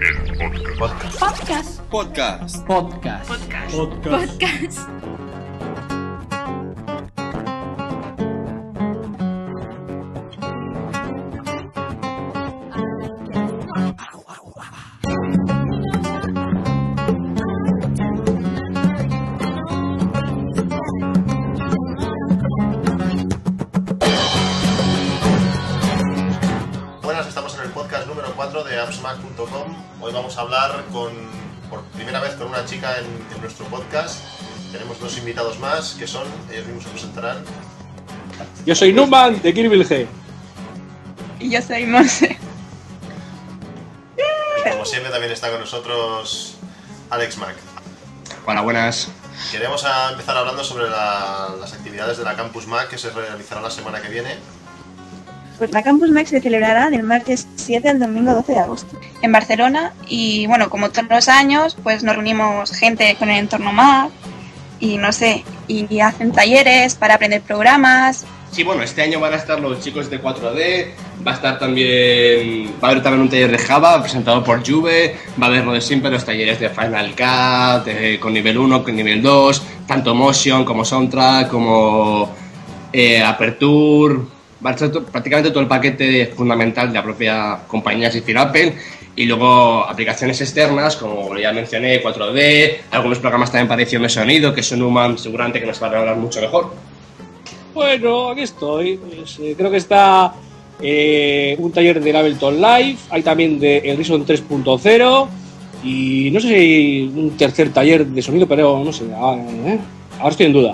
[0.00, 0.16] El
[0.78, 1.18] podcast.
[1.20, 1.80] Podcast.
[1.90, 2.66] Podcast.
[2.66, 3.28] Podcast.
[3.30, 3.76] Podcast.
[3.76, 4.02] Podcast.
[4.04, 4.95] Buenas,
[35.96, 37.38] que son, ellos mismos se presentarán.
[38.64, 40.06] Yo soy Numan de Kirby G.
[41.40, 42.36] Y yo soy Monse.
[44.66, 46.56] Y como siempre también está con nosotros
[47.10, 47.54] Alex Mac.
[48.46, 49.08] Hola, buenas.
[49.50, 53.60] Queremos a empezar hablando sobre la- las actividades de la Campus Mac que se realizará
[53.60, 54.36] la semana que viene.
[55.58, 58.98] Pues la Campus Mac se celebrará del martes 7 al domingo 12 de agosto.
[59.22, 59.94] En Barcelona.
[60.06, 64.10] Y bueno, como todos los años, pues nos reunimos gente con el entorno Mac.
[64.80, 68.26] Y no sé, y hacen talleres para aprender programas.
[68.50, 70.86] Sí, bueno, este año van a estar los chicos de 4D,
[71.26, 75.14] va a estar también, va a haber también un taller de Java presentado por Juve,
[75.40, 78.96] va a haber lo de siempre los talleres de Final Cut, con nivel 1, con
[78.96, 82.34] nivel 2, tanto Motion como Soundtrack, como
[82.92, 84.20] eh, Aperture,
[84.64, 88.74] va a estar prácticamente todo el paquete fundamental de la propia compañía, es Apple,
[89.16, 94.54] y luego aplicaciones externas, como ya mencioné, 4D, algunos programas también para edición de sonido,
[94.54, 96.72] que son Human seguramente que nos va a hablar mucho mejor.
[97.74, 98.96] Bueno, aquí estoy.
[98.98, 100.32] Pues, eh, creo que está
[100.80, 102.96] eh, un taller del Ableton Live.
[103.10, 105.28] Hay también de el Reason 3.0.
[105.84, 109.04] Y no sé si hay un tercer taller de sonido, pero no sé.
[109.14, 109.78] ah, eh,
[110.18, 110.72] Ahora estoy en duda.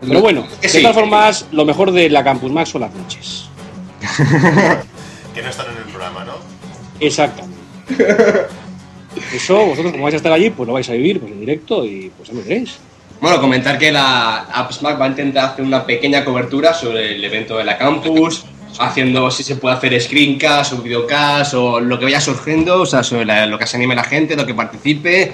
[0.00, 0.82] Pero bueno, Que de sí.
[0.82, 3.48] todas formas, lo mejor de la Campus Max son las noches.
[5.34, 6.32] Que no están en el programa, ¿no?
[6.98, 7.59] Exactamente.
[9.34, 11.84] Eso, vosotros como vais a estar allí, pues lo vais a vivir pues, en directo
[11.84, 12.78] y pues ya me veréis.
[13.20, 17.58] Bueno, comentar que la AppsMac va a intentar hacer una pequeña cobertura sobre el evento
[17.58, 18.44] de la campus,
[18.78, 23.02] haciendo si se puede hacer screencast o videocast o lo que vaya surgiendo, o sea,
[23.02, 25.32] sobre la- lo que se anime la gente, lo que participe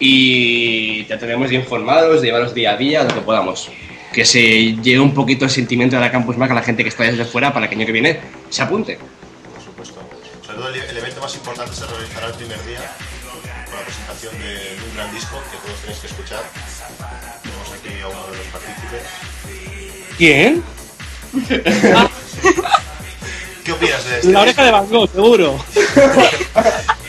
[0.00, 3.70] y te tenemos de informados, de llevaros día a día, lo que podamos.
[4.12, 6.88] Que se lleve un poquito el sentimiento de la Campus Mac a la gente que
[6.88, 8.18] está desde fuera para que el año que viene
[8.50, 8.98] se apunte.
[11.24, 12.80] Más importante se realizará el primer día
[13.64, 16.42] con la presentación de un gran disco que todos tenéis que escuchar.
[17.42, 19.02] Tenemos aquí a uno de los partícipes.
[20.18, 20.62] ¿Quién?
[23.64, 24.70] ¿Qué opinas de este La oreja de?
[24.70, 25.64] Van Gogh, seguro.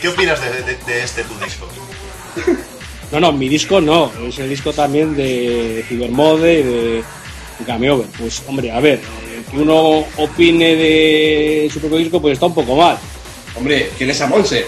[0.00, 1.68] ¿Qué opinas de, de- de este tu disco?
[3.12, 7.04] No, no, mi disco no, es el disco también de Cybermode y de
[7.66, 8.06] Game Over.
[8.18, 12.54] Pues hombre, a ver, eh, que uno opine de su propio disco pues está un
[12.54, 12.98] poco mal.
[13.56, 14.66] Hombre, ¿quién es a Monse?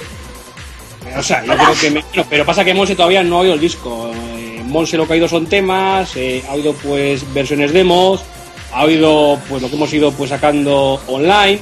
[1.16, 4.10] O sea, yo creo que pero pasa que Monse todavía no ha oído el disco.
[4.14, 8.22] Eh, lo que ha oído son temas, eh, ha oído pues versiones demos,
[8.72, 11.60] ha oído pues lo que hemos ido pues sacando online.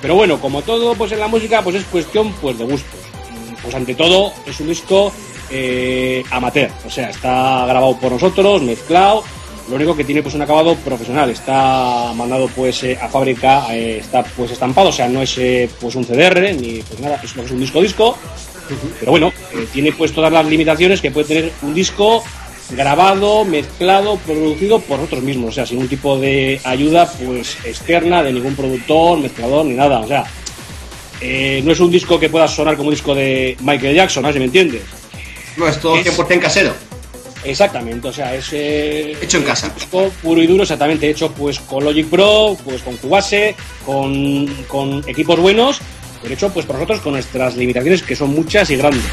[0.00, 3.00] Pero bueno, como todo pues en la música pues es cuestión pues de gustos.
[3.30, 5.12] Mm, Pues ante todo es un disco
[5.50, 9.24] eh, amateur, o sea, está grabado por nosotros, mezclado.
[9.68, 13.98] Lo único que tiene pues un acabado profesional, está mandado pues eh, a fábrica, eh,
[13.98, 17.36] está pues estampado, o sea, no es eh, pues un CDR ni pues nada, es,
[17.36, 18.16] es un disco disco.
[19.00, 19.32] Pero bueno,
[19.72, 22.22] tiene pues todas las limitaciones que puede tener un disco
[22.70, 28.22] grabado, mezclado, producido por nosotros mismos, o sea, sin un tipo de ayuda pues externa
[28.22, 30.24] de ningún productor, mezclador ni nada, o sea,
[31.20, 34.32] eh, no es un disco que pueda sonar como un disco de Michael Jackson, ¿no?
[34.32, 34.82] Si me entiendes.
[35.56, 36.74] No, es todo Es- 100% casero.
[37.44, 39.72] Exactamente, o sea, es eh, Hecho en casa.
[40.22, 43.54] puro y duro, exactamente, hecho pues con Logic Pro, pues con Cubase,
[43.84, 45.80] con, con equipos buenos,
[46.22, 49.04] pero hecho pues por nosotros con nuestras limitaciones que son muchas y grandes.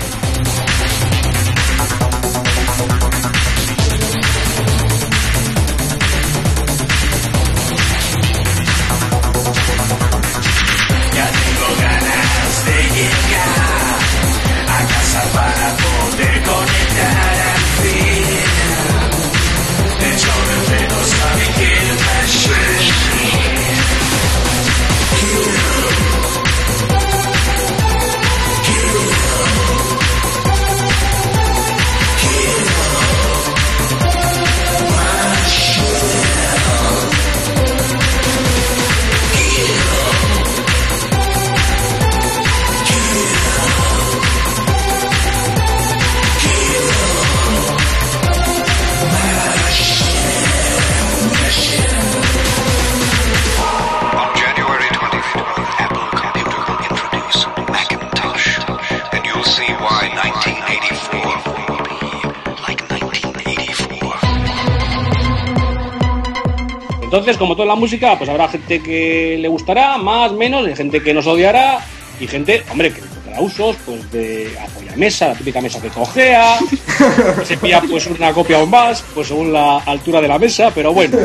[67.26, 71.02] Entonces, como toda la música, pues habrá gente que le gustará, más, menos, y gente
[71.02, 71.84] que nos odiará,
[72.20, 76.60] y gente, hombre, que encontrará usos, pues de apoyamesa, la típica mesa que cojea,
[77.44, 80.94] se pilla pues una copia o más, pues según la altura de la mesa, pero
[80.94, 81.18] bueno.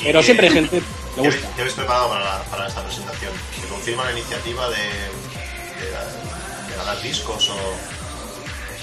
[0.00, 0.82] Pero siempre hay gente que
[1.16, 1.48] ¿Qué le gusta.
[1.56, 3.32] qué habéis preparado para, la- para esta presentación?
[3.60, 7.56] ¿Se confirma la iniciativa de, de, de ganar discos o...?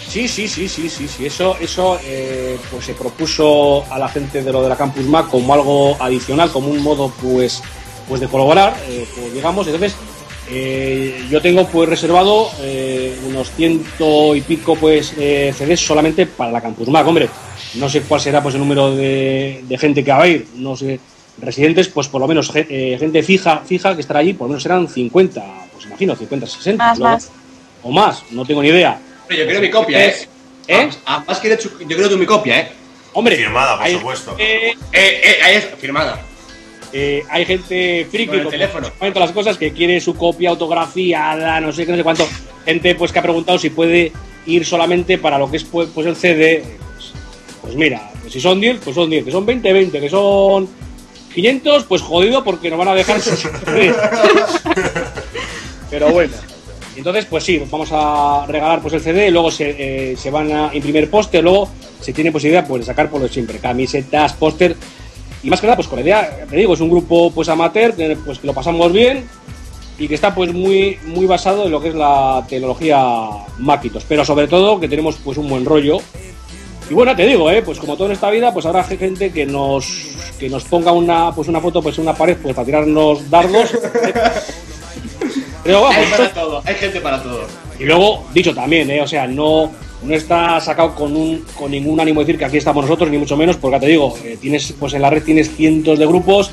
[0.07, 1.25] Sí, sí, sí, sí, sí, sí.
[1.25, 5.29] Eso, eso eh, pues se propuso a la gente de lo de la Campus Mac
[5.29, 7.61] como algo adicional, como un modo pues,
[8.07, 9.65] pues de colaborar, eh, pues digamos.
[9.67, 9.95] Entonces,
[10.50, 16.51] eh, yo tengo pues reservado eh, unos ciento y pico pues eh, CDs solamente para
[16.51, 17.07] la Campus Mac.
[17.07, 17.29] Hombre,
[17.75, 20.75] no sé cuál será pues el número de, de gente que va a ir, no
[20.75, 21.00] sé.
[21.41, 24.50] Residentes, pues por lo menos ge- eh, gente fija, fija que estará allí, por lo
[24.50, 26.85] menos serán 50, pues imagino, 50, 60.
[26.85, 27.29] Más, luego- más.
[27.81, 29.00] O más, no tengo ni idea.
[29.38, 30.15] Yo quiero mi copia, ¿eh?
[30.68, 30.89] ¿Eh?
[31.06, 31.57] Ah, más que yo
[31.88, 32.71] quiero tu mi copia, ¿eh?
[33.13, 34.35] Hombre, Firmada, por hay, supuesto.
[34.39, 36.19] eh, Eh, eh, ahí es firmada.
[36.91, 38.89] eh, hay gente friki Con el teléfono.
[39.00, 42.27] todas las cosas que quiere su copia autografiada, no sé qué, no sé cuánto.
[42.65, 44.12] Gente pues que ha preguntado si puede
[44.45, 46.63] ir solamente para lo que es pues, pues, el CD.
[46.95, 47.12] Pues,
[47.62, 50.68] pues mira, pues si son 10, pues son 10, que son 20, 20, que son
[51.33, 53.47] 500, pues jodido porque nos van a dejar sus
[55.89, 56.33] Pero bueno.
[56.95, 60.69] Entonces, pues sí, vamos a regalar pues el CD, luego se, eh, se van a
[60.74, 61.69] imprimir póster, luego
[62.00, 64.75] se tiene posibilidad pues, de sacar por lo de siempre, camisetas, póster,
[65.44, 67.94] y más que nada, pues con la idea, te digo, es un grupo pues amateur,
[68.24, 69.25] pues que lo pasamos bien
[70.00, 73.30] y que está pues muy, muy basado en lo que es la tecnología
[73.60, 75.98] Macintosh, pero sobre todo que tenemos pues un buen rollo.
[76.89, 79.46] Y bueno, te digo, eh, pues como todo en esta vida, pues habrá gente que
[79.46, 79.86] nos
[80.39, 83.72] que nos ponga una pues una foto pues en una pared pues para tirarnos dardos.
[85.63, 87.48] Pero vamos, Hay para todo, hay gente para todo.
[87.80, 89.01] y luego, dicho también, ¿eh?
[89.01, 89.71] o sea, no,
[90.04, 93.18] no está sacado con, un, con ningún ánimo de decir que aquí estamos nosotros, ni
[93.18, 96.06] mucho menos, porque ya te digo, eh, tienes, pues en la red tienes cientos de
[96.06, 96.51] grupos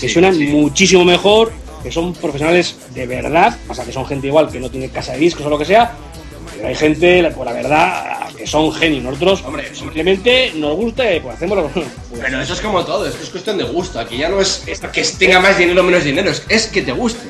[0.00, 4.60] que suenan muchísimo mejor, que son profesionales de verdad, pasa que son gente igual que
[4.60, 5.92] no tiene casa de discos o lo que sea,
[6.56, 9.02] pero hay gente, por la verdad, que son genios.
[9.02, 11.86] Nosotros Hombre, simplemente nos gusta y pues hacemos lo pues,
[12.20, 13.98] Pero eso es como todo, esto es cuestión de gusto.
[13.98, 14.62] Aquí ya no es
[14.92, 17.28] que tenga más dinero o menos dinero, es, es que te guste.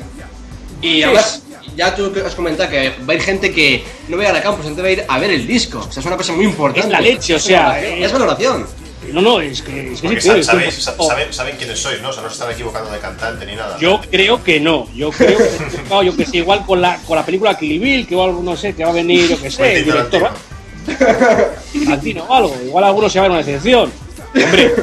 [0.83, 1.41] Y además,
[1.75, 4.33] ya tú has comentado que va a ir gente que no va a ir a
[4.33, 5.79] la campus, gente va a ir a ver el disco.
[5.79, 6.87] O sea, es una cosa muy importante.
[6.87, 8.65] Es la leche, o sea, Es valoración.
[9.11, 11.57] No, no, es que, es que Porque sí, sa- es que- sabéis, sa- saben, saben
[11.57, 12.09] quiénes sois, ¿no?
[12.09, 13.77] O sea, no se están equivocando de cantante ni nada.
[13.77, 14.87] Yo creo que no.
[14.95, 15.49] Yo creo que,
[15.89, 18.55] no, yo que sé, igual con la, con la película Kill Bill, que igual, no
[18.55, 20.29] sé, que va a venir, yo que sé, el director
[22.27, 22.55] o algo.
[22.65, 23.91] Igual algunos se van a una excepción.
[24.35, 24.73] Hombre,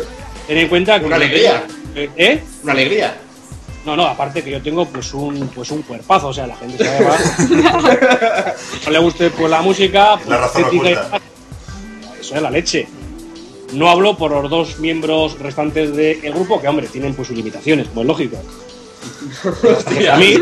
[0.47, 1.07] ten en cuenta que.
[1.07, 1.65] Una alegría.
[1.95, 2.43] ¿Eh?
[2.63, 3.17] Una alegría.
[3.91, 6.79] No, no, aparte que yo tengo pues un, pues un cuerpazo, o sea, la gente
[6.79, 8.55] se va.
[8.85, 11.11] no le guste pues la música, pues La razón estética y oculta.
[11.11, 11.21] tal.
[12.21, 12.87] Eso es la leche.
[13.73, 17.89] No hablo por los dos miembros restantes del grupo, que hombre, tienen pues sus limitaciones,
[17.93, 18.37] pues lógico.
[20.13, 20.39] a mí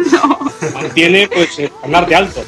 [0.75, 2.45] mantiene pues el andarte alto.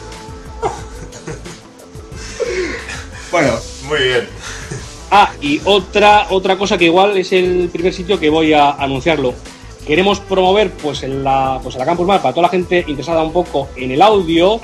[3.30, 3.52] Bueno,
[3.88, 4.28] Muy bien.
[5.10, 9.34] Ah, y otra, otra cosa que igual es el primer sitio que voy a anunciarlo.
[9.86, 13.24] Queremos promover pues en la, pues en la Campus Mar para toda la gente interesada
[13.24, 14.60] un poco en el audio,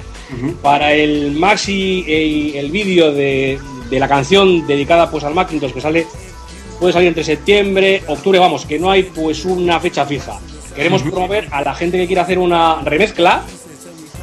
[0.63, 3.59] para el maxi y el vídeo de,
[3.91, 6.07] de la canción dedicada pues al Macintosh que sale
[6.79, 10.39] puede salir entre septiembre, octubre, vamos, que no hay pues una fecha fija.
[10.75, 13.43] Queremos promover a la gente que quiera hacer una remezcla,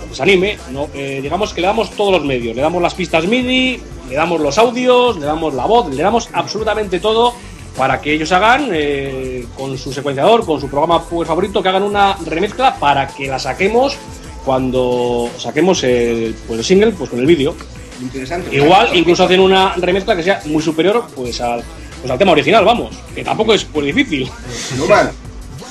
[0.08, 2.94] que se anime, no, eh, digamos que le damos todos los medios, le damos las
[2.94, 7.34] pistas MIDI, le damos los audios, le damos la voz, le damos absolutamente todo
[7.78, 11.84] para que ellos hagan eh, con su secuenciador, con su programa pues, favorito, que hagan
[11.84, 13.98] una remezcla para que la saquemos
[14.46, 17.56] cuando saquemos el, pues, el single pues con el vídeo.
[18.02, 18.56] interesante.
[18.56, 21.64] Igual incluso hacen una remezcla que sea muy superior pues al,
[22.02, 24.30] pues al tema original, vamos, que tampoco es pues difícil.
[24.78, 25.12] Numan,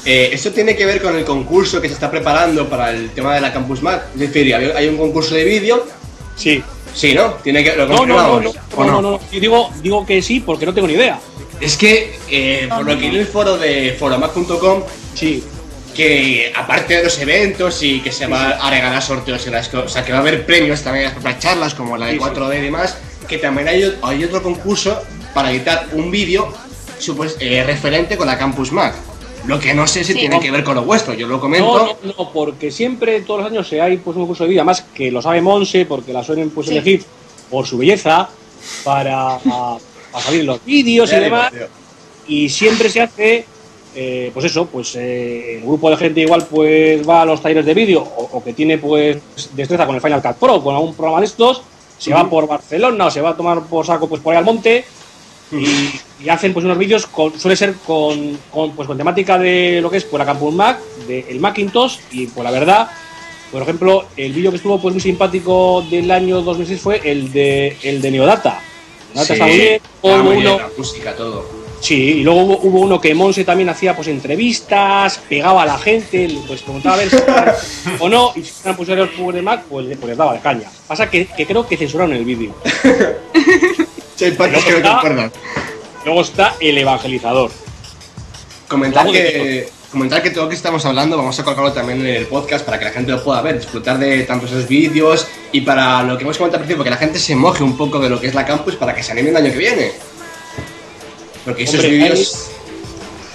[0.04, 3.34] eh, esto tiene que ver con el concurso que se está preparando para el tema
[3.34, 4.06] de la Campus Mac.
[4.14, 5.86] Es decir, hay un concurso de vídeo.
[6.34, 6.62] Sí.
[6.94, 7.34] Sí, ¿no?
[7.34, 9.20] Tiene que lo No, no, no, no, ¿o no, no, no.
[9.32, 11.18] Yo digo, digo que sí porque no tengo ni idea.
[11.62, 14.82] Es que, eh, por lo que en el foro de foromac.com,
[15.14, 15.42] Sí.
[15.94, 19.82] que aparte de los eventos y que se va a regalar sorteos en las co-
[19.84, 22.12] o sea, que va a haber premios también en las propias charlas, como la de
[22.12, 22.24] Sí, sí.
[22.24, 22.96] 4D y demás,
[23.28, 25.00] que también hay, hay otro concurso
[25.34, 26.52] para editar un vídeo
[27.40, 28.94] eh, referente con la Campus Mac.
[29.46, 30.18] Lo que no sé si Sí.
[30.20, 31.76] tiene que ver con lo vuestro, yo lo comento.
[31.78, 34.62] No, no, no, porque siempre, todos los años, se hay pues, un curso de vida,
[34.64, 36.72] más que lo sabe Monse, porque la suelen pues, Sí.
[36.76, 37.04] elegir
[37.50, 38.28] por su belleza,
[38.84, 39.38] para,
[40.12, 41.52] para salir los vídeos y demás.
[42.28, 43.44] Y siempre se hace,
[43.96, 47.66] eh, pues eso, pues eh, el grupo de gente igual pues va a los talleres
[47.66, 49.18] de vídeo o, o que tiene pues
[49.54, 51.62] destreza con el Final Cut Pro, con algún programa de estos,
[51.98, 54.44] se va por Barcelona o se va a tomar por saco pues por ahí al
[54.44, 54.84] monte
[55.52, 59.80] y, y hacen pues unos vídeos con, suele ser con, con, pues con temática de
[59.80, 62.88] lo que es pues la Campus Mac, de el Macintosh y pues la verdad,
[63.50, 67.76] por ejemplo, el vídeo que estuvo pues muy simpático del año 2006 fue el de
[67.82, 68.60] el de Neodata.
[69.14, 69.80] Neodata Sí,
[70.38, 70.58] uno-
[71.04, 71.62] la todo.
[71.88, 76.28] Y luego hubo, hubo uno que Monse también hacía pues entrevistas, pegaba a la gente,
[76.46, 77.16] pues preguntaba a ver si
[77.98, 78.76] o no, y si eran
[79.16, 80.70] juegos de Mac, pues, le- pues les daba de caña.
[80.86, 82.54] Pasa que, que creo que censuraron el vídeo.
[84.14, 84.80] Sí, partes que.
[86.04, 87.50] Luego está el evangelizador.
[88.68, 92.26] Comentar que, comentar que todo lo que estamos hablando vamos a colocarlo también en el
[92.26, 96.02] podcast para que la gente lo pueda ver, disfrutar de tantos esos vídeos y para
[96.02, 98.18] lo que hemos comentado al principio, que la gente se moje un poco de lo
[98.18, 99.92] que es la campus para que se anime el año que viene.
[101.44, 102.50] Porque esos Hombre, vídeos...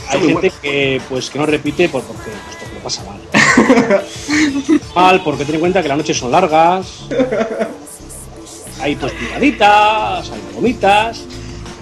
[0.09, 3.19] Hay gente que pues que no repite porque, pues, porque lo pasa mal.
[4.95, 6.87] mal, porque ten en cuenta que las noches son largas.
[8.81, 11.23] Hay pues picaditas, hay gomitas.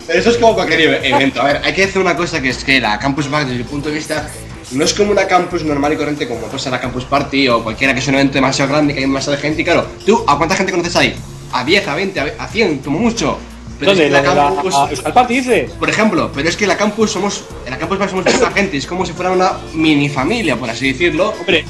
[0.08, 1.42] Pero eso es como cualquier evento.
[1.42, 3.70] A ver, hay que decir una cosa que es que la Campus Party, desde mi
[3.70, 4.28] punto de vista,
[4.76, 7.64] no es como una campus normal y corriente como puede ser la Campus Party o
[7.64, 9.62] cualquiera que es un evento demasiado grande que hay demasiada gente.
[9.62, 11.16] Y claro, ¿tú a cuánta gente conoces ahí?
[11.52, 13.38] A 10, a 20, a ve- a 100, como mucho.
[13.80, 14.04] Pero es ¿Dónde?
[14.06, 15.72] que la ¿La, la, campus, la Euskal Party dices?
[15.72, 18.78] por ejemplo, pero es que la campus somos, en la campus Party somos mucha gente,
[18.78, 21.34] es como si fuera una mini familia, por así decirlo.
[21.40, 21.66] Hombre,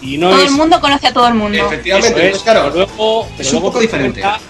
[0.00, 0.46] y no todo es.
[0.50, 1.58] el mundo conoce a todo el mundo.
[1.66, 4.20] Efectivamente, es, entonces claro, pero luego, pero es un luego poco en diferente.
[4.20, 4.40] cuenta-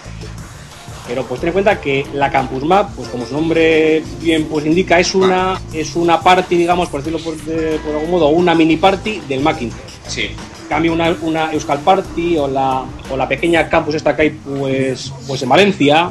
[1.08, 4.66] pero pues ten en cuenta que la Campus Map, pues como su nombre bien pues
[4.66, 8.54] indica, es una es una party, digamos, por decirlo por, de- por algún modo, una
[8.54, 9.78] mini party del Macintosh.
[10.06, 10.30] sí.
[10.66, 14.30] En cambio una, una Euskal Party o la, o la pequeña campus esta que hay
[14.30, 16.10] pues, pues en Valencia,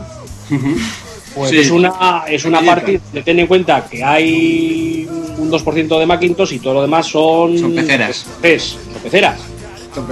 [1.36, 1.58] pues Sí.
[1.60, 5.06] es una es una party de ten en cuenta que hay
[5.38, 8.26] un 2% de Macintosh y todo lo demás son Son peceras.
[8.40, 9.40] pues, son peceras.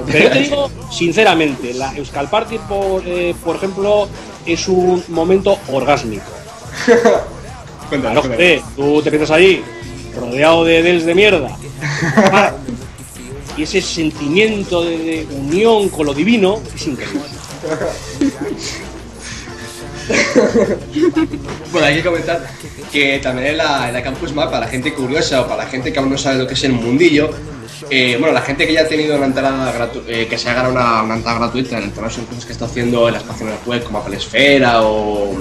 [0.08, 4.08] Pero yo te digo, sinceramente, la Euskal Party, por, eh, por ejemplo,
[4.46, 6.26] es un momento orgásmico.
[7.90, 9.64] Claro, joder, tú te piensas ahí,
[10.16, 11.56] rodeado de dels de mierda.
[13.58, 17.22] y ese sentimiento de, de unión con lo divino es increíble.
[21.72, 22.46] Bueno, hay que comentar
[22.92, 25.70] que también en la, en la Campus Map, para la gente curiosa o para la
[25.70, 27.30] gente que aún no sabe lo que es el mundillo,
[27.90, 30.74] eh, bueno, la gente que ya ha tenido una entrada eh, que se ha ganado
[30.74, 33.84] una, una entrada gratuita en todas las cosas que está haciendo en las páginas web
[33.84, 35.36] como Apple Esfera o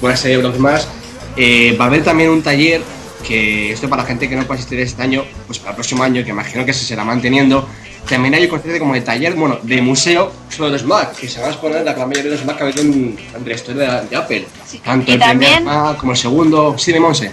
[0.00, 0.88] una serie de blogs más,
[1.36, 2.82] eh, va a haber también un taller
[3.26, 6.02] que esto para la gente que no puede asistir este año, pues para el próximo
[6.02, 7.68] año, que imagino que se será manteniendo,
[8.08, 11.40] también hay un concepto como de taller, bueno, de museo sobre los Mac, que se
[11.40, 13.54] van a exponer la gran mayoría de los Mac que ha habido en, en la
[13.54, 14.46] historia de, de Apple.
[14.66, 14.78] Sí.
[14.78, 16.74] Tanto Y el primer Mac como el segundo.
[16.78, 17.32] Sí, de Monse.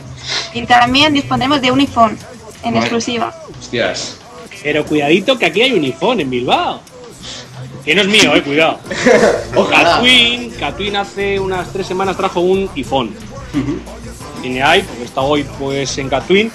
[0.54, 2.18] Y también dispondremos de un iPhone
[2.64, 3.34] en exclusiva.
[3.58, 4.18] Hostias.
[4.66, 6.82] Pero cuidadito que aquí hay un iPhone en Bilbao.
[7.86, 8.80] Que no es mío, eh, cuidado.
[9.70, 13.12] Catwin, Catwin hace unas tres semanas trajo un iPhone.
[14.42, 16.52] Tiene ahí, porque está hoy pues en Catwin,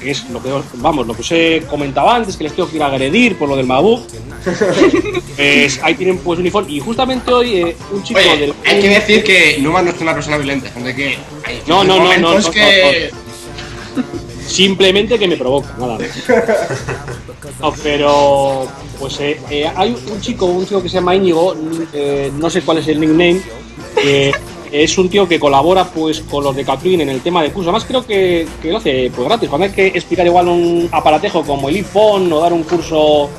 [0.00, 2.70] que es lo que os- vamos, lo que os he comentado antes, que les tengo
[2.70, 4.02] que ir a agredir por lo del MacBook.
[5.36, 6.66] pues ahí tienen pues un iPhone.
[6.68, 10.00] Y justamente hoy eh, un chico Oye, del hay que decir que Numa no es
[10.00, 11.18] una persona violenta, gente que.
[11.44, 13.10] hay No, no, no, no, momentos no, que.
[14.46, 16.08] Simplemente que me provoca, nada más.
[17.60, 18.66] No, pero
[18.98, 21.54] pues eh, eh, hay un chico, un chico que se llama Íñigo,
[21.92, 23.40] eh, no sé cuál es el nickname,
[23.94, 24.32] que
[24.72, 27.70] es un tío que colabora pues con los de Catwin en el tema de curso.
[27.70, 29.48] Además creo que, que lo hace pues gratis.
[29.48, 33.30] Cuando hay que explicar igual un aparatejo como el iPhone o dar un curso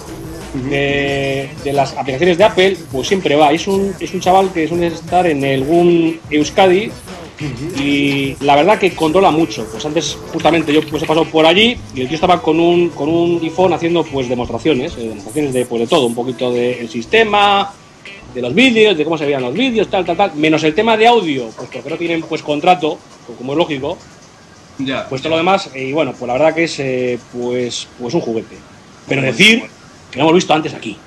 [0.69, 3.51] de, de las aplicaciones de Apple, pues siempre va.
[3.51, 6.91] Es un, es un chaval que suele estar en el GUN Euskadi
[7.77, 9.65] y la verdad que controla mucho.
[9.71, 12.89] Pues antes justamente yo pues he pasado por allí y el tío estaba con un
[12.89, 16.89] con un iPhone haciendo pues demostraciones, eh, demostraciones de pues de todo, un poquito del
[16.89, 17.71] sistema,
[18.33, 20.97] de los vídeos, de cómo se veían los vídeos, tal, tal, tal, menos el tema
[20.97, 23.97] de audio, pues porque no tienen pues contrato, pues, como es lógico,
[24.77, 25.07] Ya.
[25.07, 28.13] pues todo lo demás, eh, y bueno, pues la verdad que es eh, pues pues
[28.13, 28.55] un juguete.
[29.07, 29.63] Pero decir
[30.11, 30.97] que lo hemos visto antes aquí.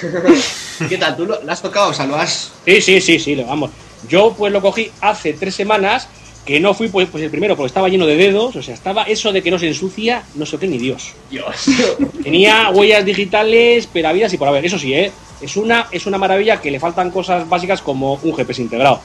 [0.88, 1.16] ¿Qué tal?
[1.16, 1.90] ¿Tú lo, lo has tocado?
[1.90, 2.52] O sea, lo has.
[2.64, 3.70] Sí, sí, sí, sí, lo- vamos.
[4.08, 6.08] Yo pues lo cogí hace tres semanas,
[6.44, 9.02] que no fui pues, pues el primero porque estaba lleno de dedos, o sea, estaba
[9.04, 11.14] eso de que no se ensucia, no sé qué ni Dios.
[11.30, 11.66] Dios.
[12.22, 14.64] Tenía huellas digitales, pero habidas y por haber.
[14.64, 15.10] Eso sí, ¿eh?
[15.40, 19.00] es una, es una maravilla que le faltan cosas básicas como un GPS integrado.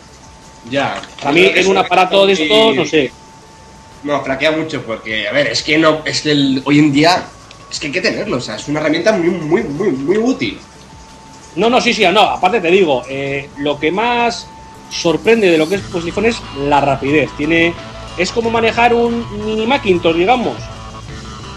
[0.69, 1.01] ya.
[1.23, 3.11] A mí en un aparato de estos, no sé.
[4.03, 6.01] No, flaquea mucho porque, a ver, es que no.
[6.05, 7.23] Es que el- hoy en día.
[7.71, 10.59] Es que hay que tenerlo, o sea, es una herramienta muy, muy, muy, muy útil.
[11.55, 12.21] No, no, sí, sí, no.
[12.21, 14.47] Aparte te digo, eh, lo que más
[14.93, 17.29] sorprende de lo que es pues, iPhone es la rapidez.
[17.37, 17.73] Tiene,
[18.17, 20.55] es como manejar un mini Macintosh, digamos.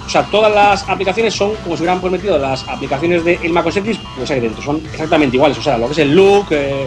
[0.06, 3.66] O sea, todas las aplicaciones son como si hubieran pues, metido las aplicaciones del Mac
[3.66, 4.62] OS X, pues ahí dentro.
[4.62, 5.58] Son exactamente iguales.
[5.58, 6.86] O sea, lo que es el look, eh,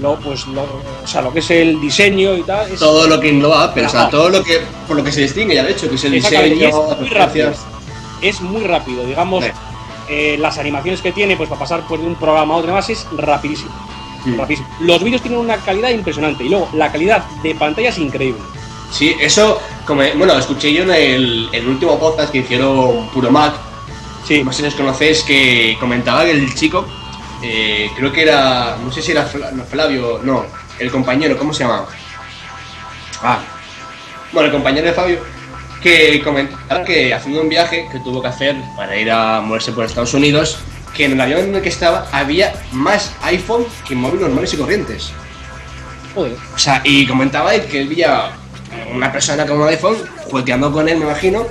[0.00, 2.70] lo, pues, lo, o sea, lo que es el diseño y tal.
[2.70, 5.20] Es, Todo lo que engloba Apple, o sea, todo lo que, por lo que se
[5.22, 7.52] distingue ya de hecho, que es el es diseño, las muy rápido.
[8.20, 9.50] es muy rápido, digamos, Sí.
[10.08, 12.72] eh, las animaciones que tiene, pues para pasar pues, de un programa a otro y
[12.72, 13.70] demás es rapidísimo.
[14.24, 14.40] Mm.
[14.80, 18.40] Los vídeos tienen una calidad impresionante y luego la calidad de pantalla es increíble.
[18.90, 23.54] Sí, eso, como, bueno, escuché yo en el, último podcast que hicieron Puro Mac,
[24.26, 26.86] Sí, no sé si os conocéis, que comentaba que el chico,
[27.42, 30.46] eh, creo que era, no sé si era Flavio, no,
[30.78, 31.86] el compañero, ¿cómo se llama?
[33.20, 33.40] Ah,
[34.32, 35.18] bueno, el compañero de Fabio,
[35.82, 39.84] que comentaba que haciendo un viaje que tuvo que hacer para ir a moverse por
[39.84, 40.58] Estados Unidos,
[40.94, 44.56] que en el avión en el que estaba había más iPhone que móviles normales y
[44.56, 45.10] corrientes.
[46.14, 46.36] joder.
[46.54, 48.32] O sea, y comentaba él que él veía
[48.92, 49.96] una persona con un iPhone
[50.30, 51.46] jugueteando con él, me imagino,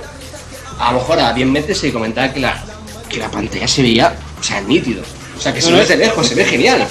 [0.78, 2.62] a lo mejor a 10 metros y comentaba que la,
[3.08, 5.02] que la pantalla se veía, o sea, nítido.
[5.36, 6.86] O sea, que No, se no, ve desde lejos, se ve genial.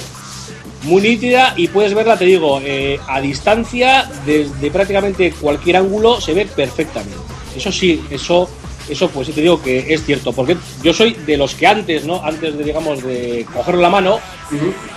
[0.82, 6.34] Muy nítida y puedes verla, te digo, eh, a distancia, desde prácticamente cualquier ángulo, se
[6.34, 7.16] ve perfectamente.
[7.56, 8.48] Eso sí, eso,
[8.92, 12.04] eso pues sí te digo que es cierto, porque yo soy de los que antes,
[12.04, 12.22] ¿no?
[12.24, 14.18] Antes de, digamos, de cogerlo en la mano,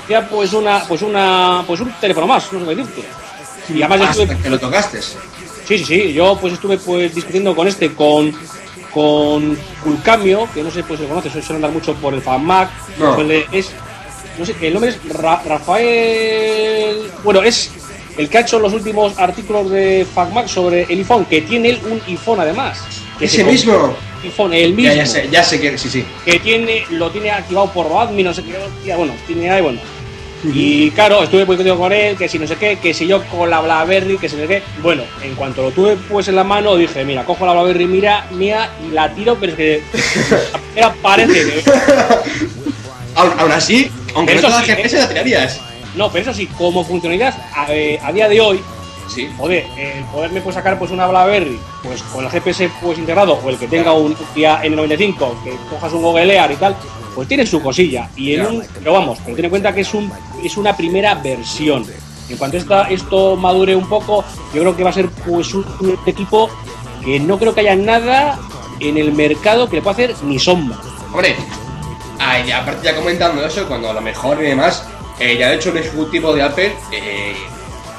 [0.09, 3.01] ya pues una, pues una, pues un teléfono más, no sé qué decirte.
[3.73, 5.01] Y además Hasta estuve, que lo tocaste.
[5.01, 5.15] sí,
[5.67, 8.31] sí, sí, yo pues estuve pues discutiendo con este, con,
[8.93, 12.69] con Culcamio, que no sé pues si lo conoces, suele andar mucho por el FanMac,
[12.99, 13.19] No.
[13.51, 13.71] es,
[14.37, 17.71] no sé, el nombre es Ra- Rafael, bueno, es
[18.17, 21.79] el que ha hecho los últimos artículos de FanMac sobre el iPhone, que tiene él
[21.89, 22.79] un iPhone además.
[23.19, 23.95] Que Ese mismo.
[24.23, 26.05] iPhone, el mismo Ya, ya sé, ya sé que sí, sí.
[26.25, 29.79] que tiene, lo tiene activado por admin, no sé qué, hostia, bueno, tiene ahí, bueno.
[30.53, 33.49] Y claro, estuve discutiendo con él, que si no sé qué, que si yo con
[33.49, 34.63] la BlackBerry, que si no sé qué.
[34.83, 38.27] Bueno, en cuanto lo tuve pues en la mano, dije, mira, cojo la BlackBerry mira,
[38.31, 39.81] mía y la tiro, pero es que
[40.75, 41.63] era parece.
[43.15, 45.61] Aún, así, aunque Eso no sí, GPS la tirarías.
[45.95, 48.59] No, pero eso sí, como funcionalidad a, eh, a día de hoy,
[49.07, 49.29] Sí.
[49.37, 53.49] joder, el poderme pues sacar pues una BlackBerry, pues con el GPS pues integrado, o
[53.49, 56.75] el que tenga un Nokia N95, que cojas un Google Ear y tal,
[57.13, 58.09] pues tiene su cosilla.
[58.15, 60.11] Y en un, pero vamos, pero ten en cuenta que es un
[60.43, 61.85] es una primera versión.
[62.27, 65.65] En cuanto esta, esto madure un poco, yo creo que va a ser pues un,
[65.79, 66.49] un equipo
[67.03, 68.39] que no creo que haya nada
[68.79, 70.77] en el mercado que le pueda hacer ni sombra.
[71.11, 71.35] Hombre,
[72.53, 74.85] aparte ya comentando eso, cuando a lo mejor y demás,
[75.19, 77.35] eh, ya de hecho el ejecutivo de Apple eh,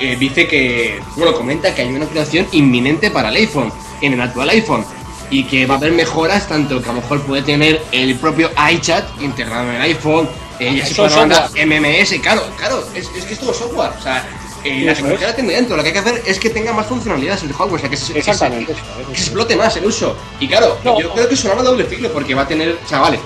[0.00, 4.20] eh, dice que, bueno, comenta que hay una creación inminente para el iPhone, en el
[4.20, 4.85] actual iPhone,
[5.30, 8.50] y que va a haber mejoras tanto que a lo mejor puede tener el propio
[8.72, 10.28] iChat integrado en el iPhone,
[10.61, 11.50] eh, ya se puede mandar.
[11.54, 14.24] MMS, claro, claro, es, es que es todo software, o sea,
[14.64, 16.87] eh, la tecnología la tiene dentro, lo que hay que hacer es que tenga más
[16.87, 20.16] funcionalidades el hardware, o sea, que se, que se- que explote más el uso.
[20.40, 20.98] Y claro, No.
[21.00, 22.78] yo creo que es un arma doble filo porque va a tener.
[22.85, 23.18] O sea, vale,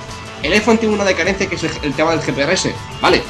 [0.42, 3.22] el iPhone tiene una de carencia que es el, el tema del GPRS, ¿vale?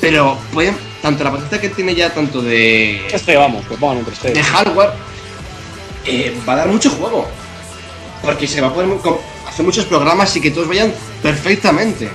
[0.00, 0.76] Pero pueden.
[1.04, 3.02] Tanto la potencia que tiene ya, tanto de.
[3.10, 4.32] 3G, vamos, que pongan 3G.
[4.32, 4.88] de hardware,
[6.06, 7.28] eh, va a dar mucho juego.
[8.22, 8.88] Porque se va a poder
[9.46, 12.06] hacer muchos programas y que todos vayan perfectamente.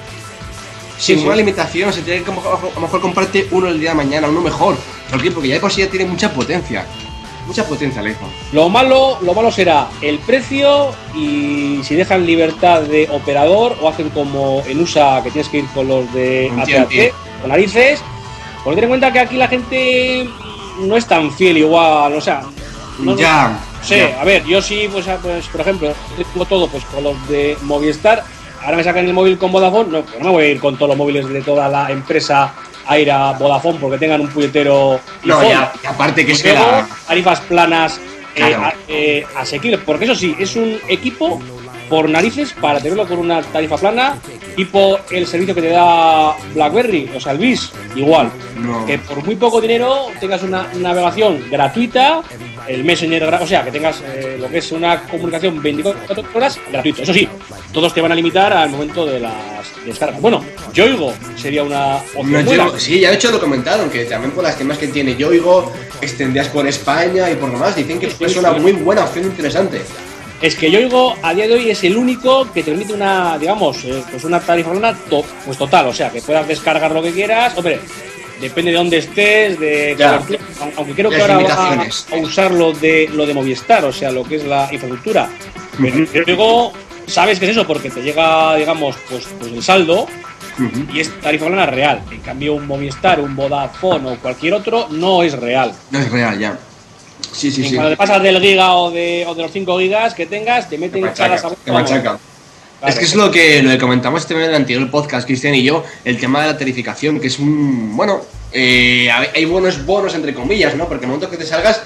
[0.97, 1.15] Sí, Sin sí.
[1.17, 4.41] ninguna limitación, se tiene que a lo mejor- comprarte uno el día de mañana, uno
[4.41, 4.75] mejor.
[5.12, 5.30] ¿Por qué?
[5.30, 6.84] Porque ya de por sí ya tiene mucha potencia.
[7.45, 8.30] Mucha potencia el iPhone.
[8.54, 14.10] Lo malo, lo malo será el precio y si dejan libertad de operador o hacen
[14.10, 18.02] como en USA que tienes que ir con los de AT&T, con narices.
[18.63, 20.30] Porque ten en cuenta que aquí la gente
[20.82, 22.41] no es tan fiel igual, o sea,
[23.00, 23.58] no, ya.
[23.88, 24.19] Ya.
[24.22, 25.93] a ver, yo sí, pues, a- pues, por ejemplo,
[26.34, 28.24] tengo todo pues con los de Movistar.
[28.62, 29.89] Ahora me sacan el móvil con Vodafone.
[29.89, 32.54] No, pues no me voy a ir con todos los móviles de toda la empresa
[32.88, 35.00] Aira Vodafone porque tengan un puñetero.
[35.24, 36.86] No, ya, y aparte que la.
[37.08, 37.98] tarifas planas
[38.36, 38.65] eh, Claro.
[38.65, 39.80] a- eh, asequibles.
[39.86, 41.39] Porque eso sí, es un equipo
[41.89, 44.17] por narices para tenerlo con una tarifa plana,
[44.56, 48.32] tipo el servicio que te da BlackBerry, o sea, el BIS, igual.
[48.58, 48.86] No.
[48.86, 52.21] Que por muy poco dinero tengas una navegación gratuita,
[52.67, 57.02] el Messenger, o sea, que tengas eh, lo que es una comunicación 24 horas gratuito.
[57.02, 57.28] Eso sí,
[57.73, 59.34] todos te van a limitar al momento de las
[59.86, 60.21] descargas.
[60.21, 64.43] Bueno, Yoigo sería una opción No, sí, ya de hecho lo comentaron, que también por
[64.43, 65.71] las temas que tiene Yoigo,
[66.02, 68.60] extendías por España y por demás, dicen que Sí, es sí, una sí.
[68.60, 69.82] muy buena opción interesante.
[70.41, 73.84] Es que Yoigo a día de hoy es el único que te permite una, digamos,
[73.84, 77.12] eh, pues una tarifa plana to- pues total, o sea, que puedas descargar lo que
[77.12, 77.58] quieras.
[77.58, 77.80] Hombre,
[78.39, 80.21] depende de dónde estés, de Ya.
[80.78, 81.73] aunque creo que ahora va
[82.13, 85.28] a usar lo de lo de Movistar, o sea, lo que es la infraestructura.
[86.13, 86.73] Pero luego
[87.06, 90.08] sabes que es eso porque te llega, digamos, pues, pues el saldo
[90.93, 92.02] y es tarifa plana real.
[92.12, 95.73] En cambio, un Movistar, un Vodafone o cualquier otro no es real.
[95.91, 96.58] No es real ya.
[97.32, 97.75] Sí, sí, Y sí.
[97.75, 100.75] cuando te pasas del giga o de, o de los 5 gigas que tengas, te
[100.75, 102.01] Te meten machaca, chalas a te machaca.
[102.01, 102.19] Claro.
[102.88, 105.63] Es que es lo que, lo que comentamos este en el anterior podcast, Cristian y
[105.63, 108.21] yo, el tema de la tarificación, que es un, bueno,
[108.53, 110.88] eh, hay buenos bonos, entre comillas, ¿no?
[110.88, 111.82] Porque en el momento que te salgas,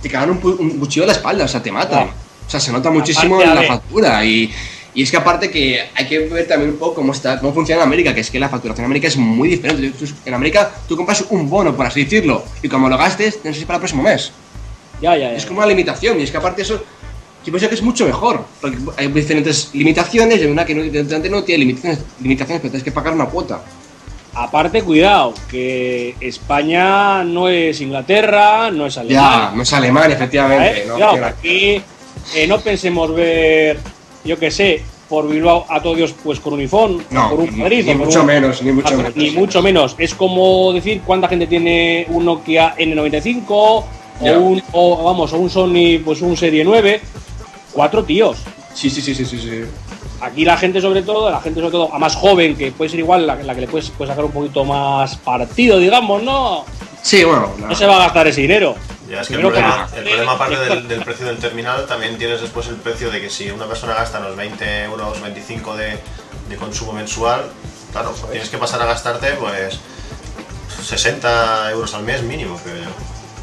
[0.00, 2.08] te cagan un, un cuchillo la espalda, o sea, te matan.
[2.08, 2.14] Ah.
[2.46, 4.24] O sea, se nota muchísimo Aparte, en la factura.
[4.24, 4.52] Y,
[4.94, 7.82] y es que aparte que hay que ver también un poco cómo está, cómo funciona
[7.82, 9.92] en América, que es que la facturación en América es muy diferente.
[10.24, 13.76] En América tú compras un bono, por así decirlo, y como lo gastes, tienes para
[13.76, 14.32] el próximo mes.
[15.02, 15.36] Ya, ya, ya.
[15.36, 16.76] Es como una limitación, y es que aparte eso,
[17.44, 20.82] yo pienso que es mucho mejor, porque hay diferentes limitaciones, y hay una que no,
[20.84, 23.60] no tiene limitaciones, limitaciones, pero tienes que pagar una cuota.
[24.34, 29.50] Aparte, cuidado, que España no es Inglaterra, no es Ya, Alemania.
[29.54, 30.82] no es Alemania, efectivamente.
[30.82, 30.84] ¿eh?
[30.88, 30.96] ¿no?
[30.96, 31.82] Tiene- aquí
[32.36, 33.78] eh, no pensemos ver,
[34.24, 37.50] yo qué sé, por Bilbao a todos Dios pues con un iPhone, No, por un
[37.50, 39.16] ni- Madrid, ni por mucho un- menos, ni mucho Ah, menos.
[39.16, 39.94] Ni mucho menos.
[39.98, 44.01] Es como decir cuánta gente tiene un Nokia N95 Ya.
[44.22, 47.00] O un, o, vamos, o un Sony, pues un Serie 9.
[47.72, 48.38] Cuatro tíos.
[48.74, 49.64] Sí, sí, sí, sí, sí, sí.
[50.20, 53.00] Aquí la gente sobre todo, la gente sobre todo a más joven, que puede ser
[53.00, 56.64] igual la, la que le puedes, puedes sacar un poquito más partido, digamos, ¿no?
[57.02, 57.66] Sí, bueno, no.
[57.68, 58.76] No se va a gastar ese dinero.
[59.10, 62.16] Ya, es que el problema, que- el problema aparte del, del precio del terminal, también
[62.18, 65.98] tienes después el precio de que si una persona gasta los 20 euros, 25 de,
[66.48, 67.46] de consumo mensual,
[67.90, 69.80] claro, tienes que pasar a gastarte pues
[70.84, 72.90] 60 euros al mes mínimo, creo yo.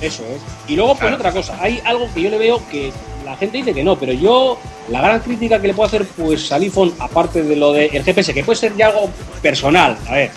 [0.02, 0.42] Eso es.
[0.70, 1.16] Y luego, pues Claro.
[1.18, 2.92] otra cosa, hay algo que yo le veo que
[3.26, 4.58] la gente dice que no, pero yo,
[4.90, 8.34] la gran crítica que le puedo hacer pues al iPhone, aparte de lo del GPS,
[8.34, 9.10] que puede ser ya algo
[9.42, 10.32] personal, a ver,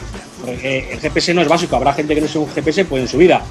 [0.45, 3.09] porque el GPS no es básico, habrá gente que no sea un GPS pues en
[3.09, 3.43] su vida.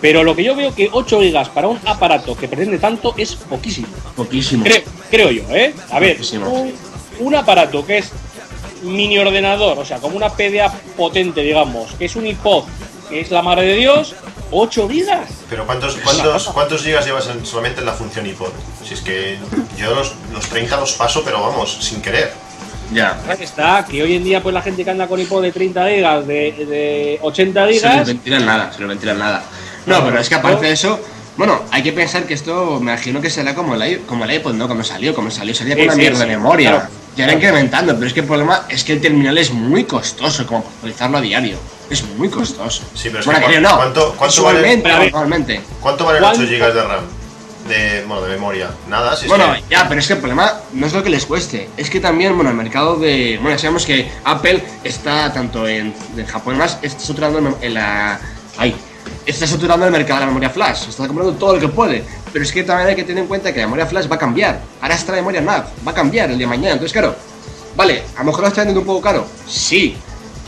[0.00, 3.34] Pero lo que yo veo que 8 gigas para un aparato que pretende tanto es
[3.34, 3.88] poquísimo.
[4.16, 4.64] Poquísimo.
[4.64, 5.74] Creo, creo yo, ¿eh?
[5.90, 6.18] A ver,
[6.50, 6.72] un,
[7.20, 8.10] un aparato que es
[8.82, 12.64] mini ordenador, o sea, como una PDA potente, digamos, que es un iPod,
[13.10, 14.14] que es la madre de Dios,
[14.50, 15.28] 8 gigas.
[15.48, 18.50] Pero ¿cuántos, cuántos, cuántos gigas llevas en- solamente en la función iPod?
[18.86, 19.38] Si es que
[19.76, 22.32] yo los, los 30 los paso, pero vamos, sin querer.
[22.92, 23.20] Ya.
[23.28, 25.88] Ahí está, que hoy en día pues la gente que anda con iPod de 30
[25.90, 29.42] gigas, de, de 80 Se les gigas, ventilan nada, se les ventilan nada.
[29.86, 30.98] No, pero es que aparte de eso,
[31.36, 34.54] bueno, hay que pensar que esto, me imagino que será como el, como el iPod,
[34.54, 34.66] ¿no?
[34.66, 36.70] Cuando salió, como salió, salía con Sí, una sí, mierda sí, de memoria.
[36.70, 36.88] claro.
[37.16, 40.46] Ya era incrementando, pero es que el problema es que el terminal es muy costoso,
[40.46, 41.58] como para utilizarlo a diario.
[41.90, 42.82] Es muy costoso.
[42.94, 43.76] Sí, pero es bueno, que no.
[43.76, 44.76] ¿cuánto- cuánto vale?
[44.76, 45.60] Normalmente.
[45.80, 46.40] ¿Cuánto valen ¿Cuánto?
[46.42, 47.04] 8 gigas de RAM?
[47.68, 48.70] De, bueno, de memoria.
[48.88, 51.10] Nada, si es Bueno, que- ya, pero es que el problema no es lo que
[51.10, 53.36] les cueste, es que también, bueno, el mercado de.
[53.40, 58.18] Bueno, ya sabemos que Apple está tanto en, en Japón, más está saturando en, la.
[58.56, 58.74] Ay,
[59.26, 62.44] está saturando el mercado de la memoria flash, está comprando todo lo que puede, pero
[62.44, 64.60] es que también hay que tener en cuenta que la memoria flash va a cambiar.
[64.80, 67.14] Ahora está la memoria NAV, va a cambiar el día de mañana, entonces, claro,
[67.76, 69.96] vale, a lo mejor lo está vendiendo un poco caro, sí,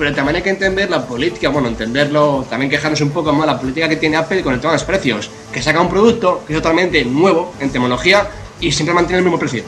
[0.02, 3.56] pero también hay que entender la política, bueno, entenderlo, también quejarnos un poco más la
[3.56, 6.54] política que tiene Apple con el tema de los precios, que saca un producto que
[6.54, 8.26] es totalmente nuevo en tecnología
[8.58, 9.62] y siempre mantiene el mismo precio.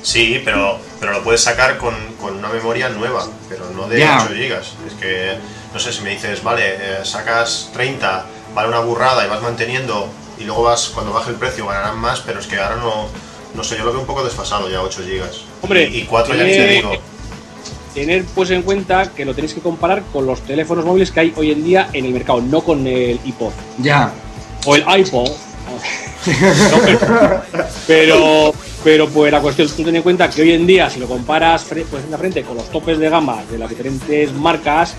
[0.00, 4.22] Sí, pero, pero lo puedes sacar con, con una memoria nueva, pero no de Ya.
[4.24, 4.72] 8 gigas.
[4.88, 5.36] Es que,
[5.74, 10.08] no sé, si me dices, vale, eh, sacas 30, vale una burrada y vas manteniendo
[10.38, 13.08] y luego vas, cuando baje el precio ganarán más, pero es que ahora no,
[13.54, 15.42] no sé, yo lo veo un poco desfasado ya 8 gigas.
[15.60, 17.13] Hombre, y, y 4 ya ni te digo.
[17.94, 21.32] Tener pues en cuenta que lo tenéis que comparar con los teléfonos móviles que hay
[21.36, 23.52] hoy en día en el mercado, no con el iPod.
[23.78, 24.12] Ya.
[24.66, 25.28] o el iPod.
[26.26, 27.42] No, pero,
[27.86, 31.06] pero, pero, pues la cuestión, tú ten en cuenta que hoy en día, si lo
[31.06, 34.94] comparas pues, frente a frente con los topes de gama de las diferentes marcas,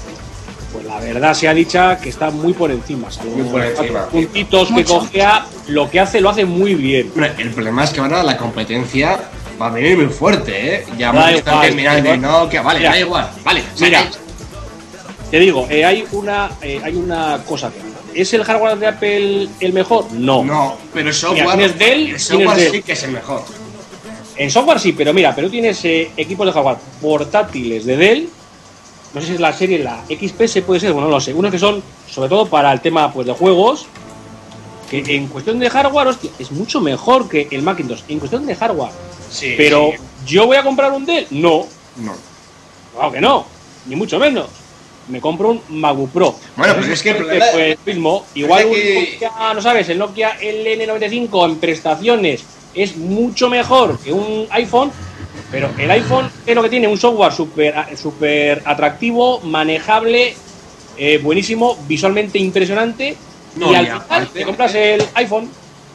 [0.71, 3.10] pues la verdad sea dicha que está muy por encima.
[3.12, 4.05] salvo Muy por encima.
[4.08, 4.99] puntitos que Mucho.
[4.99, 7.12] cogea, lo que hace lo hace muy bien.
[7.38, 9.19] El problema es que ahora la competencia
[9.62, 10.86] va a venir muy fuerte, ¿eh?
[10.98, 12.22] Ya hemos visto igual.
[12.22, 12.91] Nokia, vale, Mira.
[12.91, 13.63] da igual, vale.
[13.80, 14.06] Mira,
[15.32, 19.50] te digo, eh, hay una eh, hay una cosa que ¿Es el hardware de Apple
[19.60, 20.10] el mejor?
[20.13, 20.41] No.
[20.41, 23.44] No, pero el software, tienes Dell, el software tienes sí que es el mejor.
[24.38, 28.30] En software sí, pero mira, pero tienes eh, equipos de hardware portátiles de Dell.
[29.13, 31.34] No sé si es la serie, la XPS puede ser, bueno, no lo sé.
[31.34, 33.86] Unos que son, sobre todo para el tema pues, de juegos,
[34.89, 38.02] que en cuestión de hardware, hostia, es mucho mejor que el Macintosh.
[38.08, 38.91] En cuestión de hardware.
[39.36, 39.54] Sí.
[39.58, 39.91] Pero,
[40.26, 41.28] ¿yo voy a comprar un Dell?
[41.32, 41.67] No,
[41.98, 42.13] No.
[42.93, 43.45] claro que no,
[43.88, 44.48] ni mucho menos.
[45.08, 46.36] Me compro un MacBook Pro.
[46.56, 50.00] Bueno, pero es que el problema- pues mismo, igual un que- Nokia, no sabes, el
[50.00, 52.43] Nokia LN95 en prestaciones
[52.74, 54.91] es mucho mejor que un iPhone,
[55.52, 60.36] pero el iPhone es lo que tiene un software súper super atractivo, manejable,
[60.98, 63.15] eh, buenísimo, visualmente impresionante.
[63.58, 65.50] No, y al final te compras el iPhone.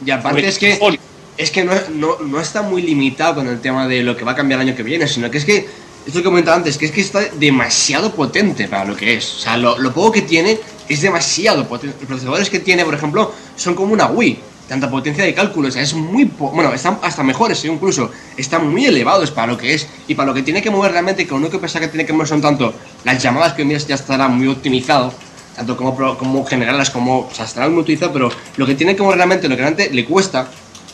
[0.05, 0.97] Y aparte Pues, es que iPhone.
[1.41, 4.31] Es que no, no, no está muy limitado con el tema de lo que va
[4.33, 5.67] a cambiar el año que viene, sino que es que,
[6.05, 9.35] esto que comentaba antes, que es que está demasiado potente para lo que es.
[9.35, 11.95] O sea, lo, lo poco que tiene es demasiado potente.
[11.99, 14.39] Los procesadores que tiene, por ejemplo, son como una Wii.
[14.67, 16.25] Tanta potencia de cálculo, o sea, es muy...
[16.25, 17.67] po- bueno, están hasta mejores, ¿eh?
[17.67, 18.09] incluso.
[18.37, 19.85] Están muy elevados para lo que es.
[20.07, 22.13] Y para lo que tiene que mover realmente, que lo que pasa que tiene que
[22.13, 22.73] mover son tanto
[23.03, 25.13] las llamadas que día ya estará muy optimizado.
[25.55, 29.11] tanto como, como generarlas, como, o sea, estará muy utilizado, pero lo que tiene como
[29.11, 30.47] realmente, lo que realmente le cuesta,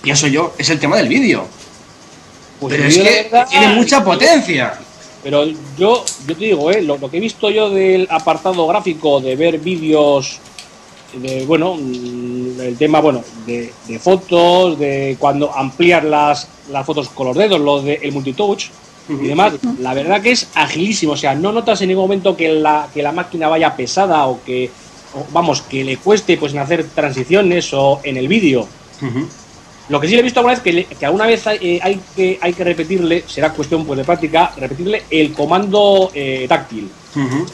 [0.08, 1.46] pienso yo, es el tema del vídeo.
[2.62, 4.74] Pues pero es que verdad, tiene mucha potencia.
[5.22, 5.46] Pero
[5.78, 6.82] yo, yo te digo, ¿eh?
[6.82, 10.40] lo, lo que he visto yo del apartado gráfico, de ver vídeos,
[11.14, 17.10] de, bueno, mm, el tema, bueno, de, de fotos, de cuando ampliar las, las fotos
[17.10, 18.70] con los dedos, lo del multitouch
[19.10, 21.14] y demás, la verdad que es agilísimo.
[21.14, 24.42] O sea, no notas en ningún momento que la, que la máquina vaya pesada o
[24.46, 24.72] que,
[25.14, 28.68] o, vamos, que le cueste pues en hacer transiciones o en el vídeo.
[29.02, 29.28] Ujú.
[29.90, 31.80] Lo que sí le he visto alguna vez que, le- que alguna vez hay, eh,
[31.82, 36.90] hay que hay que repetirle, será cuestión pues de práctica, repetirle el comando eh, táctil.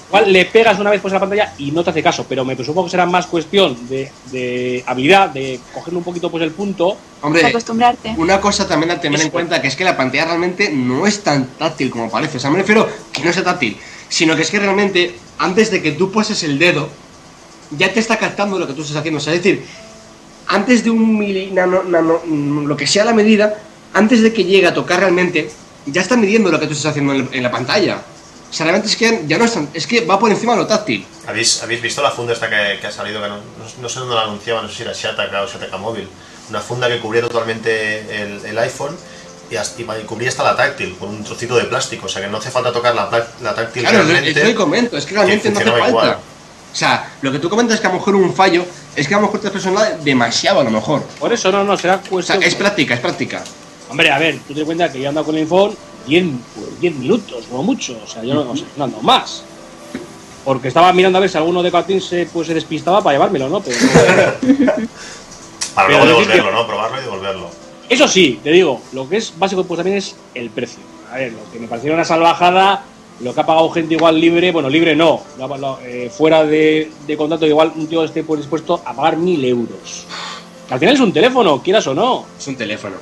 [0.10, 2.44] Cual le pegas una vez pues a la pantalla y no te hace caso, pero
[2.44, 6.52] me presumo que será más cuestión de, de habilidad, de cogerle un poquito pues el
[6.52, 6.98] punto.
[7.22, 8.14] Hombre, acostumbrarte.
[8.18, 11.24] una cosa también a tener en cuenta, que es que la pantalla realmente no es
[11.24, 12.38] tan táctil como parece.
[12.38, 13.78] O sea, me refiero que no sea táctil,
[14.10, 16.90] sino que es que realmente, antes de que tú poses el dedo,
[17.78, 19.20] ya te está captando lo que tú estás haciendo.
[19.20, 19.64] O sea, es decir,
[20.48, 23.56] antes de un mili, nano, nano, mm, lo que sea la medida,
[23.94, 25.50] antes de que llegue a tocar realmente,
[25.86, 28.02] ya está midiendo lo que tú estás haciendo en, en la pantalla.
[28.50, 30.60] O sea, realmente es que ya no es tan- es que va por encima de
[30.60, 31.06] lo táctil.
[31.28, 33.20] ¿Habéis, ¿Habéis visto la funda esta que, que ha salido?
[33.22, 33.38] Que no,
[33.82, 36.08] no- sé dónde la anunciaban, no sé si era Shataka o Shataka Móvil.
[36.50, 38.96] Una funda que cubría totalmente el, el iPhone
[39.50, 42.06] y, hasta- y cubría hasta la táctil con un trocito de plástico.
[42.06, 43.10] O sea que no hace falta tocar la,
[43.42, 44.30] la táctil Claro, es, realmente.
[44.40, 45.88] es lo que comento, es que realmente no hace falta.
[45.90, 46.18] igual.
[46.74, 49.14] O sea, lo que tú comentas es que a lo mejor un fallo es que
[49.14, 51.04] a lo mejor te has personal demasiado a lo mejor.
[51.20, 52.44] Por eso no, no, será O sea, cuestión.
[52.44, 53.44] es práctica, es práctica.
[53.90, 55.76] Hombre, a ver, tú te cuenta que yo ando con el iPhone
[56.08, 59.44] 10, pues, 10 minutos, no mucho, o sea, yo no, sea, no ando más.
[60.44, 63.50] Porque estaba mirando a ver si alguno de Catín se, pues, se despistaba para llevármelo,
[63.50, 63.62] ¿no?
[63.62, 63.78] Pero,
[65.76, 66.68] Para luego que- devolverlo, ¿no?
[66.68, 67.50] Probarlo y devolverlo.
[67.90, 70.80] Eso sí, te digo, lo que es básico pues también es el precio.
[71.12, 72.84] A ver, lo que me pareció una salvajada,
[73.22, 76.44] lo que ha pagado gente igual libre, bueno, libre no, lo ha- lo- eh, fuera
[76.44, 80.06] de, de contrato, igual un tío esté pues, dispuesto a pagar mil euros.
[80.68, 82.26] Que al final es un teléfono, quieras o no.
[82.40, 82.96] Es un teléfono.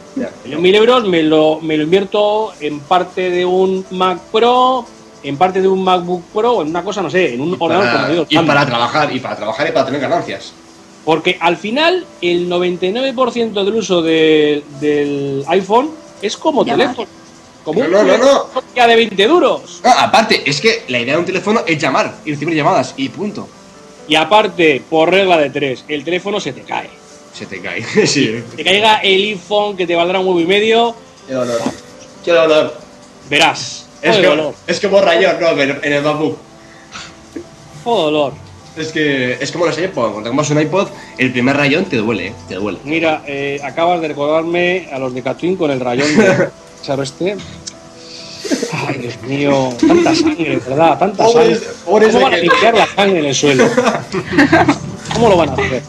[0.50, 4.86] Yo mil euros me lo, me lo invierto en parte de un Mac Pro,
[5.24, 7.92] en parte de un MacBook Pro, o en una cosa, no sé, en un ordenador
[7.94, 10.54] Para, medido y para trabajar, y para trabajar y para tener ganancias.
[11.06, 16.88] Porque al final, el 99% del uso de- del iPhone es como Llamar.
[16.96, 17.08] teléfono.
[17.64, 18.88] Como No, un no, no, no.
[18.88, 19.82] De 20 duros.
[19.84, 23.10] No, aparte, es que la idea de un teléfono es llamar y recibir llamadas y
[23.10, 23.48] punto.
[24.08, 26.90] Y aparte, por regla de tres, el teléfono se te cae.
[27.34, 27.84] Se te cae.
[28.08, 28.44] sí.
[28.56, 30.96] Te caiga el iPhone que te valdrá un huevo y medio,
[31.28, 31.62] Qué dolor.
[32.26, 32.78] Qué dolor.
[33.30, 33.88] verás.
[34.02, 34.54] Es, que, dolor.
[34.66, 36.04] es como rayón, no, en en el.
[36.04, 36.36] Joder,
[37.86, 38.34] dolor.
[38.78, 40.12] Es que es como los iPod.
[40.12, 42.34] Cuando tenemos un iPod, el primer rayón te duele, ¿eh?
[42.48, 42.80] te duele.
[42.84, 46.50] Mira, eh, acabas de recordarme a los de Catwin con el rayón de
[46.82, 47.38] Charo este.
[48.74, 50.98] Ay, Dios mío, tanta sangre, ¿verdad?
[50.98, 51.60] Tanta sangre.
[51.86, 53.70] ¿Cómo van a limpiar la sangre en el suelo?
[55.14, 55.84] ¿Cómo lo van a hacer?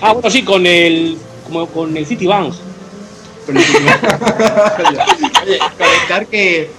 [0.00, 2.54] Ah, bueno, sí, con el, como con el Citibank.
[5.42, 6.70] Oye, comentar que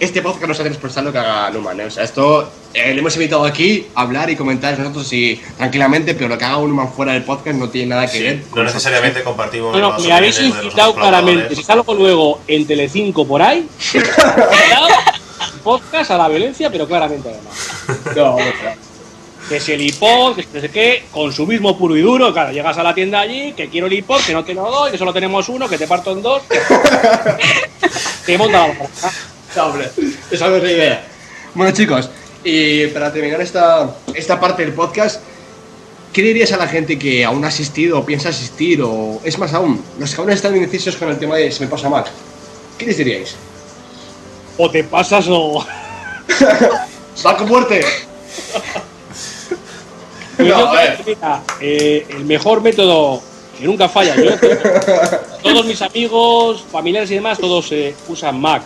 [0.00, 1.84] este podcast no es responsable que haga Numan, ¿eh?
[1.86, 6.14] O sea, esto eh, le hemos invitado aquí a hablar y comentar nosotros y tranquilamente,
[6.14, 8.42] pero lo que haga un Numan fuera del podcast no tiene nada que Sí, ver.
[8.54, 9.72] no necesariamente compartimos.
[9.72, 11.54] No, no, las me habéis incitado claramente.
[11.56, 13.68] Si salgo luego en Telecinco por ahí,
[15.64, 18.16] podcast a la violencia, pero claramente además.
[18.16, 18.50] No, bueno,
[19.48, 22.76] Que si el iPod, que si no sé qué, consumismo puro y duro, claro, llegas
[22.78, 25.12] a la tienda allí, que quiero el iPod, que no te lo doy, que solo
[25.12, 26.58] tenemos uno, que te parto en dos, que
[28.26, 29.12] te monta la barraca.
[29.58, 29.90] No, hombre,
[30.30, 31.04] esa no es la idea.
[31.52, 32.08] Bueno, chicos,
[32.44, 35.20] y para terminar esta, esta parte del podcast,
[36.12, 38.80] ¿qué dirías a la gente que aún ha asistido o piensa asistir?
[38.82, 41.70] O es más aún, los que aún están indecisos con el tema de se me
[41.70, 42.06] pasa Mac?
[42.78, 43.34] ¿Qué les diríais?
[44.56, 45.66] O te pasas o...
[47.24, 47.84] ¡Mac o muerte!
[50.38, 53.20] No, que, mira, eh, el mejor método
[53.58, 54.14] que nunca falla.
[54.14, 54.30] Yo,
[55.42, 58.62] todos mis amigos, familiares y demás, todos eh, usan Mac.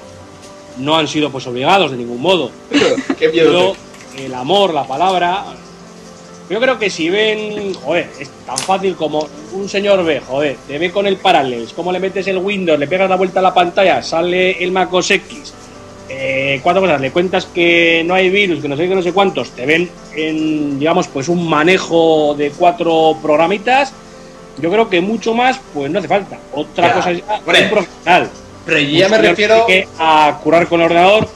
[0.78, 2.50] No han sido pues obligados de ningún modo.
[3.18, 3.74] ¡Qué miedo!
[4.14, 5.44] Pero el amor, la palabra.
[6.50, 10.76] Yo creo que si ven, joder, es tan fácil como un señor ve, joder, te
[10.78, 13.54] ve con el Parallels, cómo le metes el Windows, le pegas la vuelta a la
[13.54, 15.54] pantalla, sale el MacOS X,
[16.10, 19.14] eh, cuatro cosas, le cuentas que no hay virus, que no sé qué, no sé
[19.14, 23.94] cuántos, te ven en, digamos, pues un manejo de cuatro programitas,
[24.58, 26.38] yo creo que mucho más, pues no hace falta.
[26.52, 27.62] Otra Ya, cosa es hombre.
[27.62, 28.30] un profesional.
[28.64, 29.66] Pero yo ya me refiero...
[29.66, 31.28] que a curar con el ordenador,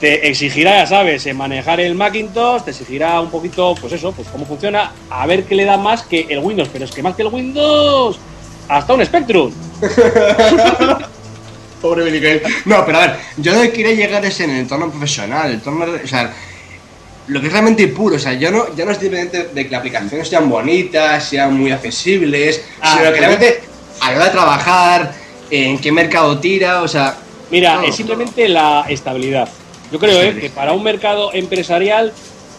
[0.00, 4.28] te exigirá, ya sabes, en manejar el Macintosh, te exigirá un poquito, pues eso, pues
[4.28, 6.68] cómo funciona, a ver qué le da más que el Windows.
[6.72, 8.18] Pero es que más que el Windows,
[8.68, 9.52] hasta un Spectrum.
[11.80, 12.42] Pobre Miguel.
[12.64, 15.86] No, pero a ver, yo no quería llegar es en el entorno profesional, el entorno,
[16.02, 16.32] o sea,
[17.28, 18.16] lo que es realmente puro.
[18.16, 21.54] O sea, yo no, ya no estoy pendiente de que las aplicaciones sean bonitas, sean
[21.54, 23.60] muy accesibles, Ah, sino que realmente
[24.00, 25.14] a la hora de trabajar,
[25.50, 27.16] en qué mercado tira, o sea.
[27.50, 29.48] Mira, es simplemente la estabilidad.
[29.92, 32.12] Yo creo eh, que para un mercado empresarial,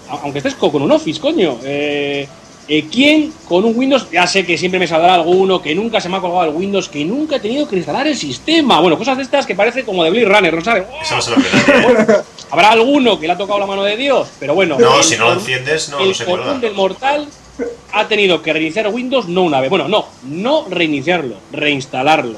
[0.10, 2.26] aunque estés co- con un Office, coño, eh,
[2.70, 4.08] eh, ¿quién con un Windows?
[4.12, 6.88] Ya sé que siempre me saldrá alguno que nunca se me ha colgado el Windows,
[6.88, 8.80] que nunca he tenido que instalar el sistema.
[8.80, 10.84] Bueno, cosas de estas que parece como de Blade Runner, ¿no sabes?
[11.02, 12.18] Eso no se lo cree
[12.50, 14.78] Habrá alguno que le ha tocado la mano de Dios, pero bueno.
[14.80, 17.28] No, el si no lo enciendes, no, el no se común del mortal
[17.92, 19.70] ha tenido que reiniciar Windows no una vez.
[19.70, 22.38] Bueno, no, no reiniciarlo, reinstalarlo.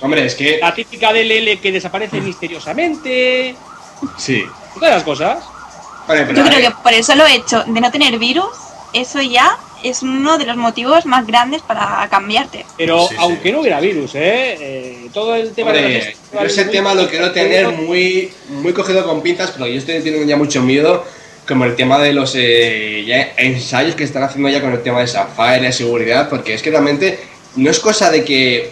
[0.00, 0.58] Hombre, es que.
[0.60, 3.54] La típica DLL que desaparece misteriosamente.
[4.16, 4.44] Sí.
[4.74, 5.38] Todas las cosas.
[6.06, 8.50] Vale, pero Yo creo que por eso lo he hecho, de no tener virus,
[8.92, 12.64] eso ya es uno de los motivos más grandes para cambiarte.
[12.76, 13.16] Pero Sí, sí.
[13.18, 14.56] aunque no hubiera virus, ¿eh?
[14.58, 19.04] Eh, todo el tema de Hombre, yo ese tema lo quiero tener muy, muy cogido
[19.04, 21.04] con pinzas, pero yo estoy teniendo ya mucho miedo,
[21.46, 25.00] como el tema de los eh, ya ensayos que están haciendo ya con el tema
[25.00, 27.18] de Sapphire, de seguridad, porque es que realmente
[27.56, 28.70] no es cosa de que.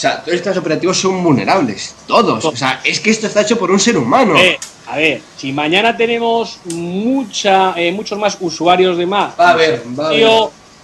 [0.00, 2.42] O sea, todos estos operativos son vulnerables, todos.
[2.46, 4.34] O sea, es que esto está hecho por un ser humano.
[4.38, 9.56] Eh, a ver, si mañana tenemos mucha, eh, muchos más usuarios de Mac, Va a
[9.56, 10.26] ver, va a ver.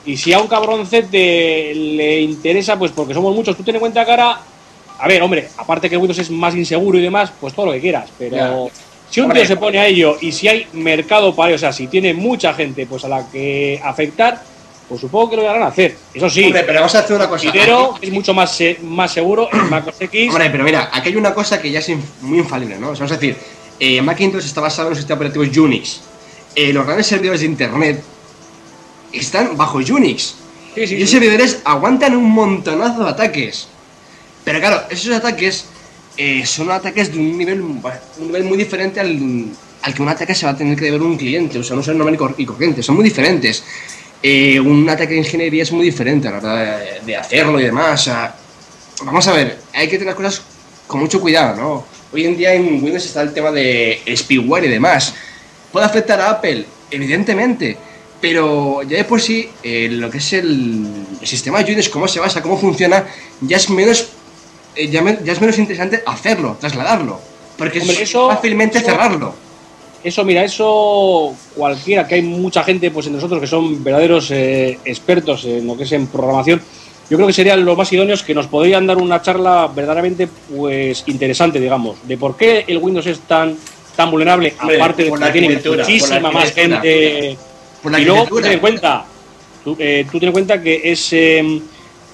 [0.05, 4.03] y si a un cabroncete le interesa, pues porque somos muchos, tú ten en cuenta
[4.03, 4.39] ahora,
[4.99, 7.81] a ver, hombre, aparte que Windows es más inseguro y demás, pues todo lo que
[7.81, 8.71] quieras, pero
[9.09, 11.73] si un tío se pone a ello y si hay mercado para ello, o sea,
[11.73, 14.43] si tiene mucha gente pues a la que afectar,
[14.89, 15.97] pues supongo que lo van a hacer.
[16.15, 17.51] Eso sí, Hombre, pero vamos a hacer una cosa.
[17.51, 20.29] dinero es mucho más, más seguro en Mac OS X.
[20.31, 21.91] Hombre, pero mira, aquí hay una cosa que ya es
[22.23, 22.91] muy infalible, ¿no?
[22.91, 23.37] O sea, es decir,
[23.81, 26.01] eh, Macintosh está basado en los sistemas operativos Unix.
[26.55, 28.03] Eh, los grandes servidores de Internet
[29.13, 30.35] están bajo Unix.
[30.75, 31.17] Sí, sí, y esos sí.
[31.19, 33.69] servidores aguantan un montonazo de ataques.
[34.45, 35.65] Pero claro, esos ataques
[36.17, 37.83] eh, son ataques de un nivel, un
[38.21, 39.47] nivel muy diferente al,
[39.83, 41.59] al que un ataque se va a tener que deber un cliente.
[41.59, 43.65] O sea, no son normal y cor- y corriente, son muy diferentes.
[44.29, 47.65] Eh, un ataque de ingeniería es muy diferente a la hora de, de hacerlo y
[47.65, 48.01] demás.
[48.01, 48.35] O sea,
[49.05, 50.43] vamos a ver, hay que tener las cosas
[50.89, 51.87] con mucho cuidado, ¿no?
[52.13, 55.15] Hoy en día en Windows está el tema de spyware y demás.
[55.71, 56.67] ¿Puede afectar a Apple?
[56.91, 57.77] Evidentemente.
[58.21, 60.89] Pero ya de por sí, eh, lo que es el,
[61.21, 63.05] el sistema de Unix, cómo se basa, cómo funciona,
[63.43, 64.09] ya es menos,
[64.75, 67.21] eh, ya, me- ya es menos interesante hacerlo, trasladarlo.
[67.57, 69.37] Porque Hombre, es eso- fácilmente eso- cerrarlo.
[70.05, 74.79] Eso, mira, eso cualquiera, que hay mucha gente pues en nosotros que son verdaderos eh,
[74.85, 76.61] expertos en lo que es en programación,
[77.09, 81.05] yo creo que serían los más idóneos que nos podrían dar una charla verdaderamente pues
[81.07, 83.57] interesante, digamos, de por qué el Windows es tan
[83.97, 87.37] tan vulnerable, Hombre, aparte de que tiene muchísima más gente.
[87.83, 89.05] Por la y luego, tú ten en cuenta,
[89.65, 91.13] tú, eh, tú ten en cuenta que es...
[91.13, 91.61] eh,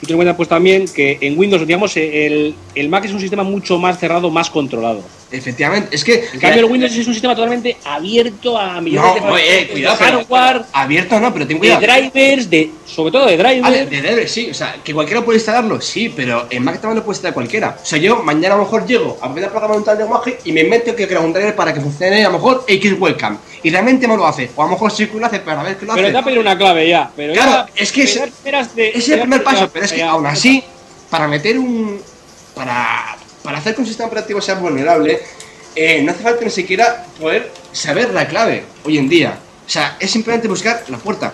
[0.01, 3.21] tú ten en cuenta pues también que en Windows, digamos, el, el Mac es un
[3.21, 5.03] sistema mucho más cerrado, más controlado.
[5.33, 6.29] Efectivamente, es que...
[6.33, 9.97] En cambio, el Windows es un sistema totalmente abierto a millones No, de eh, cuidado,
[9.97, 11.81] de pero- hardware, Abierto no, pero ten de cuidado.
[11.81, 13.91] drivers, de, sobre todo de drivers.
[13.91, 17.05] De drivers sí, o sea, que cualquiera puede instalarlo, sí, pero en Mac también lo
[17.05, 17.79] puede instalar cualquiera.
[17.83, 20.39] O sea, yo mañana a lo mejor llego a poner a programar un tal lenguaje
[20.45, 23.39] y me invento que creo un driver para que funcione a lo mejor X webcam.
[23.63, 24.51] Y realmente no lo hace.
[24.57, 26.11] O a lo mejor sí que lo hace, pero a ver que lo pero hace.
[26.11, 27.11] te va a pedir una clave ya.
[27.17, 29.99] Pero Claro, ya- es que te de- es te el primer paso, pero es que
[29.99, 30.63] ya- aún así,
[31.09, 32.01] para meter un.
[32.55, 35.21] Para, para hacer que un sistema operativo sea vulnerable,
[35.75, 39.39] eh, no hace falta ni siquiera poder saber la clave hoy en día.
[39.67, 41.33] O sea, es simplemente buscar la puerta.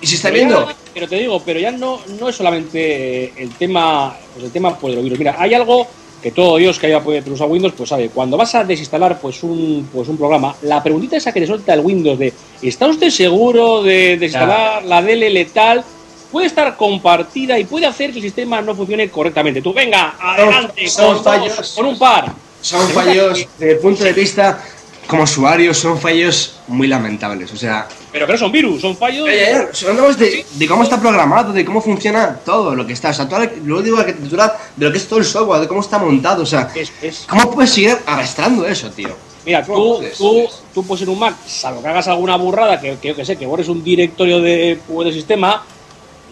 [0.00, 0.72] Y si está Pero ya- viendo.
[0.92, 4.92] pero te digo, pero ya no, no es solamente el tema, pues el tema pues,
[4.92, 5.18] de los virus.
[5.18, 5.86] Mira, hay algo
[6.20, 9.42] que todo Dios que haya podido usar Windows, pues sabe, cuando vas a desinstalar pues
[9.42, 12.32] un, pues un programa, la preguntita esa que te suelta el Windows de
[12.62, 15.84] ¿está usted seguro de desinstalar la DLL tal?
[16.32, 19.60] Puede estar compartida y puede hacer que el sistema no funcione correctamente.
[19.60, 21.56] Tú, venga, adelante, son con, fallos.
[21.56, 22.32] dos, con un par.
[22.62, 24.62] Son fallos, desde el punto de vista
[25.06, 27.52] como usuario, son fallos muy lamentables.
[27.52, 29.28] O sea, Pero que no son virus, son fallos.
[29.28, 32.94] ya, ya, ya, hablamos de, de cómo está programado, de cómo funciona todo lo que
[32.94, 33.10] está.
[33.10, 35.60] O sea, toda la- luego digo la arquitectura de lo que es todo el software,
[35.60, 36.44] de cómo está montado.
[36.44, 39.14] O sea, Es- es- ¿cómo puedes seguir arrastrando eso, tío?
[39.44, 40.16] Mira, ¿Cómo tú, puedes?
[40.16, 43.24] tú, tú puedes en un Mac, salvo que hagas alguna burrada, que, que yo que
[43.24, 45.64] sé, que borres un directorio de, pues, de sistema,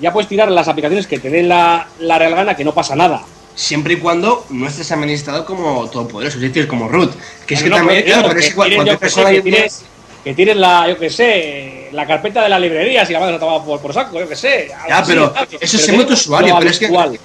[0.01, 2.97] ya puedes tirar las aplicaciones que te den la, la real gana, que no pasa
[2.97, 3.23] nada.
[3.55, 7.13] Siempre y cuando no estés administrado como todopoderoso, es decir, como root.
[7.47, 9.83] Que es que No, no, también, claro, pero es que cualquier persona tires,
[10.25, 13.63] tires la, yo que sé, la carpeta de la librería, si la vas a tomar
[13.65, 14.71] por, por saco, yo que sé.
[14.89, 17.21] Ya, pero eso es digo tu usuario, pero es que- habitual,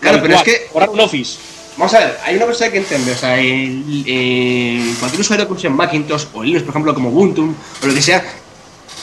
[0.00, 1.38] Claro, pero es que- borrar un Office.
[1.76, 5.52] Vamos a ver, hay una cosa que entender, o sea, el- el- cualquier usuario que
[5.52, 8.24] use Macintosh o Linux, por ejemplo, como Ubuntu o lo que sea,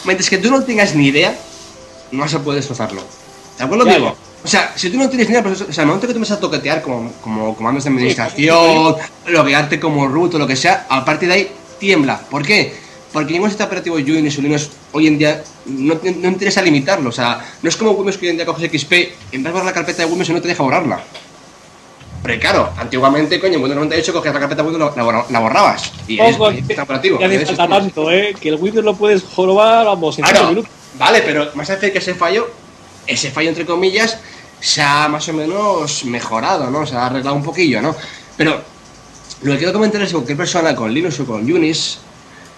[0.05, 1.35] mientras que tú no tengas ni idea,
[2.13, 3.01] no se puede destrozarlo.
[3.57, 4.07] ¿De acuerdo, Ya, digo?
[4.07, 4.15] ya.
[4.43, 6.19] O sea, si tú no tienes ni idea, pues, o sea, al momento que tú
[6.19, 8.95] vas a toquetear como, como comandos de administración,
[9.27, 12.19] loguearte como root o lo que sea, a partir de ahí tiembla.
[12.29, 12.75] ¿Por qué?
[13.13, 17.09] Porque ningún sistema operativo Unix o Linux hoy en día no, no interesa limitarlo.
[17.09, 18.91] O sea, no es como Windows que hoy en día coges XP,
[19.31, 20.99] en vez de borrar la carpeta de Windows y no te deja borrarla.
[22.23, 25.39] Pero claro, antiguamente, coño, en Windows 98 cogías la carpeta de Windows la, borra- la
[25.39, 25.91] borrabas.
[26.07, 27.19] Y es sistema operativo.
[27.19, 28.33] Ya hace Entonces, falta tanto, ¿eh?
[28.39, 30.71] Que el Windows lo puedes jorobar, vamos, en Claro, 5 minutos.
[30.97, 32.49] Vale, pero más hace que ese fallo,
[33.07, 34.17] ese fallo entre comillas,
[34.59, 36.85] se ha más o menos mejorado, ¿no?
[36.85, 37.95] Se ha arreglado un poquillo, ¿no?
[38.37, 38.61] Pero
[39.41, 41.99] lo que quiero comentar es que cualquier persona con Linux o con Unix,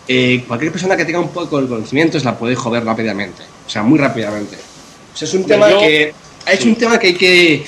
[0.08, 3.82] eh, cualquier persona que tenga un poco de conocimientos la puede joder rápidamente, o sea,
[3.82, 4.56] muy rápidamente.
[5.14, 6.14] O sea, es un tema yo- que
[6.46, 6.70] es sí.
[6.70, 7.66] un tema que hay que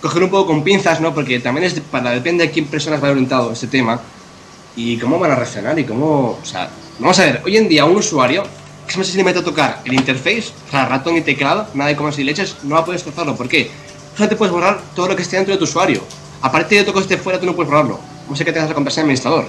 [0.00, 1.12] coger un poco con pinzas, ¿no?
[1.14, 4.00] Porque también es para depende de quién personas va orientado este tema
[4.76, 6.68] y cómo van a reaccionar y cómo, o sea,
[7.00, 8.44] vamos a ver, hoy en día un usuario
[8.86, 11.88] que se si le mete a tocar el interface, o sea, ratón y teclado, nada
[11.90, 13.34] de comas y leches, no va a poder destrozarlo.
[13.36, 13.70] ¿Por qué?
[14.12, 16.02] Solamente puedes borrar todo lo que esté dentro de tu usuario.
[16.42, 17.98] A partir de todo que esté fuera, tú no puedes borrarlo.
[18.28, 19.46] No sé que tengas la contraseña administrador.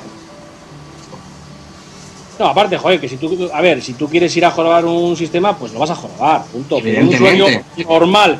[2.37, 5.15] No, aparte, joder, que si tú, a ver, si tú quieres ir a jorobar un
[5.15, 6.77] sistema, pues lo vas a jorobar, punto.
[6.77, 7.45] Un usuario
[7.87, 8.39] normal,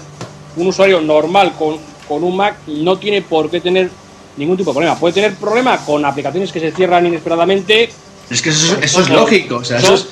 [0.58, 1.78] un usuario normal con,
[2.08, 3.90] con un Mac no tiene por qué tener
[4.36, 4.96] ningún tipo de problema.
[5.00, 7.90] Puede tener problema con aplicaciones que se cierran inesperadamente.
[8.30, 10.08] Es que eso, es- eso es lógico, o sea, eso es,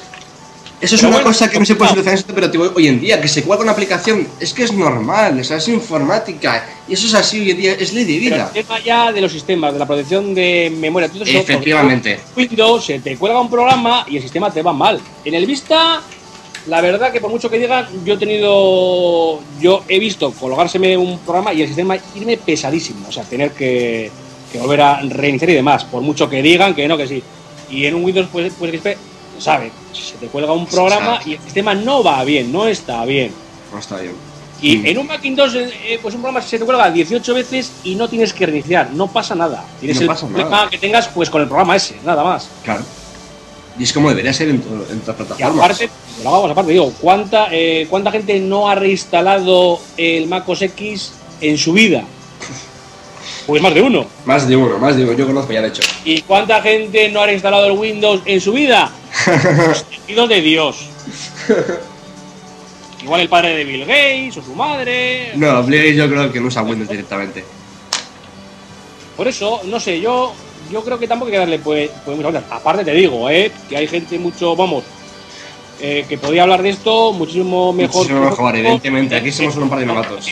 [0.83, 2.87] eso es Pero una bueno, cosa que no se puede solucionar en este operativo hoy
[2.87, 6.67] en día, que se cuelga una aplicación, es que es normal, o sea, es informática,
[6.89, 8.51] y eso es así hoy en día, es ley de Pero vida.
[8.53, 12.19] el tema ya de los sistemas, de la protección de memoria, todo eso, Efectivamente.
[12.35, 14.99] Windows se te cuelga un programa y el sistema te va mal.
[15.23, 16.01] En el Vista,
[16.67, 21.17] la verdad que por mucho que digan, yo he tenido, yo he visto colgárseme un
[21.19, 24.11] programa y el sistema irme pesadísimo, o sea, tener que,
[24.51, 27.23] que volver a reiniciar y demás, por mucho que digan que no, que sí.
[27.69, 28.97] Y en un Windows, pues, pues
[29.35, 32.67] Se sabe, si se te cuelga un programa y el sistema no va bien, no
[32.67, 33.31] está bien.
[33.71, 34.13] No está bien.
[34.61, 34.85] Y Mm.
[34.85, 38.31] en un Macintosh, eh, pues un programa se te cuelga 18 veces y no tienes
[38.33, 39.65] que reiniciar, no pasa nada.
[39.79, 40.69] Tienes No el problema nada.
[40.69, 42.47] que tengas pues con el programa ese, nada más.
[42.63, 42.83] Claro.
[43.77, 44.55] Y es como debería ser en,
[44.91, 45.65] en todas Y plataformas.
[45.65, 45.89] aparte,
[46.23, 51.11] lo hagamos aparte, digo, ¿cuánta, eh, ¿cuánta gente no ha reinstalado el Mac OS X
[51.41, 52.03] en su vida?
[53.45, 54.05] Pues más de uno.
[54.25, 55.81] Más de uno, más de uno, yo conozco ya de hecho.
[56.05, 58.91] ¿Y cuánta gente no ha reinstalado el Windows en su vida?
[60.07, 60.89] Hijos de Dios.
[63.03, 65.31] Igual el padre de Bill Gates o su madre.
[65.35, 67.43] No, Blade yo creo que no usa Windows directamente.
[69.17, 70.33] Por eso, no sé, yo
[70.71, 72.51] yo creo que tampoco hay que darle pues, pues muchas vueltas.
[72.51, 73.51] Aparte te digo, ¿eh?
[73.69, 74.83] que hay gente mucho, vamos,
[75.81, 78.09] eh, que podría hablar de esto muchísimo mejor.
[78.09, 79.15] Muchísimo evidentemente.
[79.15, 80.25] Aquí somos un par de novatos.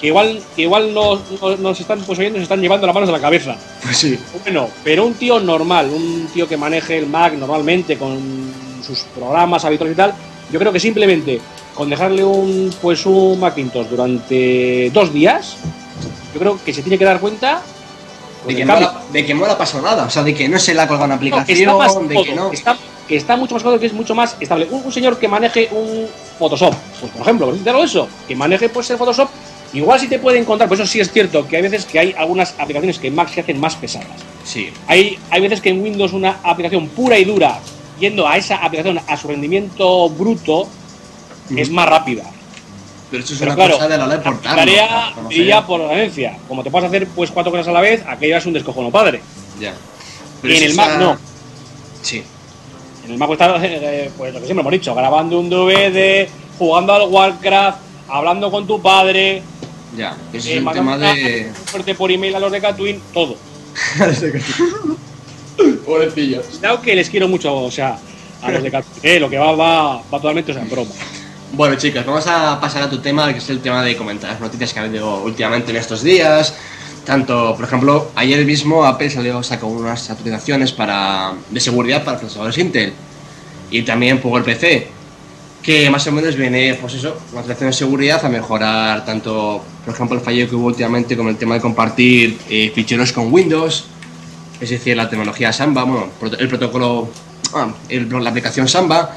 [0.00, 1.20] Que igual, que igual nos,
[1.60, 3.56] nos, están pues, oyendo, nos están llevando las manos a la cabeza.
[3.82, 4.18] Pues sí.
[4.42, 8.18] Bueno, pero un tío normal, un tío que maneje el Mac normalmente con
[8.86, 10.14] sus programas habituales y tal,
[10.52, 11.40] yo creo que simplemente
[11.74, 15.56] con dejarle un pues un Macintosh durante dos días,
[16.34, 17.62] yo creo que se tiene que dar cuenta
[18.46, 20.04] De que, no la- de que no le ha pasado nada.
[20.04, 21.88] O sea, de que no se le ha colgado una No, que aplicación, está de
[22.14, 22.50] cómodo, que no.
[22.50, 22.76] que está,
[23.08, 24.68] que está mucho más cómodo, que es mucho más estable.
[24.70, 26.06] Un, un señor que maneje un
[26.38, 29.28] Photoshop, pues por ejemplo, de eso, que maneje pues el Photoshop,
[29.74, 32.14] igual sí te puede encontrar, por eso sí es cierto que hay veces que hay
[32.16, 34.08] algunas aplicaciones que en Mac se hacen más pesadas.
[34.44, 34.70] Sí.
[34.86, 37.58] Hay, hay veces que en Windows una aplicación pura y dura,
[37.98, 40.68] yendo a esa aplicación a su rendimiento bruto,
[41.56, 42.24] es más rápida.
[43.10, 44.56] Pero eso es Pero una claro, cosa de la hora de portarlo.
[44.58, 45.34] tarea sé.
[45.34, 46.36] iría por ganancia.
[46.48, 49.20] Como te puedes hacer pues cuatro cosas a la vez, aquello es un descojono padre.
[49.60, 49.74] Ya.
[50.42, 51.18] Y en el Mac está- no.
[52.02, 52.22] Sí.
[53.06, 56.92] En el Mac está, eh, pues lo que siempre hemos dicho, grabando un DVD, jugando
[56.94, 59.42] al Warcraft, hablando con tu padre,
[59.96, 60.16] Ya.
[60.32, 61.48] Ese eh, es el mandando tema de.
[61.48, 63.36] un fuerte por email a los de Catwin, todo.
[65.86, 66.46] Pobrecillos.
[66.46, 67.98] Cuidado que les quiero mucho, o sea,
[68.42, 69.00] a los de Catwin.
[69.02, 70.90] Eh, lo que va, va, va totalmente o sea, en broma.
[71.52, 74.40] Bueno, chicos, vamos a pasar a tu tema, que es el tema de comentar las
[74.40, 76.54] noticias que ha habido últimamente en estos días.
[77.04, 82.58] Tanto, por ejemplo, ayer mismo Apple salió, sacó unas actualizaciones para, de seguridad para procesadores
[82.58, 82.92] Intel.
[83.70, 84.88] Y también por el PC,
[85.64, 89.94] que más o menos viene, pues eso, una actualización de seguridad a mejorar tanto, por
[89.94, 93.86] ejemplo, el fallo que hubo últimamente con el tema de compartir eh, ficheros con Windows,
[94.60, 96.08] es decir, la tecnología Samba, bueno,
[96.38, 97.08] el protocolo,
[97.54, 99.16] ah, la aplicación Samba,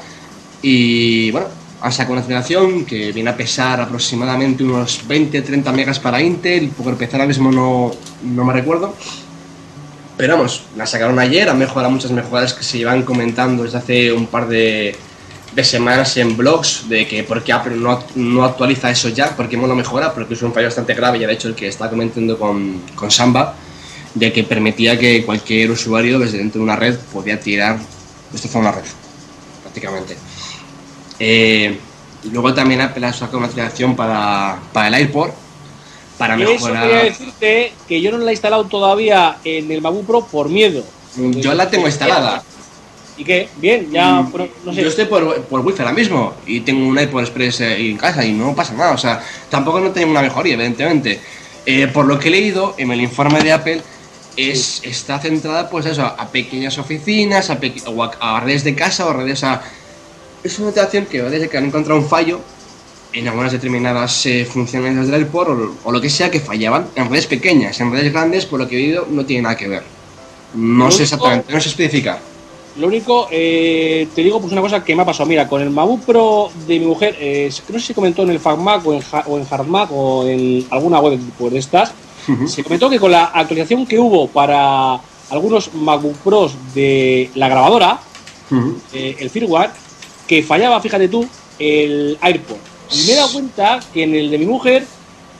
[0.62, 1.48] y bueno,
[1.82, 6.88] han sacado una aceleración que viene a pesar aproximadamente unos 20-30 megas para Intel, por
[6.88, 7.90] empezar ahora mismo no,
[8.22, 8.94] no me recuerdo.
[10.16, 14.12] Pero vamos, la sacaron ayer, han mejorado muchas mejoras que se llevan comentando desde hace
[14.12, 14.96] un par de,
[15.52, 19.48] de semanas en blogs de que por qué Apple no, no actualiza eso ya, por
[19.48, 21.68] qué no lo mejora, porque es un fallo bastante grave, ya de hecho el que
[21.68, 23.54] estaba comentando con, con Samba,
[24.14, 27.78] de que permitía que cualquier usuario desde dentro de una red podía tirar,
[28.30, 28.84] destrozar una red,
[29.62, 30.16] prácticamente.
[31.18, 31.78] Eh,
[32.24, 35.34] y luego también Apple ha sacado una actualización para, para el AirPort,
[36.18, 36.82] para Eso mejorar...
[36.82, 40.84] quería decirte que yo no la he instalado todavía en el MacBook Pro por miedo.
[41.16, 42.42] Yo la tengo instalada.
[43.18, 43.48] ¿Y qué?
[43.56, 44.82] Bien, ya, Mm, bueno, no sé.
[44.82, 48.24] Yo estoy por, por Wi-Fi ahora mismo y tengo un iPod Express eh, en casa
[48.24, 48.92] y no pasa nada.
[48.92, 51.20] O sea, tampoco no tengo una mejoría, evidentemente.
[51.66, 53.82] Eh, por lo que he leído en el informe de Apple,
[54.36, 58.74] es, está centrada pues eso, a pequeñas oficinas, a, peque- o a, a redes de
[58.76, 59.62] casa o redes a...
[60.44, 62.40] Es una notación que desde que han encontrado un fallo
[63.12, 67.10] en algunas determinadas eh, funciones del AirPort o, o lo que sea que fallaban en
[67.10, 69.82] redes pequeñas, en redes grandes, por lo que he oído, no tiene nada que ver.
[70.52, 72.20] No sé exactamente, no sé especificar.
[72.76, 75.28] Lo único, eh, te digo pues una cosa que me ha pasado.
[75.28, 78.38] Mira, con el MacBook Pro de mi mujer, eh, no sé si comentó en el
[78.40, 81.92] FacMac o en, o en HardMac o en alguna web pues, de estas,
[82.46, 85.00] se comentó que con la actualización que hubo para
[85.30, 88.00] algunos MacBook Pros de la grabadora,
[88.92, 89.70] eh, el firmware,
[90.26, 91.26] que fallaba, fíjate tú,
[91.58, 92.56] el AirPod.
[92.92, 94.84] Y me he dado cuenta que en el de mi mujer,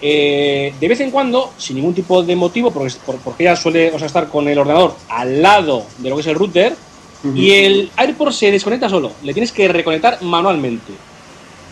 [0.00, 3.90] eh, de vez en cuando, sin ningún tipo de motivo, porque, por- porque ella suele
[3.92, 6.74] o sea, estar con el ordenador al lado de lo que es el router,
[7.34, 9.12] y el AirPod se desconecta solo.
[9.22, 10.92] Le tienes que reconectar manualmente.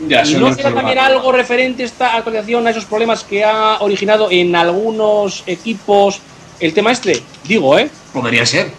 [0.08, 3.78] Ya, ¿Y eso no será también algo referente esta actualización a esos problemas que ha
[3.80, 6.20] originado en algunos equipos
[6.60, 7.22] el tema este?
[7.44, 7.88] Digo, ¿eh?
[8.12, 8.72] Podría ser.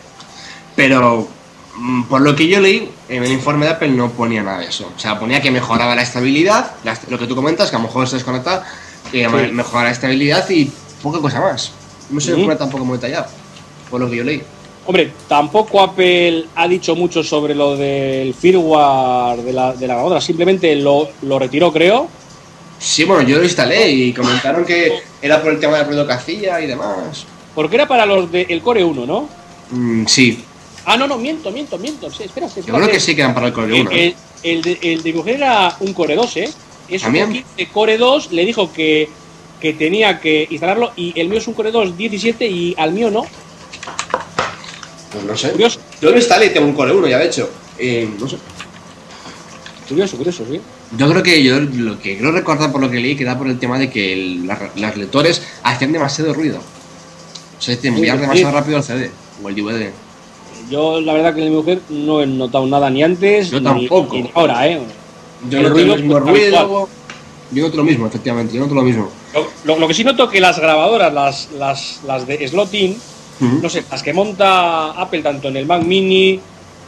[0.76, 1.28] Pero
[1.76, 4.68] mm, por lo que yo leí, en el informe de Apple no ponía nada de
[4.68, 4.92] eso.
[4.96, 6.74] O sea, ponía que mejoraba la estabilidad,
[7.10, 8.64] lo que tú comentas, que a lo mejor se desconecta,
[9.12, 10.70] que mejora la estabilidad y
[11.02, 11.72] poca cosa más.
[12.12, 12.44] No se Ujú.
[12.44, 13.26] pone tampoco muy detallado,
[13.90, 14.44] por lo que yo leí.
[14.88, 20.22] Hombre, tampoco Apple ha dicho mucho sobre lo del firmware de la, de la grabadora,
[20.22, 22.08] simplemente lo, lo retiró, creo.
[22.80, 26.14] Sí, bueno, yo lo instalé y comentaron que era por el tema del ruido que
[26.14, 27.26] hacía y demás.
[27.54, 29.28] Porque era para los del Core 1, ¿no?
[29.72, 30.44] Mm, sí,
[30.90, 32.10] Ah, no, no, miento, miento, miento.
[32.10, 32.66] Sí, espera, espera.
[32.68, 33.92] yo creo que sí quedan para el Core El, 1.
[33.92, 36.50] el- el de, el de mi mujer era un Core 2, ¿eh?
[36.88, 37.12] Es un
[37.58, 39.10] de Core 2, le dijo que,
[39.60, 43.12] que tenía que instalarlo y el mío es un Core 2 17 y al mío
[43.12, 43.26] no.
[45.18, 45.52] Pues no sé.
[45.52, 47.50] Curioso, Yo lo instalé y tengo un Core 1 ya, de hecho.
[47.80, 48.38] Eh, no sé.
[49.88, 50.60] curioso, curioso, sí.
[50.98, 53.48] Yo creo que yo lo que creo recordar por lo que leí que era por
[53.48, 56.60] el tema de que el- las, las lectores hacían demasiado ruido.
[56.60, 58.58] O sea, te enviar Sí, demasiado sí.
[58.60, 59.12] rápido el CD
[59.44, 59.92] o el DVD.
[60.70, 63.66] Yo, la verdad, que en mi mujer no he notado nada ni antes Yo ni-
[63.66, 64.16] tampoco.
[64.16, 64.80] ni ahora, ¿eh?
[65.50, 66.90] Yo El noto ruido, mismo pues, ruido.
[67.52, 69.10] Yo noto lo mismo, efectivamente, yo noto lo mismo.
[69.34, 72.98] Lo, lo- lo que sí noto que las grabadoras, las, las, las de Slotin,
[73.40, 76.40] no sé, las que monta Apple tanto en el Mac Mini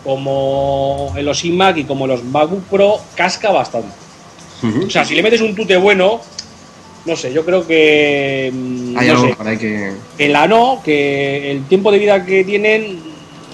[0.03, 3.89] como en los iMac y como en los MacBook Pro, casca bastante.
[4.85, 6.19] O sea, si le metes un tute bueno,
[7.05, 8.51] no sé, yo creo que.
[8.53, 9.93] mm, Hay no algo sé, que.
[10.17, 12.99] en la no, que el tiempo de vida que tienen,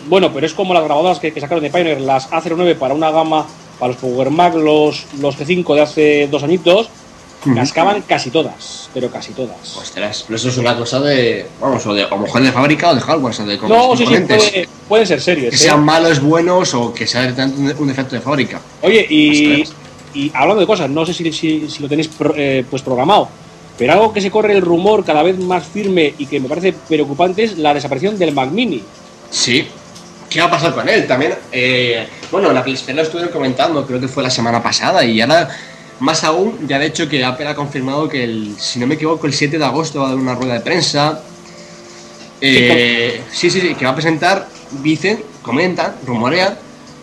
[0.08, 3.12] bueno, pero es como las grabadoras que, que sacaron de Pioneer, las A09 para una
[3.12, 3.46] gama,
[3.80, 6.89] para los Power Mac, los, los G5 de hace dos añitos.
[7.54, 9.76] Cascaban casi todas, pero casi todas.
[9.78, 11.46] Ostras, pero eso es una cosa de.
[11.62, 14.16] Vamos, o de mejor de fábrica o de hardware, o sea, de No, sí, sí,
[14.22, 15.50] puede- pueden ser series.
[15.52, 15.60] Que ¿eh?
[15.60, 18.60] sean malos, buenos o que sea un defecto de fábrica.
[18.82, 19.64] Oye, y,
[20.14, 23.28] y hablando de cosas, no sé si, si- si lo tenéis pro- eh, pues programado,
[23.78, 26.74] pero algo que se corre el rumor cada vez más firme y que me parece
[26.74, 28.82] preocupante es la desaparición del Mac Mini.
[29.30, 29.68] Sí.
[30.30, 31.06] ¿Qué va a pasar con él?
[31.08, 35.22] También, eh, bueno, la PlayStation lo estuvieron comentando, creo que fue la semana pasada, y
[35.22, 35.48] ahora,
[36.00, 39.28] más aún, ya de hecho que Apple ha confirmado que, el, si no me equivoco,
[39.28, 41.22] el 7 de agosto va a dar una rueda de prensa.
[42.41, 44.48] Eh, sí, sí, sí, que va a presentar,
[44.84, 46.58] dicen, comentan, rumorean,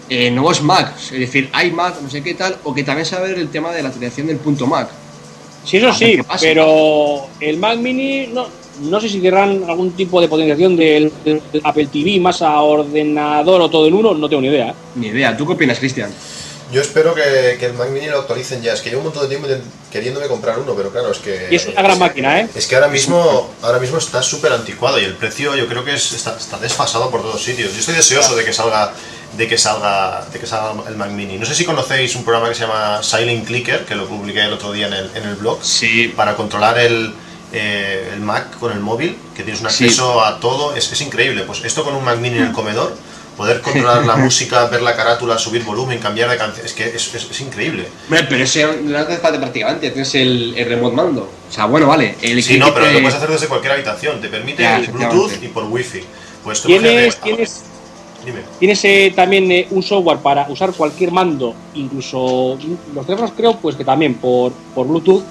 [0.09, 3.23] eh, nuevos Macs, es decir, iMac, no sé qué tal, o que también se va
[3.23, 4.89] a ver el tema de la actualización del punto Mac.
[5.65, 8.47] Sí, eso sí, pero el Mac Mini no,
[8.83, 13.61] no sé si querrán algún tipo de potenciación del, del Apple TV más a ordenador
[13.61, 14.71] o todo en uno, no tengo ni idea.
[14.71, 14.75] ¿eh?
[14.97, 16.11] Ni idea, ¿tú qué opinas, Cristian?
[16.73, 18.73] Yo espero que, que el Mac Mini lo actualicen ya.
[18.73, 19.47] Es que llevo un montón de tiempo
[19.91, 21.49] queriéndome comprar uno, pero claro, es que.
[21.51, 22.49] Y es una gran máquina, ¿eh?
[22.55, 25.95] Es que ahora mismo, ahora mismo está súper anticuado y el precio yo creo que
[25.95, 27.73] es, está, está desfasado por todos sitios.
[27.75, 28.93] Yo estoy deseoso de que salga
[29.37, 31.37] de que salga de que salga el Mac Mini.
[31.39, 34.53] No sé si conocéis un programa que se llama Silent Clicker, que lo publiqué el
[34.55, 37.13] otro día en el, en el blog, Sí, para controlar el,
[37.53, 39.85] eh, el Mac con el móvil, que tienes un Sí.
[39.85, 40.75] acceso a todo.
[40.75, 41.43] Es, es increíble.
[41.45, 42.95] Pues esto con un Mac Mini en el comedor,
[43.37, 47.15] poder controlar la música, ver la carátula, subir volumen, cambiar de canción, es que es,
[47.15, 47.87] es- es increíble.
[48.05, 51.23] Hombre, pero ese no hace falta prácticamente, tienes el, el remote mando.
[51.49, 52.17] O sea, bueno, vale.
[52.23, 54.21] El Sí, no, pero te- lo puedes hacer desde cualquier habitación.
[54.21, 55.17] Te permite Ya, el efectivamente.
[55.17, 56.05] Bluetooth y por Wi-Fi.
[56.45, 57.63] Pues tú Tienes, tienes,
[58.25, 58.41] Dime.
[58.59, 62.59] tienes eh, también eh, un software para usar cualquier mando, incluso
[62.95, 65.23] los teléfonos creo pues que también por, por Bluetooth,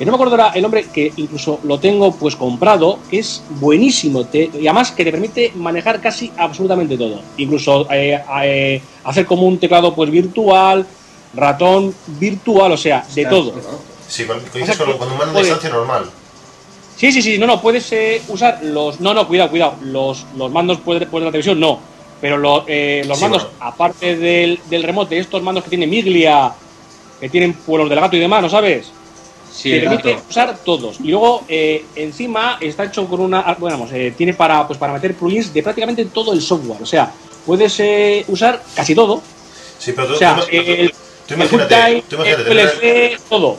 [0.00, 3.42] que no me acuerdo ahora el nombre, que incluso lo tengo pues comprado, que es
[3.50, 9.26] buenísimo, te- y además que te permite manejar casi absolutamente todo, incluso eh, eh, hacer
[9.26, 10.86] como un teclado pues virtual,
[11.34, 13.52] ratón virtual, o sea, de todo.
[14.08, 15.34] Sí, con, con- O sea, con de joder.
[15.44, 16.04] distancia normal.
[16.96, 19.00] Sí, sí, sí, no, no, puedes eh, usar los.
[19.00, 19.74] No, no, cuidado, cuidado.
[19.82, 21.78] Los, los mandos pues, de pues de la televisión no.
[22.22, 23.56] pero lo- eh, los Sí, mandos, bueno.
[23.60, 26.52] aparte del, del remote, estos mandos que tiene Miglia,
[27.20, 28.92] que tienen pues, los del gato y demás, ¿no sabes?
[29.52, 30.24] Sí, te el permite gato.
[30.30, 30.96] usar todos.
[31.00, 33.40] Y luego, eh, encima, está hecho con una.
[33.40, 36.82] ah, Bueno, vamos, eh, tiene para, pues, para meter plugins de prácticamente todo el software.
[36.82, 37.12] O sea,
[37.44, 39.22] puedes eh, usar casi todo.
[39.78, 40.90] Sí, pero tú, O sea, tú- tú- el,
[41.26, 43.58] tú el imagínate, tú imagínate el PLC, todo.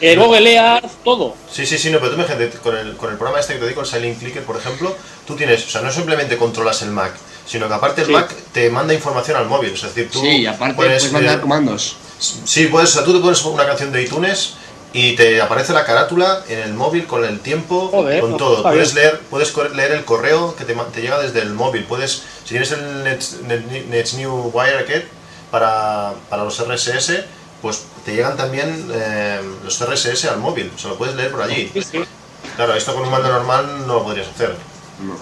[0.00, 1.34] El Google Earth, todo.
[1.50, 3.68] Sí, sí, sí, no, pero tú imagínate, con el, con el programa este que te
[3.68, 4.94] digo, el Silent Clicker, por ejemplo,
[5.26, 7.12] tú tienes, o sea, no simplemente controlas el Mac,
[7.46, 8.12] sino que aparte el Sí.
[8.12, 11.40] Mac te manda información al móvil, es decir, tú Sí, y aparte puedes, puedes mandar
[11.40, 11.96] comandos.
[12.18, 14.54] Sí, puedes, o sea, tú te pones una canción de iTunes
[14.94, 18.62] y te aparece la carátula en el móvil con el tiempo, Joder, con todo.
[18.62, 21.82] Puedes leer, puedes leer el correo que te, llega desde el móvil.
[21.82, 25.02] Puedes, si tienes el Nets, Net- Nets New Wirecat
[25.50, 27.24] para, para los RSS,
[27.60, 30.70] pues te llegan también eh, los RSS al móvil.
[30.76, 31.68] Se lo puedes leer por allí.
[31.72, 31.98] Sí, sí.
[32.54, 34.54] Claro, esto con un mando normal no lo podrías hacer.
[35.04, 35.16] No.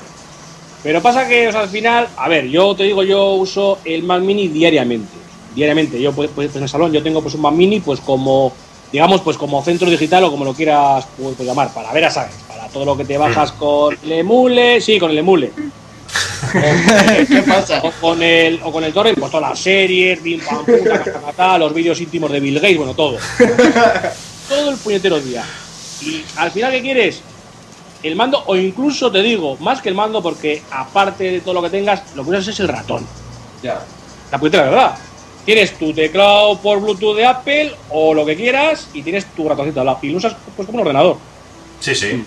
[0.82, 4.02] Pero pasa que, o sea, al final, a ver, yo te digo, yo uso el
[4.02, 5.12] Mac Mini diariamente.
[5.54, 5.98] Diariamente.
[5.98, 8.52] Yo, pues, pues, en el salón, yo tengo pues un Mac Mini, pues como,
[8.92, 12.10] digamos, pues como centro digital o como lo quieras pues, pues, llamar, para ver a
[12.10, 15.52] sabes, para todo lo que te bajas con el emule, sí, con el emule.
[17.28, 17.80] ¿Qué pasa?
[17.82, 20.20] O con el, o con el torrent, pues todas las series,
[21.58, 23.16] los vídeos íntimos de Bill Gates, bueno, todo.
[24.48, 25.42] todo el puñetero día.
[26.02, 27.22] Y al final, ¿qué quieres?
[28.02, 31.62] El mando, o incluso te digo, más que el mando, porque aparte de todo lo
[31.62, 33.06] que tengas, lo que usas es el ratón.
[33.62, 33.80] Ya.
[34.30, 34.94] La puñetera verdad.
[35.44, 39.80] Tienes tu teclado por Bluetooth de Apple o lo que quieras y tienes tu ratoncito
[39.80, 39.98] al lado.
[40.02, 41.16] Y lo usas pues, como un ordenador.
[41.80, 42.24] Sí, sí.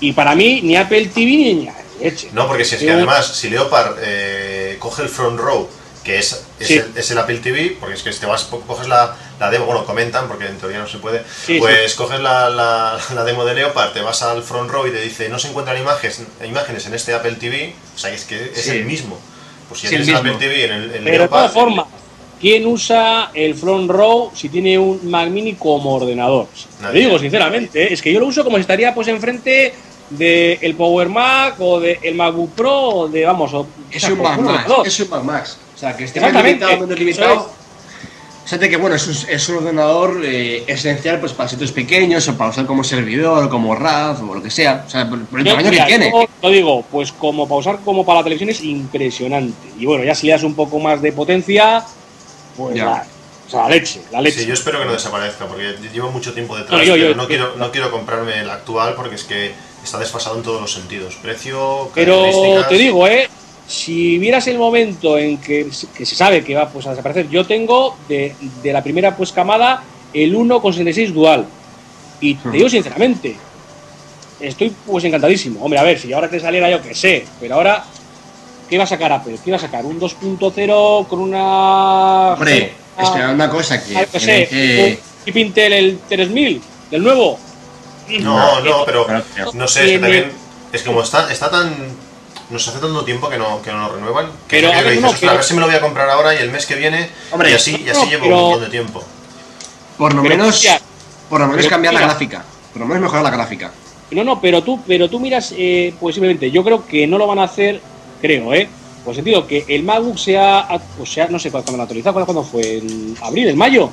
[0.00, 1.68] Y para mí, ni Apple TV ni
[2.02, 2.28] leche.
[2.32, 5.68] No, porque si es que además, si Leopard eh, coge el front row,
[6.04, 6.74] que es, es, Sí.
[6.78, 9.64] el, es el Apple TV, porque es que si te vas, coges la, la demo,
[9.66, 13.44] bueno, comentan, porque en teoría no se puede, Sí, pues coges la, la- la demo
[13.44, 16.86] de Leopard, te vas al front row y te dice, no se encuentran imágenes, imágenes
[16.86, 19.18] en este Apple TV, o sea, que es que es el mismo.
[19.68, 20.18] Pues si Sí, el mismo.
[20.18, 21.86] Apple TV en el en Pero de todas formas,
[22.40, 26.46] ¿quién usa el front row si tiene un Mac Mini como ordenador?
[26.46, 27.00] Te Nadie.
[27.00, 27.88] digo sinceramente, ¿eh?
[27.92, 29.74] es que yo lo uso como si estaría pues enfrente
[30.10, 34.22] del Power Mac o del MacBook Pro o de, vamos, o, Es o sea, un
[34.22, 34.72] Mac Max.
[34.84, 35.58] Es un Mac Max.
[35.74, 37.50] O sea, que esté limitado, menos limitado.
[38.46, 42.36] Fíjate que bueno, es un, es un ordenador eh, esencial pues para sitios pequeños o
[42.38, 44.84] para usar como servidor o como RAF o lo que sea.
[44.86, 46.12] O sea, por, por el Yo, tamaño mira, que tiene.
[46.42, 49.68] Lo digo, pues como para usar como para la televisión es impresionante.
[49.78, 51.84] Y bueno, ya si le das un poco más de potencia,
[52.56, 52.84] pues Ya.
[52.84, 53.06] la,
[53.46, 54.40] o sea, la leche, la leche.
[54.40, 57.16] Sí, yo espero que no desaparezca, porque llevo mucho tiempo detrás, No, yo- yo- pero
[57.16, 60.60] no, yo- quiero, no quiero comprarme el actual porque es que está desfasado en todos
[60.60, 61.16] los sentidos.
[61.20, 63.28] Precio, Pero te digo, ¿eh?
[63.68, 67.44] Si vieras el momento en que, que se sabe que va pues, a desaparecer, yo
[67.46, 71.46] tengo de, de la primera pues camada el 1,66 dual.
[72.20, 73.36] Y te digo sinceramente,
[74.40, 75.62] estoy pues encantadísimo.
[75.62, 77.84] Hombre, a ver, si ahora que saliera yo que sé, pero ahora,
[78.70, 79.36] ¿qué va a sacar Apple?
[79.44, 79.84] ¿Qué va a sacar?
[79.84, 82.34] ¿Un 2.0 con una...
[82.34, 87.38] Hombre, espera una cosa que, ah, sé, que- un chip Intel el 3000, del nuevo.
[88.20, 89.06] No, no, pero
[89.54, 90.32] no sé, es que también.
[90.72, 91.74] Es como está, está tan.
[92.50, 94.26] Nos hace tanto tiempo que no, que no lo renuevan.
[94.46, 95.80] Que Pero, a ver, que no, dices, "Ostras, a ver si me lo voy a
[95.80, 97.10] comprar ahora y el mes que viene.
[97.32, 99.02] Hombre, y así, y así no, llevo pero- un montón de tiempo.
[99.98, 100.66] por lo Pero, menos,
[101.28, 102.44] por lo menos cambiar la gráfica.
[102.72, 103.72] Por lo menos mejorar la gráfica.
[104.10, 107.26] No, no, pero tú, pero tú miras, eh, pues simplemente, yo creo que no lo
[107.26, 107.80] van a hacer,
[108.20, 108.68] creo, ¿eh?
[109.04, 112.78] Pues sentido que el MacBook sea, pues sea, no sé cuándo lo actualizado, ¿cuándo fue?
[112.78, 113.90] ¿En abril, en mayo?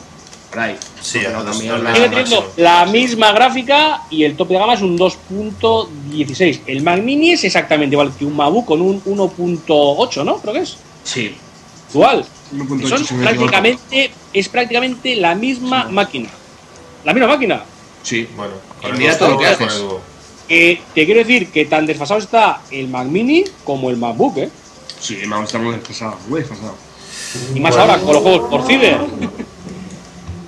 [0.53, 0.77] Por ahí.
[1.01, 2.09] Sí, la- Sigue máximo.
[2.09, 6.61] teniendo la misma gráfica y el tope de gama es un 2.16.
[6.67, 10.37] El Mac Mini es exactamente igual que un MacBook con un 1.8, ¿no?
[10.37, 10.77] Creo que es.
[11.03, 11.35] Sí.
[11.91, 12.23] Igual.
[12.55, 16.29] 1.8 Son prácticamente, es prácticamente la misma máquina.
[17.03, 17.63] La misma máquina.
[18.03, 18.27] Sí.
[18.35, 19.77] Bueno, el mira dos todo lo que el haces.
[19.79, 20.01] dúo.
[20.47, 24.49] Que te quiero decir que tan desfasado está el Mac Mini como el MacBook, ¿eh?
[24.99, 26.15] Sí, me gusta muy desfasado.
[26.29, 26.75] Muy desfasado.
[27.55, 27.91] Y más Bueno.
[27.93, 28.97] ahora con los juegos por Cider.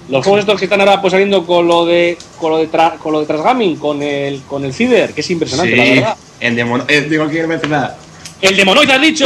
[0.10, 2.98] Los juegos estos que están ahora pues saliendo con lo de con lo de tra-
[2.98, 6.18] con lo de Trasgaming, con el con el Cider, que es impresionante, la verdad.
[6.40, 6.86] El demonio.
[6.88, 7.98] Eh, digo, quiero mencionar.
[8.42, 9.26] El Demonoid has dicho.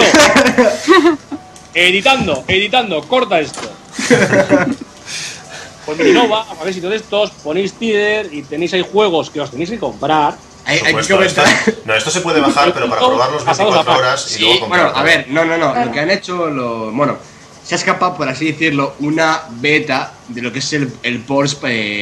[1.74, 3.62] editando, editando, corta esto.
[5.86, 9.50] Pues Minova, a ver si de estos ponéis Cider y tenéis ahí juegos que os
[9.50, 10.36] tenéis que comprar.
[10.66, 11.42] Hay, hay que esto,
[11.86, 13.98] no, esto se puede bajar, pero para probarlos Pasados 24 a par.
[14.06, 15.72] horas y Sí, luego bueno, a ver, no, no, no.
[15.72, 15.86] Claro.
[15.88, 17.18] Lo que han hecho, lo, bueno,
[17.70, 21.58] se ha escapado, por así decirlo, una beta de lo que es el, el Porsche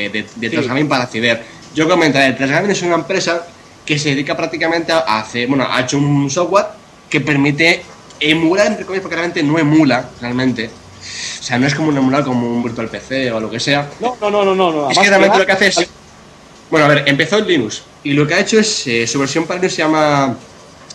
[0.05, 0.55] eh, de, de Sí.
[0.55, 1.43] Transgaming para Ciber.
[1.75, 3.45] Yo comentaré, Transgaming es una empresa
[3.85, 6.67] que se dedica prácticamente a hacer, bueno, ha hecho un software
[7.09, 7.83] que permite
[8.21, 10.69] emular, entre comillas, porque realmente no emula, realmente.
[11.39, 13.89] O sea, no es como un emular como un virtual PC o lo que sea.
[13.99, 14.71] No, no, no, no, no.
[14.71, 14.89] no.
[14.89, 15.87] Es que realmente lo que hace es.
[16.71, 18.87] Bueno, a ver, empezó en Linux y lo que ha hecho es.
[18.87, 20.37] eh, su versión para Linux se llama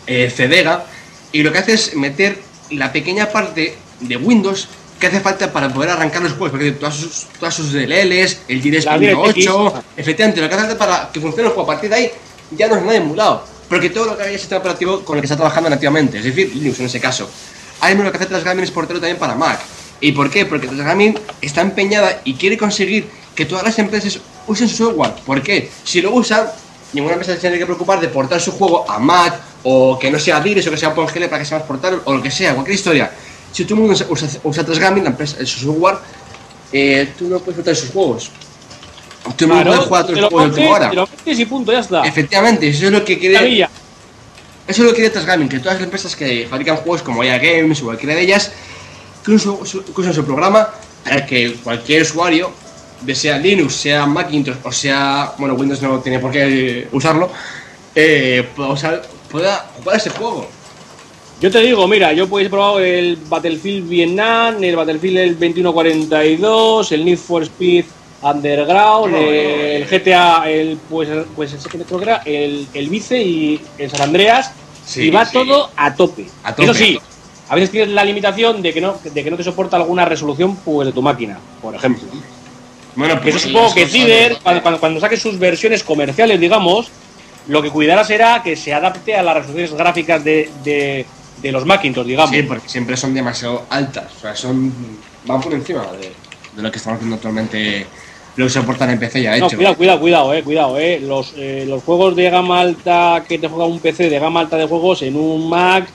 [0.07, 0.85] eh, Cedega
[1.31, 2.39] y lo que hace es meter
[2.71, 6.95] la pequeña parte de Windows que hace falta para poder arrancar los juegos, porque todas
[6.95, 9.49] sus, todas sus DLLs, el DirectX DirectX.
[9.49, 12.11] 8, efectivamente, lo que hace falta para que funcione el juego a partir de ahí
[12.53, 15.23] ya no es nada emulado, porque todo lo que hay es sistema operativo con el
[15.23, 17.29] que está trabajando nativamente, es decir, Linux en ese caso.
[17.89, 19.59] Mismo lo que hace Trasgaming es portero también para Mac.
[20.01, 20.47] ¿Y por qué?
[20.47, 25.15] Porque Trasgaming está empeñada y quiere conseguir que todas las empresas usen su software.
[25.27, 25.69] ¿Por qué?
[25.83, 26.47] Si lo usan,
[26.93, 29.35] ninguna empresa se tiene que preocupar de portar su juego a Mac
[29.65, 32.15] o que no sea Direct o que sea PongL para que sea más portable o
[32.15, 33.11] lo que sea, cualquier historia.
[33.53, 35.97] Si todo el mundo usa, usa Trasgaming, la empresa, su software,
[36.73, 38.31] eh, tú no puedes portar sus juegos.
[39.37, 42.03] Tú no puedes jugar a lo juegos de última te lo y punto, ya está.
[42.05, 43.37] Efectivamente, eso es lo que quiere.
[44.67, 47.39] Eso es lo que quiere Trasgaming, que todas las empresas que fabrican juegos como EA
[47.39, 48.53] Games o cualquiera de ellas,
[49.25, 50.69] que usen su, programa
[51.05, 52.51] para que cualquier usuario,
[53.13, 57.31] sea Linux, sea Macintosh o sea, bueno, Windows no tiene por qué usarlo,
[57.95, 60.49] eh, pueda, usar- pueda jugar ese juego.
[61.43, 66.93] Yo te digo, mira, yo pues he probado el Battlefield Vietnam, el Battlefield el 2142,
[66.93, 67.85] el Need for Speed
[68.23, 71.53] Underground, el GTA, el pues, pues
[72.25, 74.53] el, el Vice y el San Andreas,
[74.87, 75.33] Sí, y va sí.
[75.33, 76.27] todo a tope.
[76.45, 77.01] A tope, Eso sí,
[77.49, 80.55] a veces tienes la limitación de que no de que no te soporta alguna resolución
[80.57, 82.05] pues de tu máquina, por ejemplo.
[82.95, 86.89] Bueno, Que eso sí, supongo que Cider, cuando, cuando, cuando saque sus versiones comerciales, digamos,
[87.49, 91.07] lo que cuidará será que se adapte a las resoluciones gráficas de, de,
[91.43, 92.31] de los Macintosh, digamos.
[92.31, 94.05] Sí, porque siempre son demasiado altas.
[94.17, 94.73] O sea, son.
[95.27, 96.13] van por encima de,
[96.57, 97.87] de lo que estamos haciendo actualmente.
[98.35, 99.57] Lo que soportan en PC ya No, hecho.
[99.57, 101.01] cuidado, cuidado, cuidado, eh, cuidado, eh.
[101.01, 104.57] Los, eh, los juegos de gama alta que te juega un PC de gama alta
[104.57, 105.87] de juegos en un Mac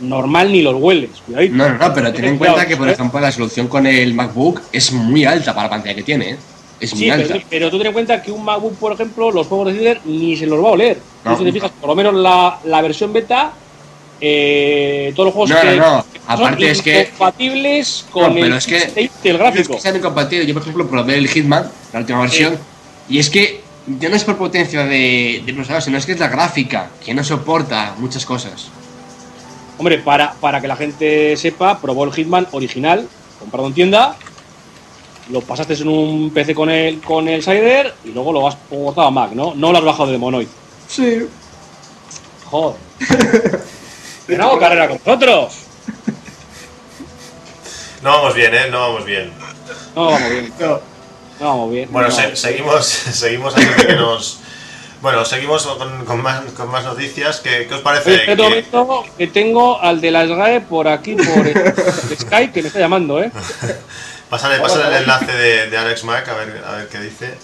[0.00, 1.10] normal ni los hueles.
[1.24, 1.54] Cuidadito.
[1.56, 2.92] No, no, no, pero ten en cuenta que, por ¿eh?
[2.92, 6.36] ejemplo, la solución con el MacBook es muy alta para la pantalla que tiene, ¿eh?
[6.78, 7.26] Es muy Sí, alta.
[7.34, 10.00] pero, pero tú ten en cuenta que un MacBook, por ejemplo, los juegos de Cider
[10.04, 10.98] ni se los va a oler.
[11.24, 11.38] No.
[11.38, 13.50] Si te fijas, por lo menos la, la versión beta,
[14.20, 16.02] eh, todos los juegos No, que no, no.
[16.02, 19.74] son Aparte es que- incompatibles con No, pero el, es que- chipset del Es gráfico.
[19.74, 20.46] que sean incompatibles.
[20.46, 22.58] Yo, por ejemplo, probé el Hitman, la última versión,
[23.08, 23.60] y es que
[23.98, 27.14] ya no es por potencia de, de procesador, sino es que es la gráfica, que
[27.14, 28.68] no soporta muchas cosas.
[29.78, 33.08] Hombre, para, para que la gente sepa, probó el Hitman original,
[33.38, 34.16] comprado en tienda,
[35.30, 39.06] lo pasaste en un PC con el, con el Cider y luego lo has portado
[39.06, 39.54] a Mac, ¿no?
[39.54, 40.48] No lo has bajado de Monoid.
[40.88, 41.26] Sí.
[42.46, 42.76] Joder.
[44.28, 45.54] Que no hago carrera con vosotros.
[48.02, 48.68] No vamos bien, ¿eh?
[48.70, 49.32] No vamos bien.
[49.96, 50.52] No vamos bien.
[51.40, 51.88] No vamos bien.
[51.92, 52.14] Bueno, no.
[52.16, 54.40] se- seguimos, seguimos antes de que nos...
[55.00, 57.38] Bueno, seguimos con, con más, con más noticias.
[57.38, 58.12] ¿Qué, qué os parece?
[58.14, 61.74] En este que- momento que tengo al de la SGAE por aquí, por el
[62.18, 63.30] Skype, que me está llamando, ¿eh?
[64.28, 67.34] Pásale, pásale el enlace de, de Alex Mac a ver, a ver qué dice.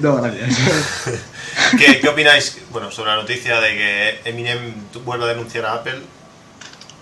[0.00, 0.56] No, gracias.
[1.78, 4.74] ¿Qué, qué opináis bueno, sobre la noticia de que Eminem
[5.04, 6.00] vuelve a denunciar a Apple?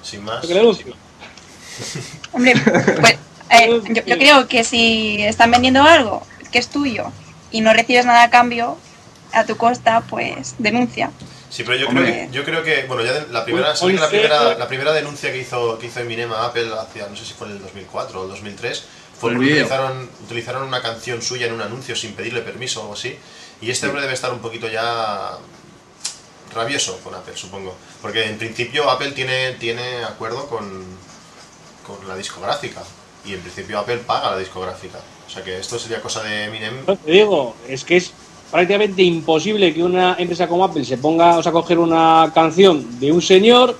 [0.03, 0.46] Sin más.
[0.46, 0.94] Denuncio.
[2.32, 2.55] Hombre,
[3.01, 3.16] pues
[3.51, 7.12] eh, yo, yo creo que si están vendiendo algo que es tuyo
[7.51, 8.78] y no recibes nada a cambio,
[9.32, 11.11] a tu costa, pues denuncia.
[11.51, 13.86] Sí, pero yo creo, que, yo creo que, bueno, ya de- la primera, Hoy- sé
[13.94, 17.16] que la primera, la primera denuncia que hizo, que hizo Eminem a Apple hacia, no
[17.16, 18.84] sé si fue en el 2004 o el 2003,
[19.18, 19.64] fue vídeo.
[19.64, 23.16] utilizaron, utilizaron una canción suya en un anuncio sin pedirle permiso o algo así.
[23.60, 25.36] Y este hombre debe estar un poquito ya
[26.54, 27.74] rabioso con Apple, supongo.
[28.00, 30.84] Porque en principio Apple tiene, tiene acuerdo con,
[31.86, 32.82] con la discográfica.
[33.24, 34.98] Y en principio Apple paga la discográfica.
[35.26, 36.86] O sea que esto sería cosa de Eminem.
[36.86, 38.12] No, Te digo, es que es
[38.50, 42.98] prácticamente imposible que una empresa como Apple se ponga o sea, a coger una canción
[42.98, 43.76] de un señor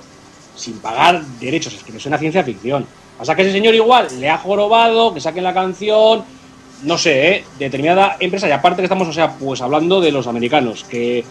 [0.57, 1.74] sin pagar derechos.
[1.74, 2.86] Es que no es una ciencia ficción.
[3.19, 6.23] Pasa que ese señor igual le ha jorobado, que saquen la canción,
[6.85, 7.45] no sé, ¿eh?
[7.59, 8.49] determinada empresa.
[8.49, 11.25] Y aparte que estamos, o sea, pues hablando de los americanos, que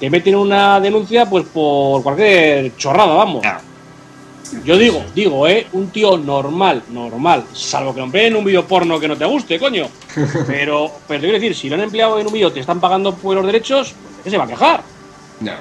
[0.00, 3.44] te meten una denuncia pues por cualquier chorrada, vamos.
[4.64, 5.66] Yo digo, digo, ¿eh?
[5.72, 9.24] Un tío normal, normal, salvo que lo empleen en un vídeo porno que no te
[9.24, 9.88] guste, coño.
[10.46, 13.16] Pero, pero te quiero decir, si lo han empleado en un vídeo, te están pagando
[13.16, 14.82] por los derechos, ¿de qué se va a quejar?
[15.40, 15.52] No.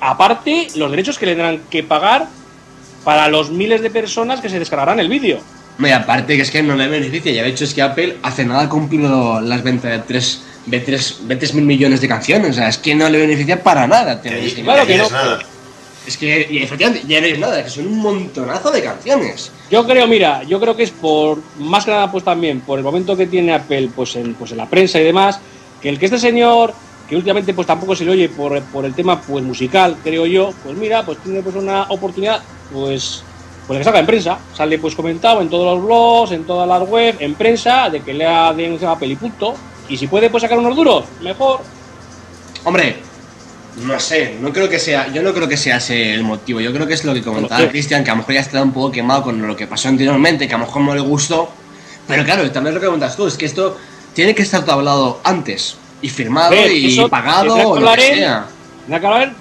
[0.00, 2.28] Aparte, los derechos que le tendrán que pagar
[3.08, 5.38] para los miles de personas que se descargarán el vídeo.
[5.78, 7.32] Y aparte que es que no le beneficia.
[7.32, 10.80] Ya de hecho es que Apple hace nada ha cumplido las ventas de 3 de
[10.80, 12.50] 3, mil millones de canciones.
[12.50, 14.20] O sea, es que no le beneficia para nada.
[14.22, 15.08] Ahí- ese- claro que es no.
[15.08, 15.38] nada.
[16.06, 19.52] Es que y efectivamente ya no es nada, que son un montonazo de canciones.
[19.70, 22.84] Yo creo, mira, yo creo que es por, más que nada pues también, por el
[22.84, 25.40] momento que tiene Apple pues en, pues en la prensa y demás,
[25.80, 26.74] que el que este señor,
[27.08, 30.52] que últimamente pues tampoco se le oye por, por el tema pues musical, creo yo,
[30.62, 32.42] pues mira, pues tiene pues una oportunidad,
[32.72, 33.22] pues,
[33.66, 36.86] pues que salga en prensa, sale pues comentado en todos los blogs, en todas las
[36.86, 39.16] webs, en prensa, de que le ha denunciado a Apple
[39.88, 41.60] y si puede pues sacar unos duros, mejor.
[42.64, 42.96] Hombre,
[43.86, 46.60] No sé, no creo que sea, yo no creo que sea ese el motivo.
[46.60, 47.68] Yo creo que es lo que comentaba.
[47.68, 50.48] Cristian, que a lo mejor ya está un poco quemado con lo que pasó anteriormente,
[50.48, 51.48] que a lo mejor no le gustó.
[52.06, 53.78] Pero claro, también lo que comentas tú, es que esto
[54.14, 57.98] tiene que estar todo hablado antes y firmado Ver, y pagado que o lo hablar
[57.98, 58.46] que sea.
[58.82, 59.32] Tendrá que hablar,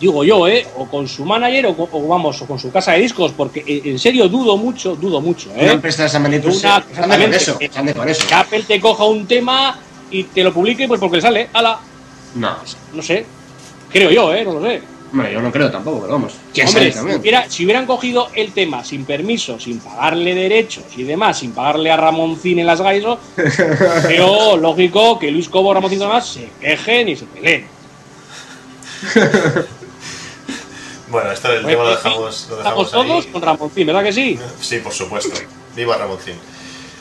[0.00, 0.66] digo yo, ¿eh?
[0.76, 3.64] O con su manager o, con- o vamos, o con su casa de discos, porque
[3.66, 5.72] eh, en serio dudo mucho, dudo mucho, Una ¿eh?
[5.72, 7.78] empresa de esa magnitud se- Una- ande con eso, exactamente.
[7.78, 8.26] ande con eso.
[8.28, 9.78] Que Apple te coja un tema
[10.10, 11.78] y te lo publique, pues porque le sale, ala,
[12.36, 12.56] No,
[12.94, 13.26] no sé.
[13.92, 14.44] Creo yo, ¿eh?
[14.44, 14.82] No lo sé.
[15.16, 16.34] Hombre, yo no creo tampoco, pero vamos.
[16.52, 20.84] ¿Quién Hombre, sabe si, hubiera- si hubieran cogido el tema sin permiso, sin pagarle derechos
[20.96, 23.18] y demás, sin pagarle a Ramoncín en las Gaiso,
[24.06, 27.66] creo lógico que Luis Cobo, Ramoncín y demás se quejen y se peleen.
[31.08, 33.32] Bueno, esto del Pues, tema lo fin, dejamos, lo Estamos dejamos todos ahí.
[33.32, 34.38] con Ramoncín, ¿verdad que sí?
[34.60, 35.38] Sí, por supuesto.
[35.76, 36.34] Viva Ramoncín.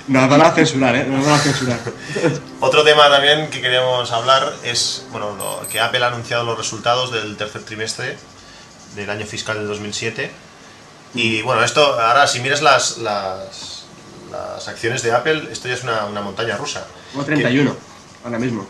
[0.08, 1.06] Nos van a censurar, ¿eh?
[1.06, 1.80] Nos van a censurar.
[2.60, 7.12] Otro tema también que queríamos hablar es bueno, lo- que Apple ha anunciado los resultados
[7.12, 8.18] del tercer trimestre
[8.96, 10.32] del año fiscal del 2007.
[11.16, 13.86] Y bueno, esto ahora si miras las, las,
[14.32, 16.86] las acciones de Apple, esto ya es una, una montaña rusa.
[17.12, 17.76] Como 31,
[18.26, 18.68] ahora mismo.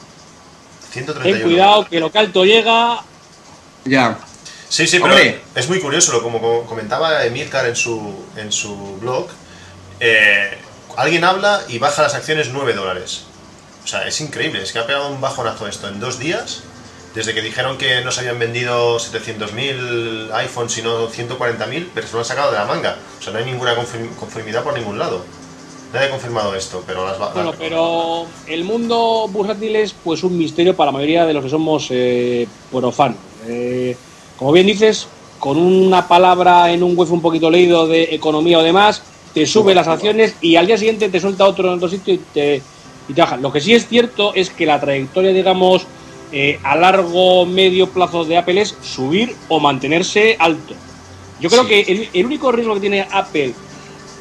[0.91, 1.38] 131.
[1.38, 2.99] Ten cuidado que lo que alto llega.
[3.83, 4.17] Ya.
[4.69, 5.41] Sí, sí, pero Hombre.
[5.53, 9.27] es muy curioso, lo como como comentaba Emilcar en su, en su blog,
[9.99, 10.57] eh,
[10.98, 13.24] alguien habla y baja las acciones 9 dólares.
[13.84, 16.64] O sea, es increíble, es que ha pegado un bajonazo esto en dos días,
[17.14, 22.20] desde que dijeron que no se habían vendido 700.000 iPhones, sino 140.000, pero se lo
[22.20, 22.98] han sacado de la manga.
[23.20, 25.24] O sea, no hay ninguna conformidad por ningún lado.
[25.93, 30.38] Nadie ha confirmado esto, pero las Bueno, las- pero el mundo bursátil es pues un
[30.38, 33.18] misterio para la mayoría de los que somos eh, profanos.
[33.48, 33.96] Eh,
[34.38, 35.08] como bien dices,
[35.39, 39.04] con una palabra en un web un poquito leído de economía o demás,
[39.36, 42.17] te sube las acciones y al día siguiente te suelta otro en otro sitio y
[42.33, 42.61] te,
[43.09, 43.36] y te baja.
[43.38, 45.86] Lo que sí es cierto es que la trayectoria, digamos,
[46.31, 50.73] eh, a largo medio plazo de Apple es subir o mantenerse alto.
[51.41, 51.69] Yo creo Sí.
[51.69, 53.53] que el, el único riesgo que tiene Apple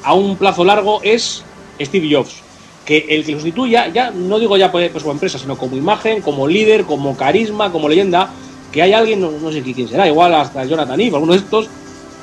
[0.02, 1.44] a un plazo largo es
[1.80, 2.42] Steve Jobs.
[2.84, 6.20] Que el que lo sustituya, ya no digo ya pues, como empresa, sino como imagen,
[6.20, 8.30] como líder, como carisma, como leyenda,
[8.72, 11.68] que hay alguien, no, no sé quién será, igual hasta Jonathan Ive, alguno de estos,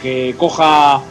[0.01, 1.01] que coja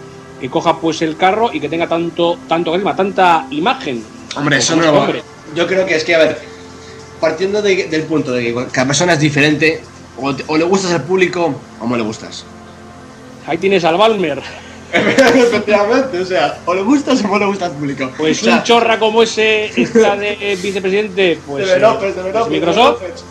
[0.41, 4.05] que coja pues el carro y que tenga tanto tanto carisma, tanta imagen.
[4.36, 5.05] Hombre, eso no este lo va.
[5.05, 5.22] hombre.
[5.55, 6.38] Yo creo que es que, a ver,
[7.20, 9.82] partiendo de- del punto de que cada persona es diferente,
[10.16, 12.45] o, te- o le gustas al público o no le gustas.
[13.47, 14.41] Ahí tienes al Balmer.
[14.93, 18.11] Efectivamente, o sea, o le gustas o no le gusta al público.
[18.16, 22.22] Pues O sea, un chorra como ese está de vicepresidente, pues de eh, López, de
[22.22, 23.24] pues López, de Microsoft López.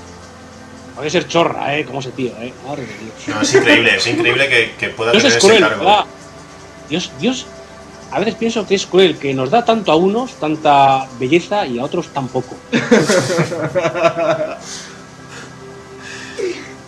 [0.95, 2.53] puede ser chorra, eh, como ese tío, eh.
[2.66, 3.14] Madre de Dios.
[3.36, 5.80] No, es increíble, es increíble que, que pueda Dios tener es ese cargo.
[5.84, 6.05] ¿verdad?
[6.89, 7.45] Dios, Dios,
[8.11, 11.79] a veces pienso que es cruel, que nos da tanto a unos, tanta belleza y
[11.79, 12.55] a otros tan poco.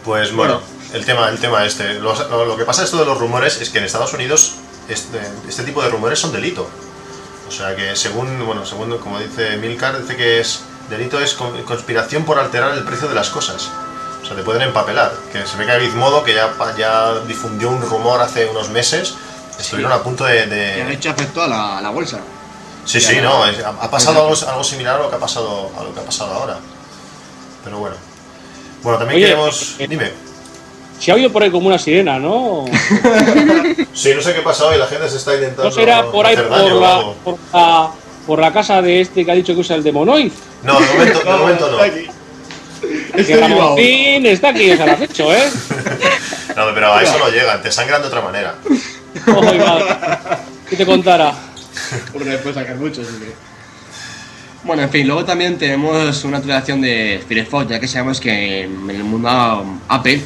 [0.04, 0.62] Pues bueno,
[0.93, 1.93] el tema, el tema este.
[1.99, 2.14] Lo,
[2.45, 4.56] lo- que pasa esto de los rumores es que en Estados Unidos
[4.89, 6.68] este, este tipo de rumores son delito.
[7.47, 11.62] O sea que según, bueno, según como dice Milcar, dice que es delito es con-
[11.64, 13.70] conspiración por alterar el precio de las cosas.
[14.24, 15.14] O sea, te pueden empapelar.
[15.32, 19.14] Que se ve que Gizmodo, que ya, ya difundió un rumor hace unos meses,
[19.62, 20.45] estuvieron a punto de...
[20.47, 22.20] de- de hecho afectó a la, a la bolsa.
[22.86, 25.72] Sí, sí, no, es- ha, ha pasado algo, algo similar a lo que ha pasado
[25.80, 26.57] a lo que ha pasado ahora.
[27.64, 27.95] Pero bueno.
[28.84, 29.76] Bueno, también Oye, queremos.
[29.80, 30.12] eh, Dime.
[30.99, 32.66] Se ha oído por ahí como una sirena, ¿no?
[33.93, 35.66] Sí, no sé qué pasa hoy, la gente se está intentando.
[35.66, 36.49] ¿No será por ahí por
[36.82, 37.91] la, por, la,
[38.26, 40.32] por la casa de este que ha dicho que usa el demonoid?
[40.64, 41.84] No, de momento, de momento no.
[41.84, 42.07] está aquí.
[43.14, 43.78] Que Está vivo aún.
[43.78, 45.43] Ramoncín está aquí, o sea, lo has hecho, ¿eh?
[46.55, 48.55] No, pero a eso no llegan, te sangran de otra manera.
[49.66, 49.86] Madre.
[50.70, 51.34] ¿Qué te contara?
[52.14, 53.34] Porque puede sacar mucho, sí que-
[54.64, 58.90] Bueno, en fin, luego también tenemos una actualización de Firefox, ya que sabemos que en
[58.90, 59.30] el mundo
[59.88, 60.22] Apple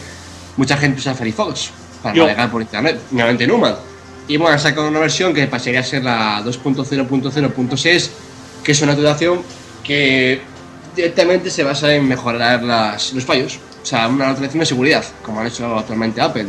[0.57, 1.71] mucha gente usa Firefox
[2.03, 2.23] para Yo.
[2.23, 3.75] navegar por internet, nuevamente Numan.
[4.27, 8.09] Y bueno, han sacado una versión que pasaría a ser la 2.0.0.6,
[8.63, 9.41] que es una actualización
[9.83, 10.41] que
[10.95, 13.59] directamente se basa en mejorar las, los fallos.
[13.83, 16.47] O sea, una actualización de seguridad, como han hecho actualmente Apple,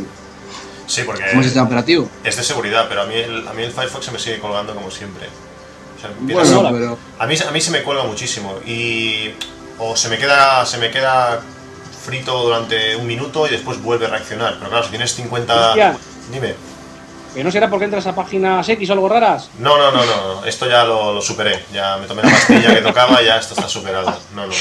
[0.87, 2.09] Sí, porque como sistema operativo.
[2.23, 4.73] es de seguridad, pero a mí, el, a mí el Firefox se me sigue colgando
[4.73, 5.27] como siempre.
[5.97, 9.31] O sea, Bueno, pero a, mí, a mí se me cuelga muchísimo y
[9.79, 11.41] o se me queda se me queda
[12.05, 14.55] frito durante un minuto y después vuelve a reaccionar.
[14.57, 15.53] Pero claro, si tienes 50...
[15.53, 15.97] Cristian.
[16.31, 16.55] Dime.
[17.35, 19.49] ¿Que no será porque entras a páginas X o algo raras?
[19.59, 21.65] No, no, no, no, no, esto ya lo, lo superé.
[21.73, 24.17] Ya me tomé la pastilla que tocaba y ya esto está superado.
[24.33, 24.53] No, no,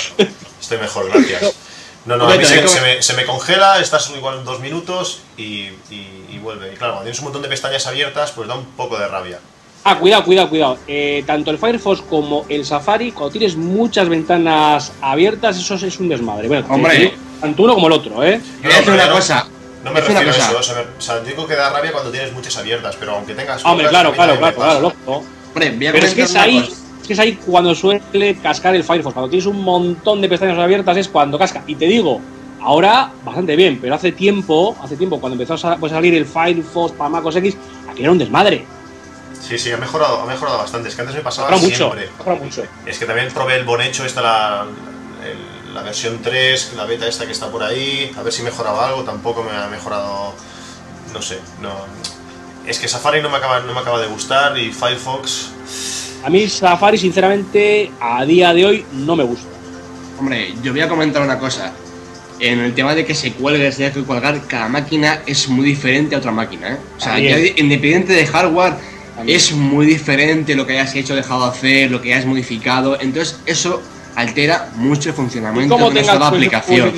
[0.60, 1.54] estoy mejor, gracias.
[2.07, 5.42] No, no, a mí se, se me, se me congela, estás igual dos minutos y,
[5.90, 6.72] y- y vuelve.
[6.72, 9.40] Y claro, cuando tienes un montón de pestañas abiertas, pues da un poco de rabia.
[9.84, 10.78] Ah, cuidado, cuidado, cuidado.
[10.86, 16.09] Eh, tanto el Firefox como el Safari, cuando tienes muchas ventanas abiertas, eso es un
[16.09, 16.48] desmadre.
[16.48, 16.96] Bueno, Hombre.
[17.11, 18.40] te, tanto uno como el otro, ¿eh?
[18.62, 19.46] Voy a decir una no- cosa.
[19.84, 20.59] No me refiero a una eso, cosa.
[20.59, 23.34] o sea, me- o sea, digo que da rabia cuando tienes muchas abiertas, pero aunque
[23.34, 25.24] tengas Hombre, claro, claro, claro, claro, lógico.
[25.54, 26.76] Hombre, voy a Pero es que es ahí, cosa.
[27.07, 29.14] Es que es ahí cuando suele cascar el Firefox.
[29.14, 31.62] Cuando tienes un montón de pestañas abiertas es cuando casca.
[31.66, 32.20] Y te digo,
[32.61, 36.92] ahora bastante bien, pero hace tiempo, hace tiempo, cuando empezó a pues, salir el Firefox
[36.94, 37.57] para MacOS X,
[37.88, 38.64] aquí era un desmadre.
[39.40, 40.88] Sí, sí, ha mejorado, ha mejorado bastante.
[40.88, 42.09] Es que antes me pasaba siempre.
[42.44, 42.62] mucho.
[42.86, 44.66] Es que también probé el Bonecho, esta la,
[45.24, 48.88] el- la versión 3, la beta esta que está por ahí, a ver si mejoraba
[48.88, 50.32] algo, tampoco me ha mejorado,
[51.12, 51.70] no sé, no...
[52.66, 55.50] Es que Safari no me acaba, no me acaba de gustar y Firefox...
[56.24, 59.46] A mí Safari, sinceramente, a día de hoy no me gusta.
[60.18, 61.72] Hombre, yo voy a comentar una cosa.
[62.38, 65.64] En el tema de que se cuelgue, se haya que colgar, cada máquina es muy
[65.66, 66.72] diferente a otra máquina.
[66.74, 66.76] ¿eh?
[66.96, 68.74] O sea, ya independiente de hardware,
[69.14, 69.36] También.
[69.36, 73.00] es muy diferente lo que hayas hecho, dejado de hacer, lo que hayas modificado.
[73.00, 73.80] Entonces, eso
[74.16, 76.92] altera mucho el funcionamiento de tengas sola pues, aplicación.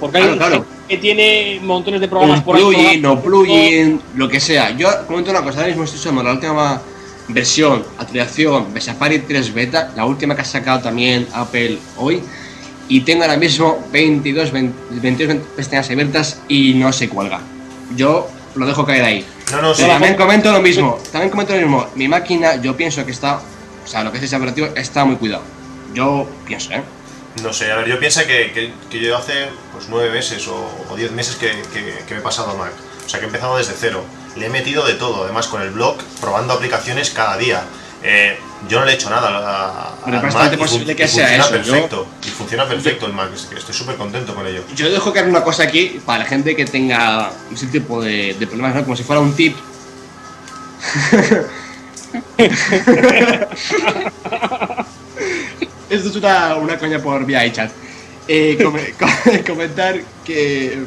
[0.00, 0.66] porque hay Claro, un claro.
[0.88, 4.70] que tiene montones de programas Un por ahí plugin, no plugin, lo que sea.
[4.76, 6.80] Yo comento una cosa, ahora mismo estoy usando la última
[7.28, 12.22] versión, actualización de Safari 3 Beta, la última que ha sacado también Apple hoy,
[12.88, 17.40] y tengo ahora mismo 22, 20 22 pestañas abiertas y no se cuelga.
[17.96, 19.26] Yo lo dejo caer ahí.
[19.52, 21.86] No, no, sí, también comento lo mismo, también comento lo mismo.
[21.94, 23.36] Mi máquina, yo pienso que está,
[23.84, 25.42] o sea, lo que es ese operativo está muy cuidado.
[25.94, 26.82] Yo pienso, ¿eh?
[27.42, 29.32] no sé, a ver, yo pienso que, que, que yo hace
[29.72, 32.72] pues nueve meses o, o diez meses que, que- que me he pasado a Mac.
[33.08, 34.04] O sea, que he empezado desde cero.
[34.36, 37.62] Le he metido de todo, además con el blog, probando aplicaciones cada día.
[38.02, 38.38] Eh,
[38.68, 41.56] yo no le he hecho nada a, a- Mac posible que y sea funciona eso,
[41.56, 42.06] yo- perfecto.
[42.26, 44.62] Y funciona perfecto el Mac, estoy súper contento con ello.
[44.76, 48.46] Yo dejo caer una cosa aquí para la gente que tenga ese tipo de, de
[48.46, 48.82] problemas, ¿no?
[48.84, 49.56] Como si fuera un tip.
[55.90, 57.70] Esto es una, una coña por vía iChat.
[58.28, 60.82] Eh, come- co- comentar que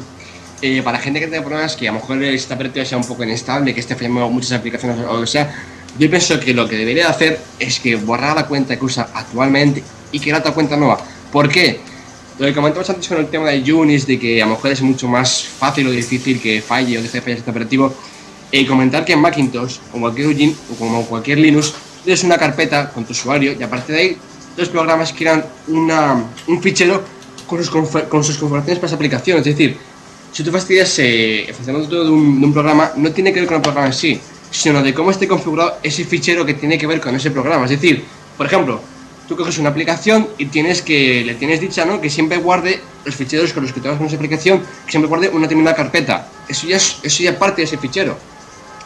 [0.62, 3.24] eh, para gente que tenga problemas, que a lo mejor esta operativo sea un poco
[3.24, 5.52] inestable, que esté fallando muchas aplicaciones o lo que sea,
[5.98, 9.82] yo pienso que lo que debería hacer es que borrar la cuenta que usa actualmente
[10.12, 10.98] y crear otra cuenta nueva.
[11.30, 11.80] ¿Por qué?
[12.38, 14.80] Lo que comentamos antes con el tema de Unis, de que a lo mejor es
[14.80, 17.94] mucho más fácil o difícil que falle o deje de fallar este operativo,
[18.50, 22.90] eh, comentar que en Macintosh, o cualquier Ugin, o como cualquier Linux, tienes una carpeta
[22.90, 24.16] con tu usuario y a partir de ahí
[24.56, 27.02] los programas crean una, un fichero
[27.46, 29.38] con sus, con sus configuraciones para esa aplicación.
[29.38, 29.76] Es decir,
[30.32, 33.62] si tú fastidias eh, el funcionamiento de un, programa, no tiene que ver con el
[33.62, 34.20] programa en sí,
[34.50, 37.64] sino de cómo esté configurado ese fichero que tiene que ver con ese programa.
[37.64, 38.02] Es decir,
[38.36, 38.80] por ejemplo,
[39.28, 42.00] tú coges una aplicación y tienes que le tienes dicha, ¿no?
[42.00, 45.28] Que siempre guarde los ficheros con los que trabajas con esa aplicación, que siempre guarde
[45.28, 46.28] una determinada carpeta.
[46.48, 48.16] Eso ya es, eso ya parte de ese fichero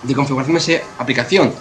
[0.03, 1.53] de configuración de esa aplicación.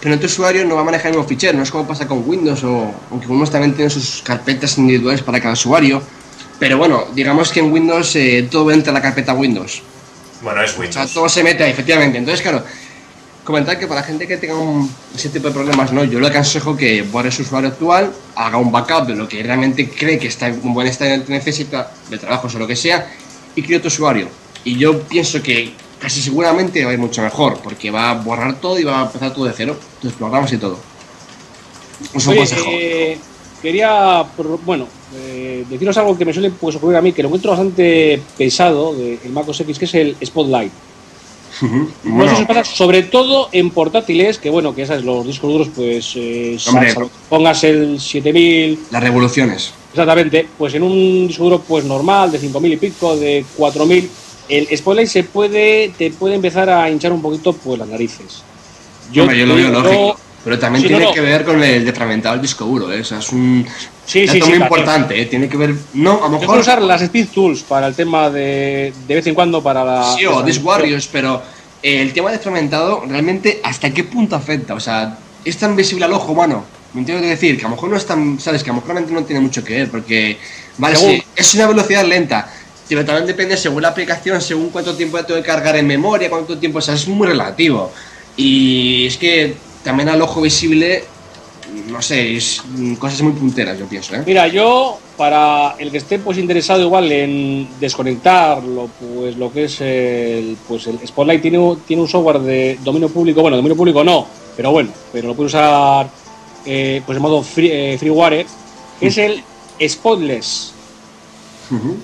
[0.00, 2.26] Pero tu usuario no va a manejar el mismo fichero, no es como pasa con
[2.26, 6.02] Windows, o aunque Windows también tiene sus carpetas individuales para cada usuario.
[6.60, 9.82] Pero bueno, digamos que en Windows eh, todo entra en la carpeta Windows.
[10.42, 11.12] Bueno, es O sea, Windows.
[11.14, 12.18] todo se mete ahí, efectivamente.
[12.18, 12.62] Entonces, claro,
[13.44, 16.04] comentar que para la gente que tenga un- ese tipo de problemas, ¿no?
[16.04, 19.88] Yo le aconsejo que borre su usuario actual, haga un backup de lo que realmente
[19.90, 23.10] cree que está en un buen estado que necesita, de trabajo o lo que sea,
[23.56, 24.28] y cree otro usuario.
[24.62, 28.60] Y yo pienso que casi seguramente va a ir mucho mejor, porque va a borrar
[28.60, 30.78] todo y va a empezar todo de cero, tus programas y todo.
[32.14, 32.64] Es un Oye, consejo.
[32.70, 33.18] eh,
[33.60, 34.24] quería,
[34.64, 34.86] bueno,
[35.16, 38.94] eh, deciros algo que me suele pues, ocurrir a mí, que lo encuentro bastante pesado
[38.94, 40.72] del MacOS X, que es el Spotlight.
[41.62, 45.68] No Bueno, os pasa, sobre todo en portátiles, que bueno, que esas, los discos duros,
[45.74, 46.94] pues eh, Hombre.
[47.28, 49.72] pongas el 7000, las revoluciones.
[49.92, 54.08] exactamente, pues en un disco duro pues normal, de 5000 y pico, de 4000,
[54.48, 58.42] el Spotlight se puede, te puede empezar a hinchar un poquito pues las narices.
[59.18, 60.16] Hombre, yo lo veo yo- lógico.
[60.42, 61.14] Pero también Sí, tiene no, no.
[61.14, 63.00] que ver con el de fragmentado el disco duro, ¿eh?
[63.00, 63.66] O sea, es un
[64.06, 65.26] Sí, dato sí, muy importante, ¿eh?
[65.26, 65.74] Tiene que ver.
[65.92, 66.58] No, a lo mejor.
[66.58, 70.14] usar las Speed Tools para el tema de de vez en cuando para la.
[70.16, 71.42] Sí, o para- This Warriors, pero
[71.82, 74.74] eh, el tema de fragmentado, realmente, ¿hasta qué punto afecta?
[74.74, 76.64] O sea, es tan visible al ojo humano.
[76.94, 78.40] Me entiendo que decir, que a lo mejor no es tan.
[78.40, 78.62] ¿Sabes?
[78.64, 80.38] Que a lo mejor realmente no tiene mucho que ver, porque.
[80.78, 82.50] Vale, sí, es una velocidad lenta.
[82.88, 86.58] Pero también depende según la aplicación, según cuánto tiempo tengo que cargar en memoria, cuánto
[86.58, 87.92] tiempo, o sea, es muy relativo.
[88.36, 89.54] Y es que
[89.84, 91.04] también al ojo visible,
[91.88, 94.22] no sé, es mm, cosas muy punteras, yo pienso, ¿eh?
[94.26, 99.64] Mira, yo, para el que esté pues interesado igual en desconectar lo, pues, lo que
[99.64, 103.76] es el, pues el Spotlight, tiene, un- tiene un software de dominio público, bueno, dominio
[103.76, 104.26] público no,
[104.56, 106.08] pero bueno, pero lo puede usar
[106.66, 108.46] eh, pues en modo free, eh, freeware,
[108.98, 109.42] que es el
[109.86, 110.72] Spotless.
[111.70, 111.96] Ujú.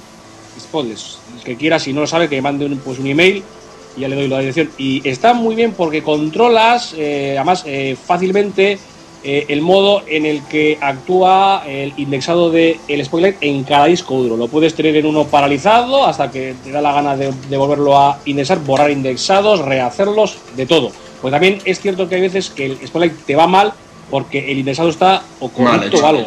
[0.60, 1.18] Spotless.
[1.38, 3.42] El que quiera, si no lo sabe, que mande un, pues, un email
[3.96, 4.70] y ya le doy la dirección.
[4.78, 8.78] Y está muy bien porque controlas, eh, además, eh, fácilmente
[9.24, 14.14] eh, el modo en el que actúa el indexado del el Spotlight en cada disco
[14.14, 14.36] duro.
[14.36, 17.98] Lo puedes tener en uno paralizado hasta que te da la gana de, de volverlo
[17.98, 20.92] a indexar, borrar indexados, rehacerlos, de todo.
[21.20, 23.72] Pues también es cierto que hay veces que el Spotlight te va mal
[24.10, 26.26] porque el indexado está o o algo.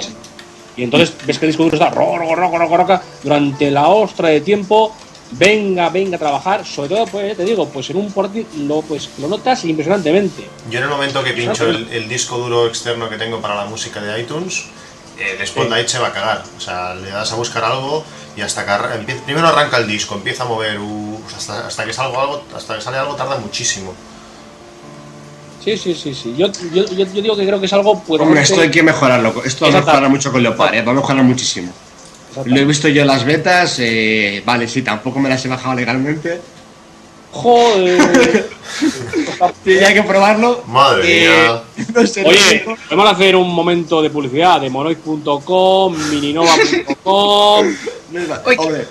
[0.76, 4.30] Y entonces ves que el disco duro está roca, roca, roca, roca, durante la ostra
[4.30, 4.94] de tiempo.
[5.32, 6.66] Venga, venga a trabajar.
[6.66, 10.48] Sobre todo, pues ya te digo, pues en un portátil lo, pues, lo notas impresionantemente.
[10.70, 13.66] Yo en el momento que pincho el, el disco duro externo que tengo para la
[13.66, 14.66] música de iTunes,
[15.20, 16.44] eh, el Spotlight se va a cagar.
[16.58, 18.04] O sea, le das a buscar algo
[18.36, 22.22] y hasta que primero arranca el disco, empieza a mover, uh, hasta, hasta que salga
[22.22, 23.94] algo, hasta que sale algo tarda muchísimo.
[25.64, 26.36] Sí, sí, sí, sí.
[26.38, 29.44] Yo, yo, yo, digo que creo que es algo pues, Hombre, esto hay que mejorarlo.
[29.44, 30.82] Esto va a mejorar mucho con Leopard, ¿eh?
[30.82, 31.74] va a mejorar muchísimo.
[32.46, 35.76] Lo he visto yo en las betas, eh, vale, sí, tampoco me las he bajado
[35.76, 36.40] legalmente.
[37.32, 38.50] Joder.
[39.86, 40.64] Hay que probarlo.
[40.68, 41.62] Madre Eh, mía.
[41.94, 47.68] No sé, Oye, podemos hacer un momento de publicidad de monoid.com, mininova.com.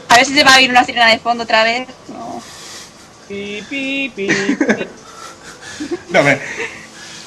[0.09, 1.89] A ver si se va a oír una sirena de fondo otra vez.
[2.09, 2.41] No.
[3.29, 4.57] pi, pi, pi, pi.
[6.11, 6.41] no, hombre.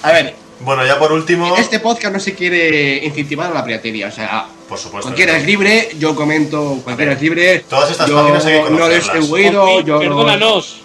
[0.03, 4.07] A ver, Bueno, ya por último, este podcast no se quiere incentivar a la piratería,
[4.07, 5.07] o sea, por supuesto.
[5.07, 5.47] cualquiera que es no.
[5.49, 7.59] libre, yo comento, cualquiera es libre.
[7.68, 9.30] Todas estas yo páginas hay que no les he conocerlas.
[9.30, 9.99] huido, Ramoncín, yo no...
[9.99, 10.78] Perdónanos.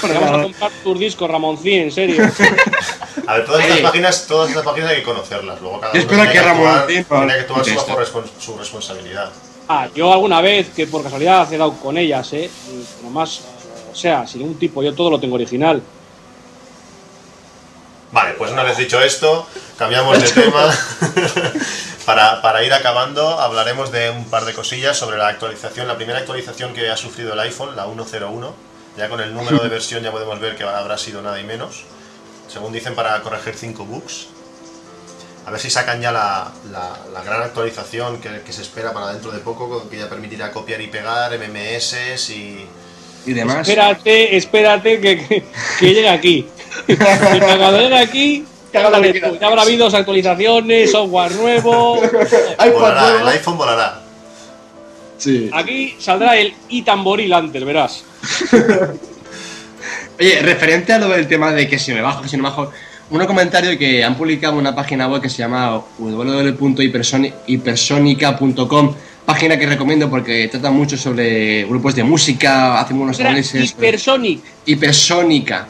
[0.00, 2.22] Bueno, Vamos a comprar tus discos, Ramoncín, en serio.
[3.26, 5.60] A ver, todas estas páginas, todas estas páginas hay que conocerlas.
[5.60, 7.86] Luego cada Yo uno espero que Martín tiene que escuche su- esto.
[7.96, 9.30] bajo respons- su responsabilidad.
[9.68, 12.48] Ah, yo alguna vez que por casualidad he dado con ellas, ¿eh?
[13.02, 13.42] Nomás,
[13.92, 15.82] o sea, sin ningún tipo, yo todo lo tengo original.
[18.10, 19.46] Vale, pues una vez dicho esto,
[19.76, 20.72] cambiamos de tema.
[22.06, 26.18] para, para ir acabando, hablaremos de un par de cosillas sobre la actualización, la primera
[26.18, 28.54] actualización que ha sufrido el iPhone, la 101.
[28.96, 31.82] Ya con el número de versión ya podemos ver que habrá sido nada y menos.
[32.48, 34.28] Según dicen, para corregir 5 bugs.
[35.46, 39.12] A ver si sacan ya la, la- la gran actualización que, que se espera para
[39.12, 42.66] dentro de poco, que ya permitirá copiar y pegar, MMS y...
[43.26, 43.68] Y demás.
[43.68, 45.44] Espérate, espérate que, que,
[45.78, 46.48] que llegue aquí.
[46.86, 51.96] Y cuando llegue aquí, ya habrá habido actualizaciones, software nuevo.
[52.72, 53.18] Volará, nuevo.
[53.20, 54.00] el iPhone volará.
[55.16, 55.50] Sí.
[55.52, 58.04] Aquí saldrá el itamboril antes, verás.
[60.20, 62.48] Oye, referente a lo del tema de que si me bajo, que si no me
[62.50, 62.72] bajo,
[63.10, 68.94] un comentario que han publicado en una página web que se llama www.hipersonica.com,
[69.24, 73.72] página que recomiendo porque trata mucho sobre grupos de música, hacen unos análisis.
[73.72, 74.40] Hypersonic.
[74.66, 75.66] Hipersónica.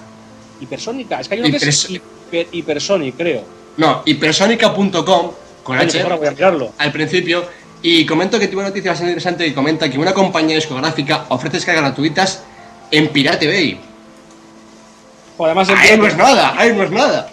[0.60, 1.20] Hipersónica.
[1.20, 3.44] Es que hay uno que es Hypers- hiper, Hypersonic, creo.
[3.76, 5.30] No, hipersónica.com,
[5.62, 6.72] con H, pues ahora voy a mirarlo.
[6.78, 7.44] al principio.
[7.80, 11.58] Y comento que tuve una noticia bastante interesante que comenta que una compañía discográfica ofrece
[11.58, 12.42] descargas gratuitas
[12.90, 13.80] en Pirate Bay.
[15.36, 17.30] Joder, además Ahí no es nada, ahí no es nada.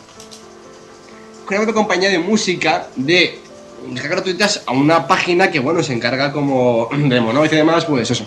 [1.49, 3.39] Una otra compañía de música de
[3.87, 8.11] descargas gratuitas a una página que, bueno, se encarga como de Monoid y demás, pues
[8.11, 8.25] eso.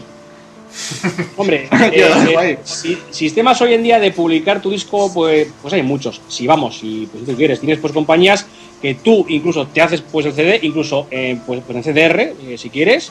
[1.37, 2.09] Hombre, eh,
[2.43, 6.21] eh, si- sistemas hoy en día de publicar tu disco, pues, pues hay muchos.
[6.29, 8.47] Si vamos, si pues, si tú quieres, tienes pues compañías
[8.83, 12.57] que tú incluso te haces pues el CD, incluso eh, pues, pues en CDR, eh,
[12.59, 13.11] si quieres,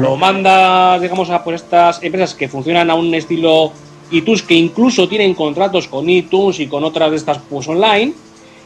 [0.00, 3.72] lo mandas, digamos, a pues estas empresas que funcionan a un estilo
[4.10, 8.12] iTunes, que incluso tienen contratos con iTunes y con otras de estas pues online.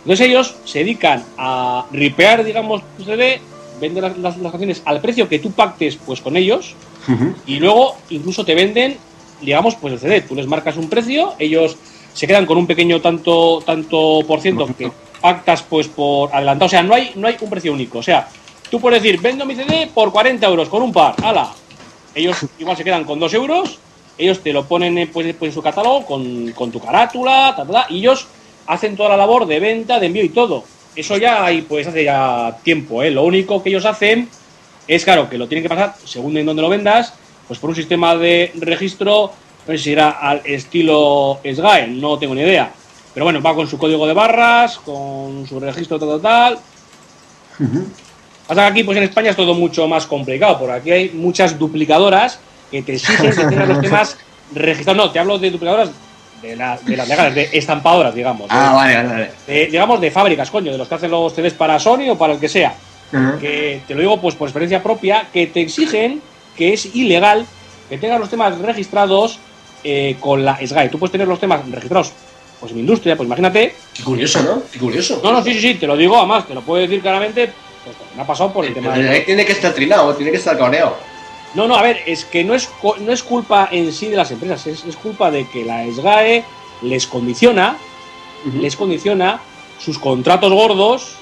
[0.04, 3.40] Entonces ellos se dedican a ripear, digamos, tu CD,
[3.80, 6.74] venden las, las- las canciones al precio que tú pactes pues con ellos
[7.46, 8.96] y luego incluso te venden,
[9.40, 10.20] digamos, pues el CD.
[10.22, 11.76] Tú les marcas un precio, ellos
[12.14, 16.66] se quedan con un pequeño tanto, tanto por ciento que pactas pues por adelantado.
[16.66, 17.98] O sea, no hay, no hay un precio único.
[17.98, 18.28] O sea,
[18.70, 21.52] tú puedes decir, vendo mi CD por 40 euros con un par, ala.
[22.14, 23.78] Ellos igual se quedan con 2 euros,
[24.18, 27.64] ellos te lo ponen eh, pues, pues, en su catálogo con, con tu carátula, ta,
[27.64, 28.26] ta, ta, y ellos
[28.66, 30.64] hacen toda la labor de venta, de envío y todo.
[30.94, 33.10] Eso ya hay, pues hace ya tiempo, ¿eh?
[33.10, 34.28] Lo único que ellos hacen
[34.88, 37.14] es claro que lo tienen que pasar, según en donde lo vendas,
[37.46, 39.32] pues por un sistema de registro,
[39.66, 42.72] no sé si era al estilo SGAE, no tengo ni idea.
[43.14, 46.58] Pero bueno, va con su código de barras, con su registro tal, tal, tal.
[48.46, 51.58] Pasa que aquí, pues en España es todo mucho más complicado, porque aquí hay muchas
[51.58, 52.38] duplicadoras
[52.70, 54.16] que te exigen que tengas los temas
[54.54, 54.96] registrados.
[55.06, 55.90] No, te hablo de duplicadoras
[56.40, 58.48] de, la- de las legales, de estampadoras, digamos.
[58.48, 59.30] de- Ah, vale, vale, vale.
[59.46, 62.32] de- digamos, de fábricas, coño, de los que hacen los CDs para Sony o para
[62.34, 62.74] el que sea
[63.40, 66.22] Que te lo digo pues por experiencia propia, que te exigen
[66.56, 67.46] que es ilegal
[67.88, 69.38] que tengas los temas registrados
[69.84, 70.88] eh, con la SGAE.
[70.88, 72.12] Tú puedes tener los temas registrados
[72.58, 73.74] pues en industria, pues imagínate.
[73.92, 74.62] Qué curioso, ¿no?
[74.72, 75.20] Qué curioso.
[75.22, 77.52] No, no, sí, sí, sí, te lo digo, además, te lo puedo decir claramente,
[77.84, 79.20] pues me ha pasado por el tema Pero de...
[79.20, 80.96] tiene que estar trinado, tiene que estar cabreado.
[81.54, 82.70] No, no, a ver, es que no es,
[83.00, 86.44] no es culpa en sí de las empresas, es, es culpa de que la SGAE
[86.80, 87.76] les condiciona,
[88.58, 89.40] les condiciona
[89.78, 91.16] sus contratos gordos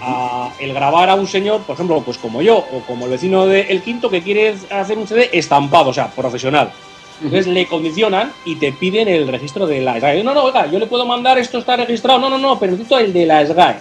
[0.00, 3.46] a el grabar a un señor, por ejemplo, pues como yo, o como el vecino
[3.46, 6.70] del quinto que quiere hacer un CD estampado, o sea, profesional.
[7.22, 10.22] Entonces le condicionan y te piden el registro de la SGAE.
[10.22, 12.18] No, no, oiga, yo le puedo mandar esto está registrado.
[12.18, 13.76] No, no, no, pero necesito el de la SGAE.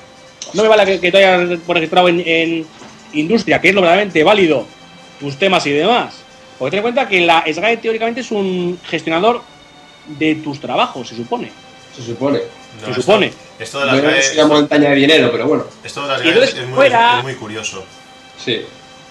[0.54, 2.66] No me vale que, que te hayas registrado en, en
[3.14, 4.66] industria, que es lo verdaderamente válido,
[5.20, 6.22] tus temas y demás.
[6.58, 9.42] Porque ten en cuenta que la SGAE teóricamente es un gestionador
[10.08, 11.52] de tus trabajos, se supone.
[11.96, 12.40] Se supone.
[12.80, 13.34] No, se esto- supone.
[13.58, 15.64] Esto de las No es una montaña de dinero, pero bueno.
[15.84, 17.84] esto de las entonces es, muy, fuera- es muy curioso.
[18.44, 18.62] Sí.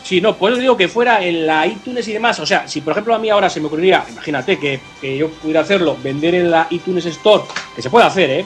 [0.02, 2.38] Sí, no, pues digo que fuera en la iTunes y demás.
[2.38, 5.30] O sea, si por ejemplo a mí ahora se me ocurriría, imagínate que, que yo
[5.30, 7.44] pudiera hacerlo, vender en la iTunes Store,
[7.74, 8.44] que se puede hacer, ¿eh?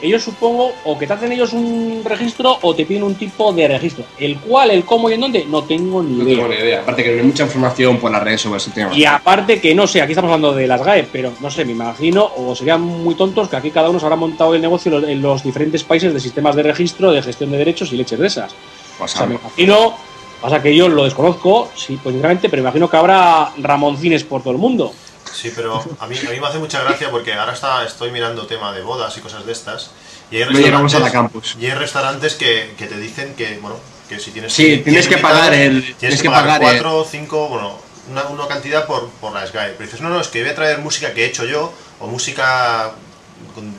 [0.00, 3.68] Ellos supongo, o que te hacen ellos un registro o te piden un tipo de
[3.68, 4.04] registro.
[4.18, 6.36] El cual, el cómo y en dónde, no tengo ni No idea.
[6.36, 6.80] tengo ni idea.
[6.80, 8.94] Aparte que no hay mucha información por las redes sobre ese tema.
[8.94, 11.72] Y aparte que no sé, aquí estamos hablando de las GAE, pero no sé, me
[11.72, 15.00] imagino, o serían muy tontos que aquí cada uno se habrá montado el negocio en
[15.00, 18.18] los- en los diferentes países de sistemas de registro, de gestión de derechos y leches
[18.18, 18.52] de esas.
[18.98, 19.94] Pues O sea, me imagino,
[20.42, 24.42] pasa que yo lo desconozco, sí, pues sinceramente, pero me imagino que habrá Ramoncines por
[24.42, 24.92] todo el mundo.
[25.34, 28.46] Sí, pero a mí, a mí me hace mucha gracia porque ahora está, estoy mirando
[28.46, 29.90] tema de bodas y cosas de estas.
[30.30, 31.56] Y hay llegamos a la restaurantes- campus.
[31.60, 33.76] Y hay restaurantes que, que te dicen que, bueno,
[34.08, 34.52] que si tienes.
[34.52, 37.48] Sí, tienes que pagar el- Tienes, tienes que que pagar pagar el- cuatro o cinco,
[37.48, 37.78] bueno,
[38.10, 39.70] una, una cantidad por, por la SGAE.
[39.72, 42.06] Pero dices, no, no, es que voy a traer música que he hecho yo, o
[42.06, 42.92] música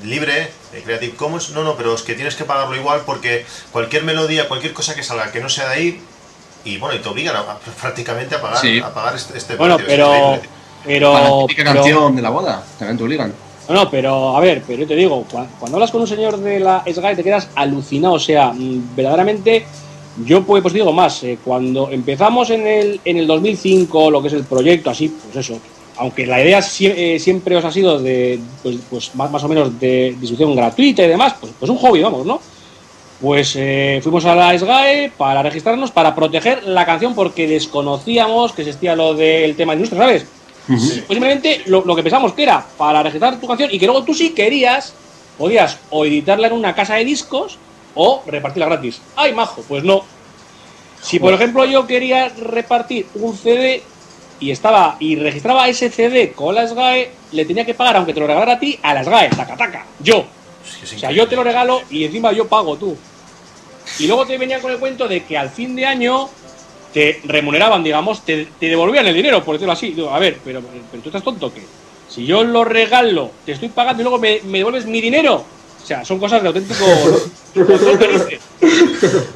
[0.04, 1.50] libre, de Creative Commons.
[1.52, 5.04] No, no, pero es que tienes que pagarlo igual porque cualquier melodía, cualquier cosa que
[5.04, 6.02] salga que no sea de ahí,
[6.64, 8.80] y bueno, y te obligan a- a- prácticamente a pagar, Sí.
[8.80, 10.42] a pagar este, este Bueno, precio, pero.
[10.86, 11.14] Pero.
[11.14, 13.34] Para la típica pero- canción de la boda, también te obligan.
[13.68, 16.38] No, no, pero a ver, pero yo te digo, cua- cuando, hablas con un señor
[16.38, 19.66] de la SGAE te quedas alucinado, o sea, mm, verdaderamente,
[20.24, 24.28] yo pues, pues digo más, eh, cuando empezamos en el, en el 2005, lo que
[24.28, 25.60] es el proyecto, así, pues eso,
[25.98, 29.80] aunque la idea eh, siempre os ha sido de, pues, pues más, más o menos
[29.80, 32.40] de distribución gratuita y demás, pues, pues un hobby, vamos, ¿no?
[33.20, 38.62] Pues eh, fuimos a la SGAE para registrarnos, para proteger la canción, porque desconocíamos que
[38.62, 40.26] existía lo del tema de industria, ¿sabes?
[40.68, 44.04] Pues simplemente lo, lo que pensamos que era para registrar tu canción y que luego
[44.04, 44.94] tú si querías,
[45.38, 47.58] podías o editarla en una casa de discos
[47.94, 49.02] o repartirla gratis.
[49.16, 49.64] ¡Ay, majo!
[49.68, 50.04] Pues no.
[51.02, 53.84] Si por ejemplo yo quería repartir un CD
[54.40, 58.20] y estaba y registraba ese CD con la SGAE, le tenía que pagar, aunque te
[58.20, 60.26] lo regalara a ti, a la SGAE, taca taca, yo.
[60.68, 62.98] Es que es O sea, yo te lo regalo y encima yo pago tú.
[64.00, 66.28] Y luego te venían con el cuento de que al fin de año
[66.96, 69.92] te remuneraban, digamos, te, te devolvían el dinero, por decirlo así.
[69.92, 71.62] Digo, a ver, pero, pero tú estás tonto que
[72.08, 75.44] si yo lo regalo, te estoy pagando y luego me, me devuelves mi dinero.
[75.84, 76.86] O sea, son cosas de auténtico.
[77.56, 78.26] Bueno,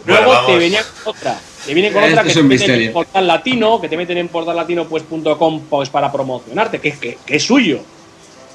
[0.06, 1.40] Luego te venían con otra.
[1.65, 4.18] Te vienen con Este otra que es te meten en portal latino, que te meten
[4.18, 7.80] en portallatino.com pues, para promocionarte, que, que, que es suyo.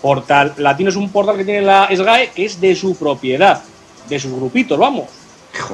[0.02, 3.62] Portal Latino es un portal que tiene la SGAE que es de su propiedad,
[4.06, 5.06] de sus grupitos, vamos.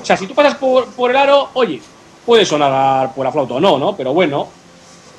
[0.00, 1.80] O sea, si tú pasas por, por el aro, oye,
[2.30, 3.96] puede sonar por la flauta o no, ¿no?
[3.96, 4.46] Pero bueno.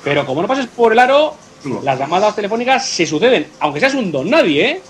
[0.02, 1.82] Pero como no pases por el aro, No.
[1.82, 4.80] las llamadas telefónicas se suceden, aunque seas un don nadie, ¿eh?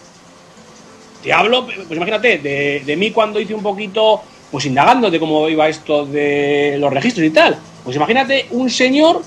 [1.20, 4.22] Te hablo, pues imagínate, de, de mí cuando hice un poquito,
[4.52, 7.58] pues indagando de cómo iba esto de los registros y tal.
[7.82, 9.20] Pues imagínate un señor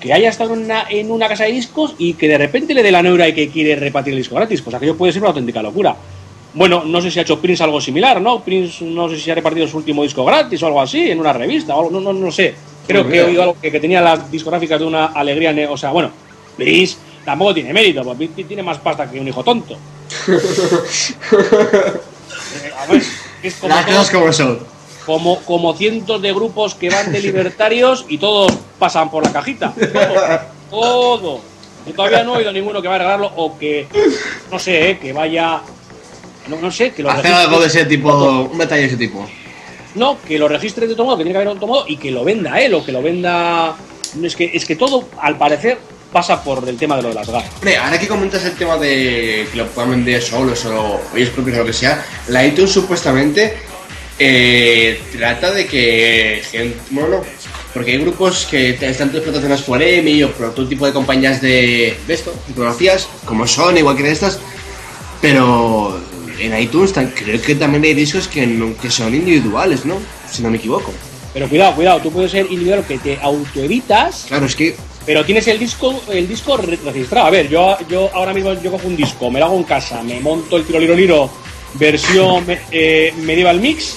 [0.00, 2.82] que haya estado en una, en una casa de discos y que de repente le
[2.82, 4.60] dé la neura y que quiere repartir el disco gratis.
[4.60, 5.94] Pues aquello puede ser una auténtica locura.
[6.54, 8.40] Bueno, no sé si ha hecho Prince algo similar, ¿no?
[8.40, 11.32] Prince no sé si ha repartido su último disco gratis o algo así, en una
[11.32, 12.54] revista, o algo, no, no, no sé.
[12.86, 15.76] Creo Pues que he oído algo que, que tenía las discográficas de una alegría, o
[15.76, 16.10] sea, bueno,
[16.56, 19.76] Prince tampoco tiene mérito, porque tiene más pasta que un hijo tonto.
[22.62, 23.02] Eh, a ver,
[23.42, 24.58] es como Las todo- cosas como son.
[25.06, 29.72] como, como cientos de grupos que van de libertarios y todos pasan por la cajita.
[29.74, 30.40] Todo.
[30.70, 31.40] todo.
[31.86, 33.86] Yo todavía no he oído ninguno que vaya a regalarlo o que,
[34.50, 35.60] no sé, eh, que vaya.
[36.48, 39.28] No, no sé, que lo Hacer algo de ese tipo, un detalle de ese tipo.
[39.94, 41.96] No, que lo registre de otro modo, que tiene que haber de otro modo y
[41.96, 43.76] que lo venda él o que lo venda.
[44.22, 45.78] Es que, es que todo, al parecer,
[46.12, 47.44] pasa por el tema de lo de las GAE.
[47.56, 51.56] Hombre, ahora que comentas el tema de que lo puedan vender solos o ellos propios
[51.56, 53.54] o lo que sea, la iTunes supuestamente
[54.18, 57.22] eh, trata de que gente, bueno, no,
[57.72, 61.96] porque hay grupos que están explotaciones por EMI o por otro tipo de compañías de,
[62.06, 64.38] de esto, fotografías, como Sony, igual que de estas,
[65.20, 66.00] pero
[66.38, 69.98] en iTunes creo que también hay discos que, no- que son individuales, ¿no?
[70.30, 70.92] Si no me equivoco.
[71.32, 75.46] Pero cuidado, cuidado, tú puedes ser individual que te autoevitas Claro, es que Pero tienes
[75.48, 77.26] el disco, el disco re- registrado.
[77.26, 80.02] A ver, yo, yo ahora mismo yo cojo un disco, me lo hago en casa,
[80.02, 81.30] me monto el tiro liro liro
[81.74, 83.96] versión eh, medieval mix,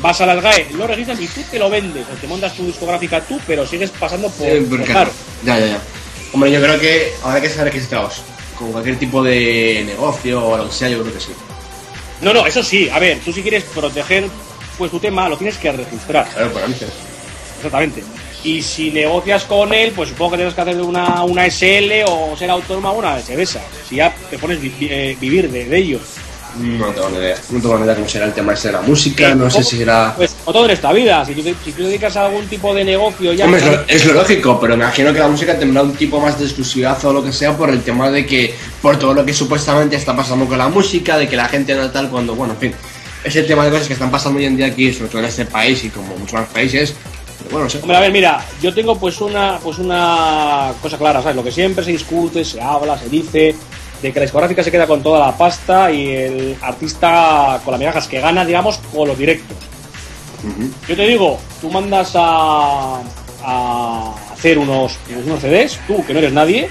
[0.00, 2.64] vas a las GAE, lo registras y tú te lo vendes, o te montas tu
[2.66, 5.10] discográfica tú, pero sigues pasando por, Eh, por claro.
[5.44, 5.82] Ya, ya, ya.
[6.32, 8.22] Hombre, yo creo que ahora que estar registrados
[8.58, 11.32] con cualquier tipo de negocio o lo que sea, yo creo que sí.
[12.22, 14.28] No, no, eso sí, a ver, tú si quieres proteger
[14.78, 16.28] pues tu tema lo tienes que registrar.
[16.32, 16.88] Claro, por antes.
[17.56, 18.02] Exactamente.
[18.44, 22.36] Y si negocias con él, pues supongo que tienes que hacer una, una SL o
[22.36, 23.60] ser autónoma una SBSA.
[23.88, 26.00] Si ya te pones vi- eh, vivir de, de ello.
[26.58, 27.36] No tengo ni idea.
[27.50, 29.78] No tengo ni idea cómo será el tema ese de la música, no sé si
[29.78, 30.12] será...
[30.16, 32.74] Pues como todo en esta vida, si tú, te- si tú dedicas a algún tipo
[32.74, 33.44] de negocio ya...
[33.46, 36.20] Hombre, es lo, es lo lógico, pero me imagino que la música tendrá un tipo
[36.20, 39.24] más de exclusividad o lo que sea por el tema de que, por todo lo
[39.24, 42.52] que supuestamente está pasando con la música, de que la gente no tal cuando, bueno,
[42.54, 42.74] en fin,
[43.24, 45.46] ese tema de cosas que están pasando hoy en día aquí, sobre todo en este
[45.46, 46.94] país y como muchos más países,
[47.38, 47.78] pero bueno, no sé.
[47.78, 51.36] Hombre, a ver, mira, yo tengo pues una, pues una cosa clara, ¿sabes?
[51.36, 53.54] Lo que siempre se discute, se habla, se dice,
[54.02, 57.78] de que la discográfica se queda con toda la pasta y el artista con las
[57.78, 59.56] migajas que gana, digamos, con los directos.
[60.88, 63.00] Yo te digo, tú mandas a,
[63.44, 66.68] a hacer unos, unos CDs, tú que no eres nadie,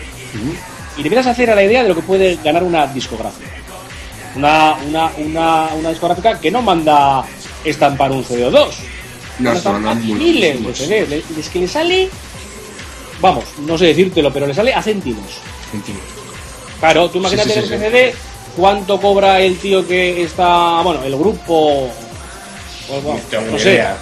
[0.97, 3.49] y te empiezas a hacer a la idea de lo que puede ganar una discográfica.
[4.35, 7.23] Una, una, una, una discográfica que no manda
[7.63, 8.77] estampar un CD o dos.
[9.39, 9.51] No,
[9.95, 10.73] miles de.
[10.73, 11.37] CDs.
[11.37, 12.09] Es que le sale,
[13.21, 15.39] vamos, no sé decírtelo, pero le sale a céntimos.
[15.71, 16.20] Céntimos.
[16.81, 17.79] Claro, tú imagínate Sí, sí, en.
[17.79, 18.15] CD
[18.57, 21.89] cuánto cobra el tío que está, bueno, el grupo,
[22.87, 23.21] pues, bueno,
[23.51, 23.97] no sé, idea.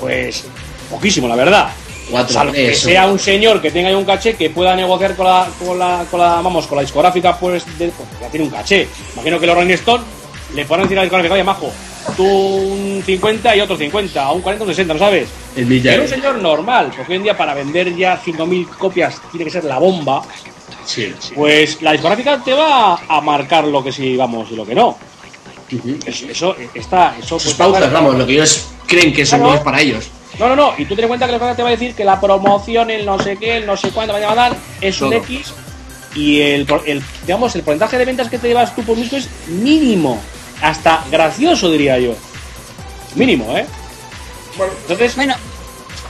[0.00, 0.44] pues
[0.90, 1.68] poquísimo, la verdad.
[2.10, 5.48] Cuatro, Salvo que sea un señor que tenga un caché que pueda negociar con la,
[5.58, 8.88] con la, con la vamos, con la discográfica, pues, de, pues, ya tiene un caché.
[9.14, 10.04] Imagino que los Rolling Stone
[10.54, 11.72] le ponen decir a la discográfica, oye, majo,
[12.16, 15.28] tú un 50 y otro 50, o un 40 o un 60, ¿no sabes?
[15.56, 15.80] El.
[15.82, 19.50] Pero un señor normal, porque hoy en día para vender ya 5.000 copias tiene que
[19.50, 20.22] ser la bomba,
[20.84, 21.32] Sí, sí.
[21.34, 24.96] pues la discográfica te va a marcar lo que sí vamos y lo que no.
[26.06, 29.62] Eso, eso está, eso Sus pues, pautas, vamos, lo que ellos creen que son Claro.
[29.64, 30.04] para ellos.
[30.38, 30.72] No, no, no.
[30.78, 32.90] Y tú ten en cuenta que la discográfica te va a decir que la promoción,
[32.90, 35.12] el no sé qué, el no sé cuánto vaya a dar, es un.
[35.12, 35.52] X.
[36.14, 39.16] Y el, por- el, digamos, el porcentaje de ventas que te llevas tú por disco
[39.16, 40.20] es mínimo.
[40.62, 42.14] Hasta gracioso, diría yo.
[43.14, 43.66] Mínimo, ¿eh?
[44.82, 45.34] Entonces, Bueno,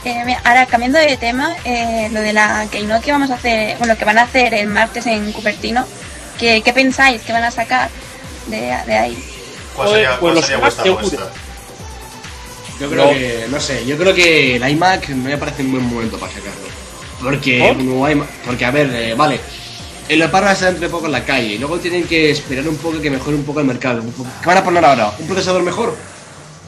[0.04, 3.76] eh, mira, ahora cambiando de tema, eh, lo de la Keynote que vamos a hacer,
[3.78, 5.86] bueno, que van a hacer el martes en Cupertino,
[6.38, 7.88] ¿qué, qué pensáis que van a sacar
[8.46, 9.24] de, de ahí?
[9.74, 11.30] ¿Cuál sería, pues cuál sería más vuestra apuesta?
[12.80, 13.10] Yo creo No.
[13.12, 16.32] que, no sé, yo creo que el iMac no me parece un buen momento para
[16.32, 16.68] sacarlo.
[17.22, 17.76] Porque, ¿Por?
[17.76, 19.40] no hay ma- porque a ver, eh, vale,
[20.08, 22.68] el Leopard va a estar entre poco en la calle y luego tienen que esperar
[22.68, 24.02] un poco que mejore un poco el mercado.
[24.40, 25.12] ¿Qué van a poner ahora?
[25.18, 25.96] ¿Un procesador mejor?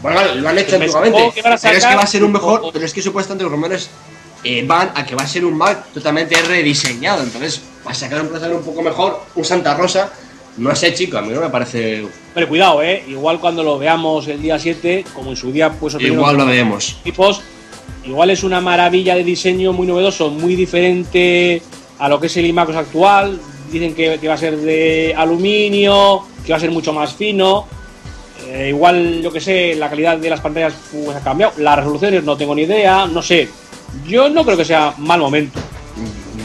[0.03, 2.85] Bueno, lo han hecho Me antiguamente, pero es que va a ser un mejor, pero
[2.85, 3.91] es que supuestamente los rumores
[4.45, 8.21] eh, van a que va a ser un Mac totalmente rediseñado, entonces va a sacar
[8.21, 10.13] un procesador un poco mejor, un Santa Rosa,
[10.59, 12.07] no sé chico, a mí no me parece,
[12.37, 13.03] pero cuidado, ¿eh?
[13.09, 17.01] Igual cuando lo veamos el día 7, como en su día, pues igual lo veremos.
[17.03, 17.41] tipos,
[18.05, 21.63] igual es una maravilla de diseño muy novedoso, muy diferente
[21.99, 23.41] a lo que es el IMAX actual.
[23.73, 27.67] Dicen que, que va a ser de aluminio, que va a ser mucho más fino.
[28.47, 31.53] Eh, igual, yo que sé, la calidad de las pantallas pues, ha cambiado.
[31.59, 33.49] Las resoluciones no tengo ni idea, no sé.
[34.07, 35.61] Yo no creo que sea mal momento.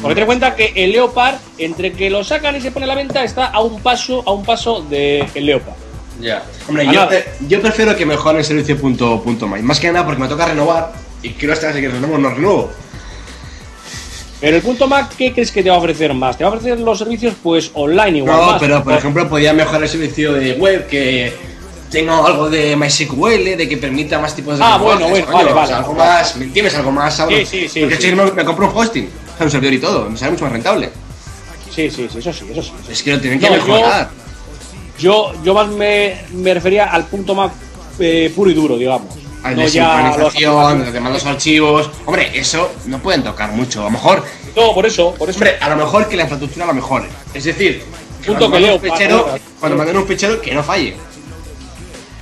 [0.01, 2.87] Porque ten en cuenta que el Leopard, entre que lo sacan y se pone a
[2.87, 5.75] la venta, está a un paso, a un paso del Leopard.
[6.19, 6.43] Ya.
[6.67, 6.87] Hombre,
[7.47, 9.61] yo, prefiero que mejoren el servicio punto, punto my.
[9.61, 12.71] Más que nada porque me toca renovar y quiero estar así que renuevo, no renuevo.
[14.39, 16.35] Pero el punto Mac, ¿qué crees que te va a ofrecer más?
[16.35, 18.59] Te va a ofrecer los servicios pues online igual No, más.
[18.59, 21.31] pero por ejemplo podría mejorar el servicio de web, que
[21.91, 25.55] tenga algo de MySQL, de que permita más tipos de Ah, bueno, bueno, vale, o
[25.55, 25.73] vale.
[25.73, 26.73] algo más, ¿me entiendes?
[26.75, 27.45] Algo más sabroso.
[27.45, 28.15] Sí, sí, sí, Porque sí.
[28.15, 29.09] me, me compro un hosting,
[29.39, 30.89] un servidor y todo, me sale mucho más rentable.
[31.69, 32.71] Sí, sí, sí, eso sí, eso sí.
[32.89, 34.09] Es que lo tienen que No, mejorar.
[34.97, 37.51] Yo, yo más me, me refería al punto Mac
[37.99, 39.15] eh, puro y duro, digamos.
[39.43, 41.89] Al no ya los los archivos.
[42.05, 43.81] Hombre, eso no pueden tocar mucho.
[43.81, 44.23] A lo mejor
[44.55, 45.37] No, por eso, por eso.
[45.37, 47.07] Hombre, a lo mejor que la infraestructura lo mejore.
[47.33, 47.83] Es decir,
[48.25, 48.79] Punto que leo,
[49.59, 50.95] cuando manden un fichero que no falle.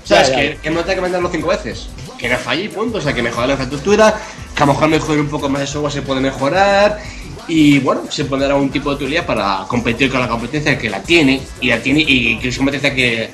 [0.09, 0.29] ¿Sabes?
[0.29, 1.87] Ya, ya, que, que no tenga que mandarlo cinco veces.
[2.17, 2.97] Que no falle y punto.
[2.97, 4.19] O sea, que mejore la infraestructura,
[4.55, 6.99] que a lo mejor mejore un poco más de software, se puede mejorar.
[7.47, 11.03] Y bueno, se pondrá un tipo de utilidad para competir con la competencia que la
[11.03, 11.41] tiene.
[11.61, 13.29] Y la tiene y que es competencia que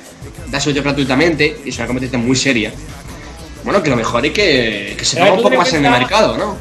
[0.48, 1.60] da servicio gratuitamente.
[1.64, 2.72] Y es una competencia muy seria.
[3.64, 6.36] Bueno, que lo mejore y que, que se ponga un poco más en el mercado,
[6.36, 6.56] ¿no?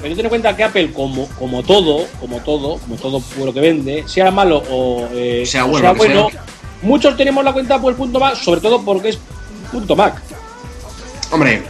[0.00, 3.60] Pero ten en cuenta que Apple, como, como todo, como todo, como todo lo que
[3.60, 5.94] vende, sea malo o eh, Sea bueno,
[6.30, 6.44] sea.
[6.82, 9.18] muchos tenemos la cuenta por el punto Mac, sobre todo porque es
[9.70, 10.20] punto Mac.
[11.30, 11.62] Hombre,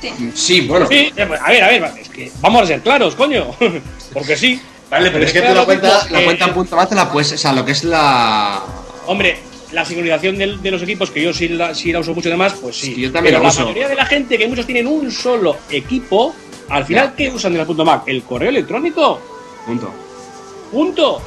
[0.00, 0.32] Sí.
[0.34, 0.86] sí, bueno.
[0.86, 3.46] Sí, eh, a ver, a ver, es que vamos a ser claros, coño.
[4.12, 4.60] porque sí.
[4.90, 7.32] Vale, pero es que tú la cuenta, la cuenta en punto más te la puedes,
[7.32, 8.62] o sea, lo que es la...
[9.06, 9.38] Hombre,
[9.72, 12.52] la sincronización de, los equipos, que yo sí la, sí la uso mucho de más,
[12.54, 12.94] pues sí.
[12.94, 13.62] Sí, yo también Pero la uso.
[13.62, 16.34] mayoría de la gente, que muchos tienen un solo equipo,
[16.68, 18.04] al final, ¿qué usan de la punto Mac?
[18.06, 19.20] ¿El correo electrónico?
[19.66, 19.90] Punto.
[20.70, 21.22] Punto.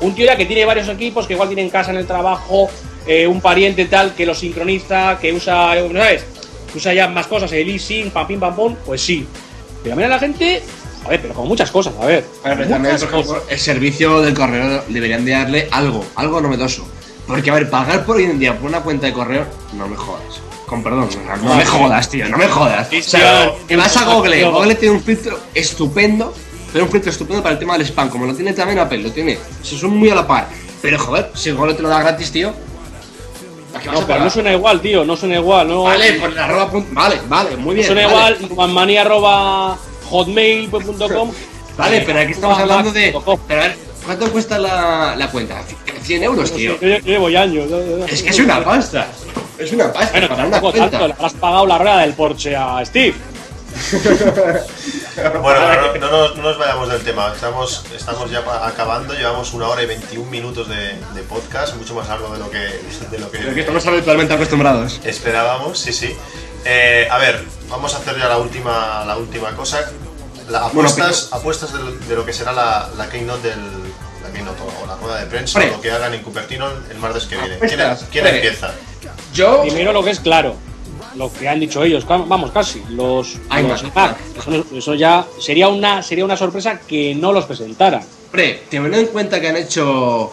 [0.00, 2.70] Un tío ya que tiene varios equipos, que igual tiene en casa, en el trabajo,
[3.06, 6.24] eh, un pariente tal, que lo sincroniza, que usa, ¿sabes?
[6.72, 8.54] pues haya más cosas, el eSIM, pam, pim, pam,
[8.86, 9.26] pues sí.
[9.82, 10.62] Pero mira la gente,
[11.04, 12.24] a ver, pero con muchas cosas, a ver.
[12.42, 16.86] Pero también, muchas por ejemplo, el servicio del correo deberían de darle algo, algo novedoso.
[17.26, 19.96] Porque, a ver, pagar por hoy en día por una cuenta de correo, no me
[19.96, 20.40] jodas.
[20.66, 22.88] Con perdón, no, no me jodas, tío, no me jodas.
[22.90, 24.42] O sea, que vas a Google.
[24.44, 26.34] Google tiene un filtro estupendo,
[26.72, 29.12] pero un filtro estupendo para el tema del spam, como lo tiene también Apple, lo
[29.12, 29.38] tiene.
[29.62, 30.48] Se son muy a la par.
[30.80, 32.54] Pero, joder, si Google te lo da gratis, tío.
[33.74, 35.82] ¿A qué vas No, pero no suena igual, tío, no suena igual, no.
[35.84, 37.86] Vale, por la arroba Vale, vale, muy no bien.
[37.86, 38.36] suena vale.
[38.40, 39.78] igual, manmanía arroba
[40.10, 41.30] hotmail.com.
[41.76, 43.14] Vale, pero aquí estamos hablando de.
[43.48, 45.62] Pero a ver, ¿cuánto cuesta la, la cuenta?
[46.02, 46.78] 100 euros, tío.
[46.80, 47.66] Yo, yo llevo ya años.
[48.08, 49.06] Es que es una pasta.
[49.58, 50.90] Es una pasta Bueno, para una cuenta.
[50.90, 53.14] tanto, le habrás pagado la rueda del Porsche a Steve.
[55.42, 57.32] Bueno, no, no nos, no nos vayamos del tema.
[57.34, 59.12] Estamos, estamos ya acabando.
[59.14, 62.58] Llevamos una hora y 21 minutos de, de podcast, mucho más largo de lo que,
[62.58, 65.00] de lo que Pero que estamos habitualmente acostumbrados.
[65.04, 65.78] esperábamos.
[65.78, 66.16] Sí, sí.
[66.64, 69.80] Eh, a ver, vamos a hacer ya la última, la última cosa.
[70.48, 73.60] La, Bueno, apuestas apuestas de, de lo que será la, la keynote del.
[74.22, 75.74] La keynote o la rueda de prensa, Hombre.
[75.76, 77.58] lo que hagan en Cupertino el martes que viene.
[77.58, 78.72] ¿Quién, Apuestas, quién empieza?
[79.34, 79.62] Yo.
[79.62, 80.56] Primero lo que es claro,
[81.16, 84.16] lo que han dicho ellos, vamos, casi, los, Ay, los Mac.
[84.74, 88.02] Eso, ya sería una, sería una sorpresa que no los presentaran.
[88.26, 90.32] Hombre, teniendo en cuenta que han hecho.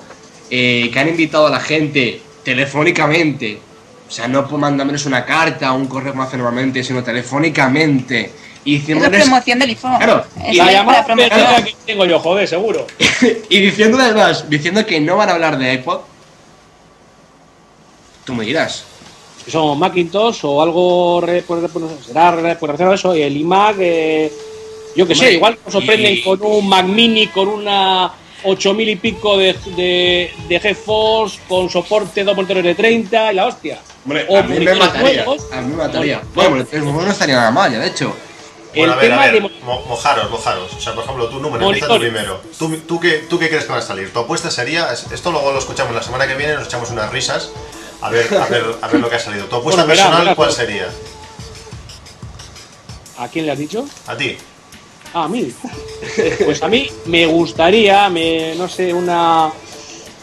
[0.49, 3.60] eh, que han invitado a la gente telefónicamente.
[4.07, 8.31] O sea, no por mandándoles una carta o un correo como hacen normalmente, sino telefónicamente.
[8.65, 9.22] Y Es la diciéndoles.
[9.22, 9.97] promoción del iPhone.
[9.97, 11.06] Claro, Es y la llamada
[11.64, 12.88] que tengo yo, joder, seguro.
[13.49, 15.99] y diciendo además, diciendo que no van a hablar de iPod.
[18.26, 18.85] Tú me dirás.
[19.45, 23.36] Que son Macintosh o algo, pues, pues, será re- pues, relacionado a eso, y el
[23.38, 24.32] iMac, eh,
[24.95, 28.11] yo que sé, igual nos sorprenden y- con un Mac Mini, con una
[28.44, 33.48] 8000 y pico de, de, de GeForce, con soporte 2 monitores de 30 y la
[33.48, 33.80] hostia.
[34.06, 35.24] Hombre, O a mí me monitores mataría.
[35.26, 35.48] nuevos.
[35.52, 36.16] A mí me mataría.
[36.18, 38.14] Bueno, Bueno, monitores nuevos no estaría nada mal, ya, de hecho.
[38.76, 40.74] Bueno, a el ver, a tema ver, de mo- mo- mojaros, mojaros.
[40.74, 42.40] O sea, por ejemplo, tú, número, empieza tú primero.
[42.57, 44.14] ¿Tú, tú, qué, ¿Tú qué crees que va a salir?
[44.14, 47.11] Tu apuesta sería, es- esto luego lo escuchamos la semana que viene, nos echamos unas
[47.11, 47.52] risas,
[48.01, 49.45] a ver, a ver, a ver lo que ha salido.
[49.45, 50.89] ¿Tu apuesta Bueno, personal verá, cuál sería?
[53.17, 53.85] ¿A quién le has dicho?
[54.07, 54.38] A ti.
[55.13, 55.51] Ah, a mí.
[56.45, 59.51] Pues a mí me gustaría, me, no sé, una,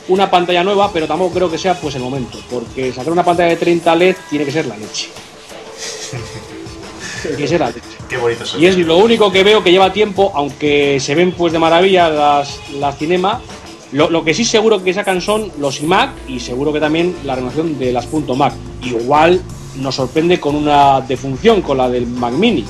[0.08, 3.50] una pantalla nueva, pero tampoco creo que sea pues el momento, porque sacar una pantalla
[3.50, 5.10] de 30 LED tiene que ser la leche.
[7.22, 7.80] Tiene que ser la leche.
[8.08, 8.44] Qué bonito.
[8.58, 12.08] Y es lo único que veo que lleva tiempo, aunque se ven pues de maravilla
[12.08, 13.42] las, las cinema.
[13.92, 17.36] Lo, lo, que sí seguro que sacan son los iMac y seguro que también la
[17.36, 18.52] renovación de las punto .Mac.
[18.82, 19.40] Igual
[19.76, 22.64] nos sorprende con una defunción, con la del Mac Mini.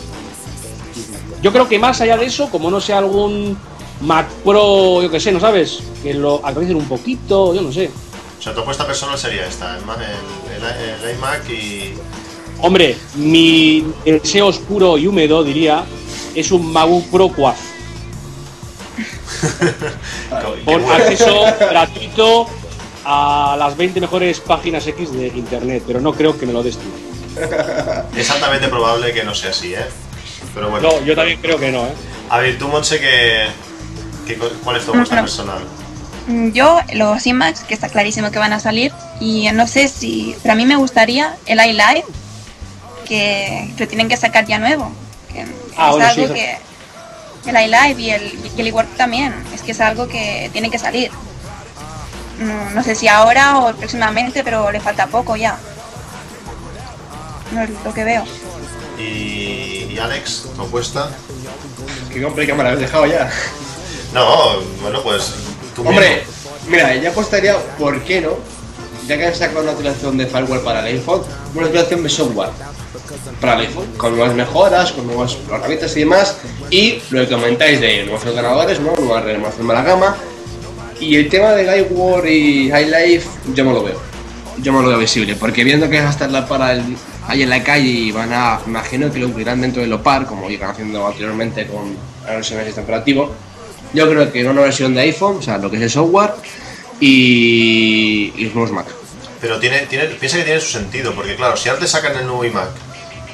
[1.43, 3.56] Yo creo que más allá de eso, como no sea algún
[4.02, 5.80] Mac Pro, yo que sé, ¿no sabes?
[6.02, 7.90] Que lo actualicen un poquito, yo no sé.
[8.38, 11.94] O sea, tu apuesta personal sería esta, el, el, iMac y...
[12.60, 15.84] Hombre, mi deseo oscuro y húmedo, diría,
[16.34, 17.75] es un MacBook Pro 4
[20.64, 22.48] con acceso gratuito
[23.04, 26.76] a las 20 mejores páginas X de internet, pero no creo que me lo des
[26.76, 26.88] tú.
[28.16, 29.86] Es altamente probable que no sea así, ¿eh?
[30.54, 30.88] Pero bueno.
[30.88, 31.92] No, yo también creo que no, ¿eh?
[32.30, 33.46] A ver, tú, Monse, que,
[34.26, 35.20] que- ¿cuál es tu apuesta No.
[35.22, 35.58] personal?
[36.26, 40.34] Mm, Yo, los IMAX, que está clarísimo que van a salir, y no sé si,
[40.42, 42.04] pero a mí me gustaría el iLive,
[43.06, 44.90] que lo tienen que sacar ya nuevo.
[45.32, 45.44] Que
[45.76, 46.34] Ah, es bueno, sí, algo eso.
[46.34, 46.56] que.
[47.47, 51.10] El iLive y el, y el también, es que es algo que tiene que salir.
[52.39, 55.56] No, no sé si ahora o próximamente, pero le falta poco ya.
[57.52, 58.24] No es lo que veo.
[58.98, 61.10] Y, y Alex, tu apuesta.
[62.12, 63.31] Que hombre, que me la habéis dejado ya.
[64.12, 65.32] No, bueno, pues
[65.74, 66.51] tú Hombre, mismo.
[66.68, 68.36] mira, ya apostaría, ¿por qué no?
[69.06, 71.22] Ya que han sacado una actualización de firewall para el iPhone,
[71.54, 72.50] una actualización de software
[73.40, 76.36] para el iPhone, con nuevas mejoras, con nuevas herramientas y demás,
[76.70, 78.94] y lo que comentáis de nuevos ordenadores, ¿no?
[78.96, 80.16] nueva renovación de la gama,
[81.00, 84.00] y el tema de iWork y iLife, yo me lo veo.
[84.62, 86.96] Yo me lo veo visible, porque viendo que va a estar la para el,
[87.28, 90.48] ahí en la calle y van a, imagino que lo incluirán dentro del OPAR, como
[90.50, 93.32] iban haciendo anteriormente con la versión de sistema operativo,
[93.92, 96.30] yo creo que una versión de iPhone, o sea, lo que es el software,
[97.01, 98.86] y, y los nuevos Mac.
[99.40, 102.44] Pero tiene, tiene, piensa que tiene su sentido, porque claro, si te sacan el nuevo
[102.44, 102.70] iMac,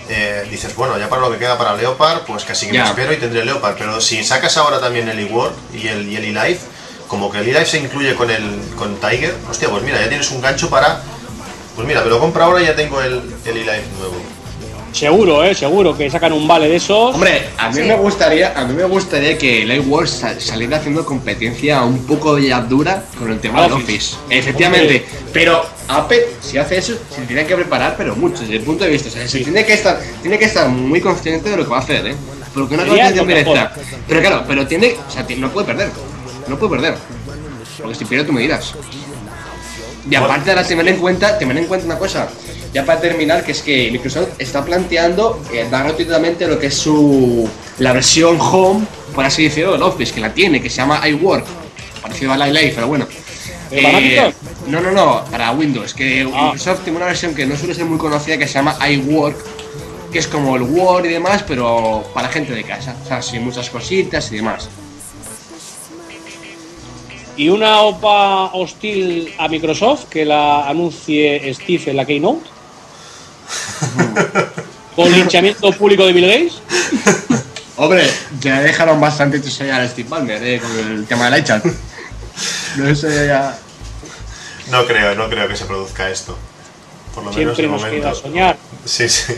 [0.09, 3.13] eh, dices, bueno, ya para lo que queda para Leopard, pues casi que me espero
[3.13, 3.77] y tendré Leopard.
[3.79, 6.61] Pero si sacas ahora también el eWork y el, y el eLife,
[7.09, 10.31] como que el eLife se incluye con el con Tiger, hostia, pues mira, ya tienes
[10.31, 11.01] un gancho para.
[11.77, 14.17] Pues mira, me lo compro ahora y ya tengo el, el eLife nuevo.
[14.93, 17.14] Seguro, eh, seguro que sacan un vale de esos.
[17.14, 17.82] Hombre, a mí Sí.
[17.82, 22.39] me gustaría, a mí me gustaría que el iWorld sa- saliera haciendo competencia un poco
[22.39, 24.16] ya dura con el tema del Office.
[24.16, 24.39] Office.
[24.39, 28.85] Efectivamente, pero Apple si hace eso, se tiene que preparar, pero mucho desde el punto
[28.85, 31.64] de vista, o sea, se tiene que estar, tiene que estar muy consciente de lo
[31.64, 32.14] que va a hacer, ¿eh?
[32.52, 33.74] Porque una competencia directa.
[34.06, 35.89] Pero claro, pero tiene, o sea, no puede perder,
[36.48, 36.94] no puede perder,
[37.81, 38.74] porque si pierde tú me dirás.
[40.11, 42.29] Y aparte ahora tener en cuenta, tener en cuenta una cosa,
[42.73, 46.74] ya para terminar, que es que Microsoft está planteando eh, dar gratuitamente lo que es
[46.74, 47.49] su
[47.79, 51.45] la versión home, por así decirlo, del Office, que la tiene, que se llama iWork,
[52.03, 53.07] parecido a pero bueno.
[53.70, 54.35] ¿Pero para Macintosh?
[54.66, 56.47] no, no, no, para Windows, que Ah.
[56.47, 59.37] Microsoft tiene una versión que no suele ser muy conocida que se llama iWork,
[60.12, 63.45] que es como el Word y demás, pero para gente de casa, o sea, sin
[63.45, 64.69] muchas cositas y demás.
[67.43, 72.48] Y una OPA hostil a Microsoft que la anuncie Steve en la Keynote.
[74.94, 76.62] Con linchamiento público de Bill Gates.
[77.77, 78.09] Hombre,
[78.39, 81.64] ya dejaron bastante ya a Steve Ballmer eh, con el tema del iChat.
[82.77, 83.59] No sé ya.
[84.70, 86.39] No creo, no creo que se produzca esto.
[87.12, 88.02] Por lo menos de nos momento.
[88.02, 88.56] queda soñar.
[88.85, 89.35] Sí, sí.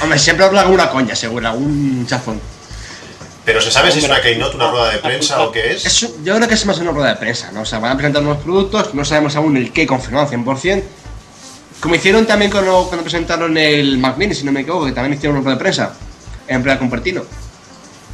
[0.00, 2.40] Hombre, siempre habla alguna coña, seguro, algún chafón.
[3.48, 5.86] Pero ¿se sabe si es una keynote, una rueda de prensa o qué es?
[5.86, 7.62] Eso, yo creo que es más una rueda de prensa, ¿no?
[7.62, 10.82] O sea, van a presentar nuevos productos, no sabemos aún el qué confirmado 100%.
[11.80, 15.14] Como hicieron también cuando, cuando presentaron el Mac Mini, si no me equivoco, que también
[15.14, 15.94] hicieron una rueda de prensa
[16.46, 17.22] en plena Cupertino.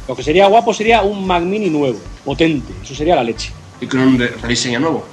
[0.07, 2.71] Lo que sería guapo sería un Mac Mini nuevo, potente.
[2.81, 3.51] Eso sería la leche.
[3.81, 5.05] Y con un re- rediseño nuevo.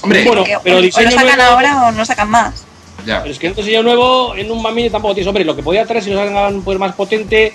[0.00, 2.64] Hombre, Bueno, pero o, lo sacan nuevo- ahora o no sacan más.
[3.06, 3.20] ya.
[3.22, 5.28] Pero es que en otro diseño nuevo, en un Mac Mini tampoco tienes.
[5.28, 7.52] Hombre, lo que podía traer si lo hagan pues, más potente,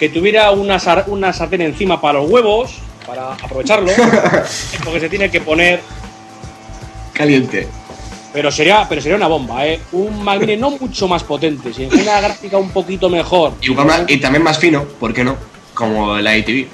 [0.00, 3.92] que tuviera una, sar- una sartén encima para los huevos, para aprovecharlo.
[4.84, 5.80] porque se tiene que poner.
[7.12, 7.68] Caliente.
[8.32, 9.78] Pero sería, pero sería una bomba, ¿eh?
[9.92, 13.52] Un Mini no mucho más potente, sino una gráfica un poquito mejor.
[13.84, 15.36] Más- y también más fino, ¿por qué no?
[15.74, 16.66] Como la ITV.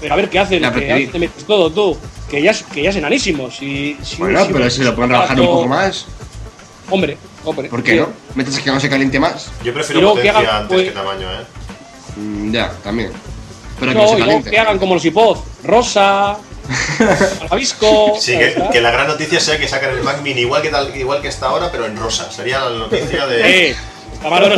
[0.00, 1.98] Pero a ver qué hacen, La que te metes todo tú.
[2.30, 3.50] Que ya, es- que ya es enanísimo.
[3.50, 6.06] Si, si Bueno, si- pero si lo pueden rebajar un poco más,
[6.88, 7.68] Hombre, hombre.
[7.68, 8.08] ¿por qué no?
[8.36, 9.50] Metes que no se caliente más.
[9.64, 11.44] Yo prefiero luego que potencia hagan, antes pues- que tamaño, ¿eh?
[12.16, 13.12] Mm, ya, también.
[13.78, 14.50] Pero que No, no se y luego caliente.
[14.50, 16.38] que hagan como los iPod, rosa,
[17.40, 18.14] malvavisco.
[18.20, 20.94] Sí, que, que la gran noticia sea que sacan el Mac Mini igual que, tal,
[20.96, 22.30] igual que está ahora, pero en rosa.
[22.30, 23.70] Sería la noticia de...
[23.70, 23.76] Eh,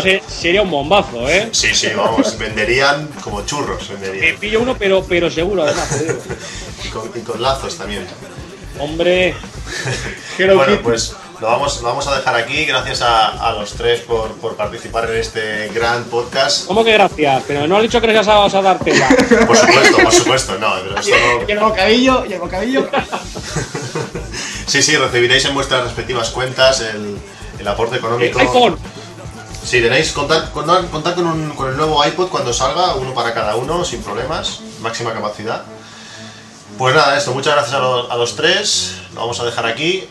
[0.02, 1.48] sé, sería un bombazo, ¿eh?
[1.52, 4.36] Sí, sí, vamos, venderían como churros, Me venderían.
[4.36, 6.04] pillo uno, pero, pero seguro, además.
[6.84, 8.04] Y con, y con lazos también.
[8.80, 9.36] Hombre,
[10.38, 12.64] Bueno, pues lo vamos, lo vamos a dejar aquí.
[12.64, 16.66] Gracias a, a los tres por, por participar en este gran podcast.
[16.66, 17.42] ¿cómo que gracias?
[17.48, 19.08] Pero no has dicho que les vas a dar tela.
[19.46, 22.88] Por supuesto, por supuesto, no, pero esto no- Y el bocadillo, y el bocadillo.
[24.66, 27.18] Sí, sí, recibiréis en vuestras respectivas cuentas el,
[27.58, 28.38] el aporte económico.
[28.38, 28.78] iPhone,
[29.64, 33.32] Sí, tenéis contar, contar, contar con, un- con el nuevo iPod cuando salga, uno para
[33.34, 35.62] cada uno, sin problemas, máxima capacidad.
[36.78, 40.08] Pues nada, esto, muchas gracias a, lo- a los tres, lo vamos a dejar aquí.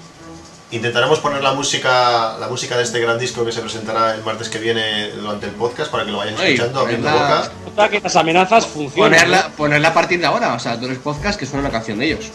[0.71, 4.47] Intentaremos poner la música, la música de este gran disco que se presentará el martes
[4.47, 7.89] que viene durante el podcast para que lo vayan Ay, escuchando, abriendo ponerla- boca.
[7.89, 9.11] que las amenazas funcionan.
[9.11, 11.99] Ponerla, ponerla a partir de ahora, o sea, todos los podcasts que suena una canción
[11.99, 12.25] de ellos.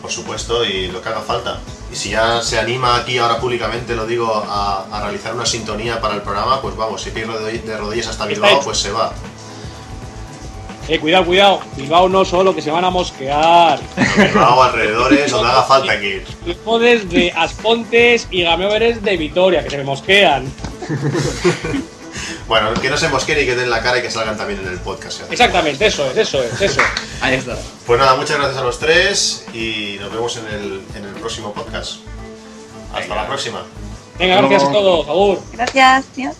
[0.00, 1.58] Por supuesto, y lo que haga falta.
[1.92, 6.00] Y si ya se anima aquí ahora públicamente, lo digo, a, a realizar una sintonía
[6.00, 9.12] para el programa, pues vamos, si ir de rodillas hasta Bilbao, pues se va.
[10.88, 11.60] Eh, cuidado, cuidado.
[11.76, 13.78] Bilbao no solo, que se van a mosquear.
[14.16, 16.26] Bilbao, alrededores, donde haga falta que ir.
[16.64, 20.52] Jodes de Aspontes y Gameoveres de Vitoria, que se me mosquean.
[22.46, 24.68] Bueno, que no se mosquen y que den la cara y que salgan también en
[24.68, 25.22] el podcast.
[25.22, 25.26] ¿eh?
[25.30, 26.80] Exactamente, eso es, eso es, eso.
[27.20, 27.56] Ahí está.
[27.86, 31.52] Pues nada, muchas gracias a los tres y nos vemos en el, en el próximo
[31.52, 32.00] podcast.
[32.94, 33.64] Hasta la próxima.
[34.18, 35.40] Venga, gracias a todos, Agur.
[35.52, 36.30] Gracias, tío.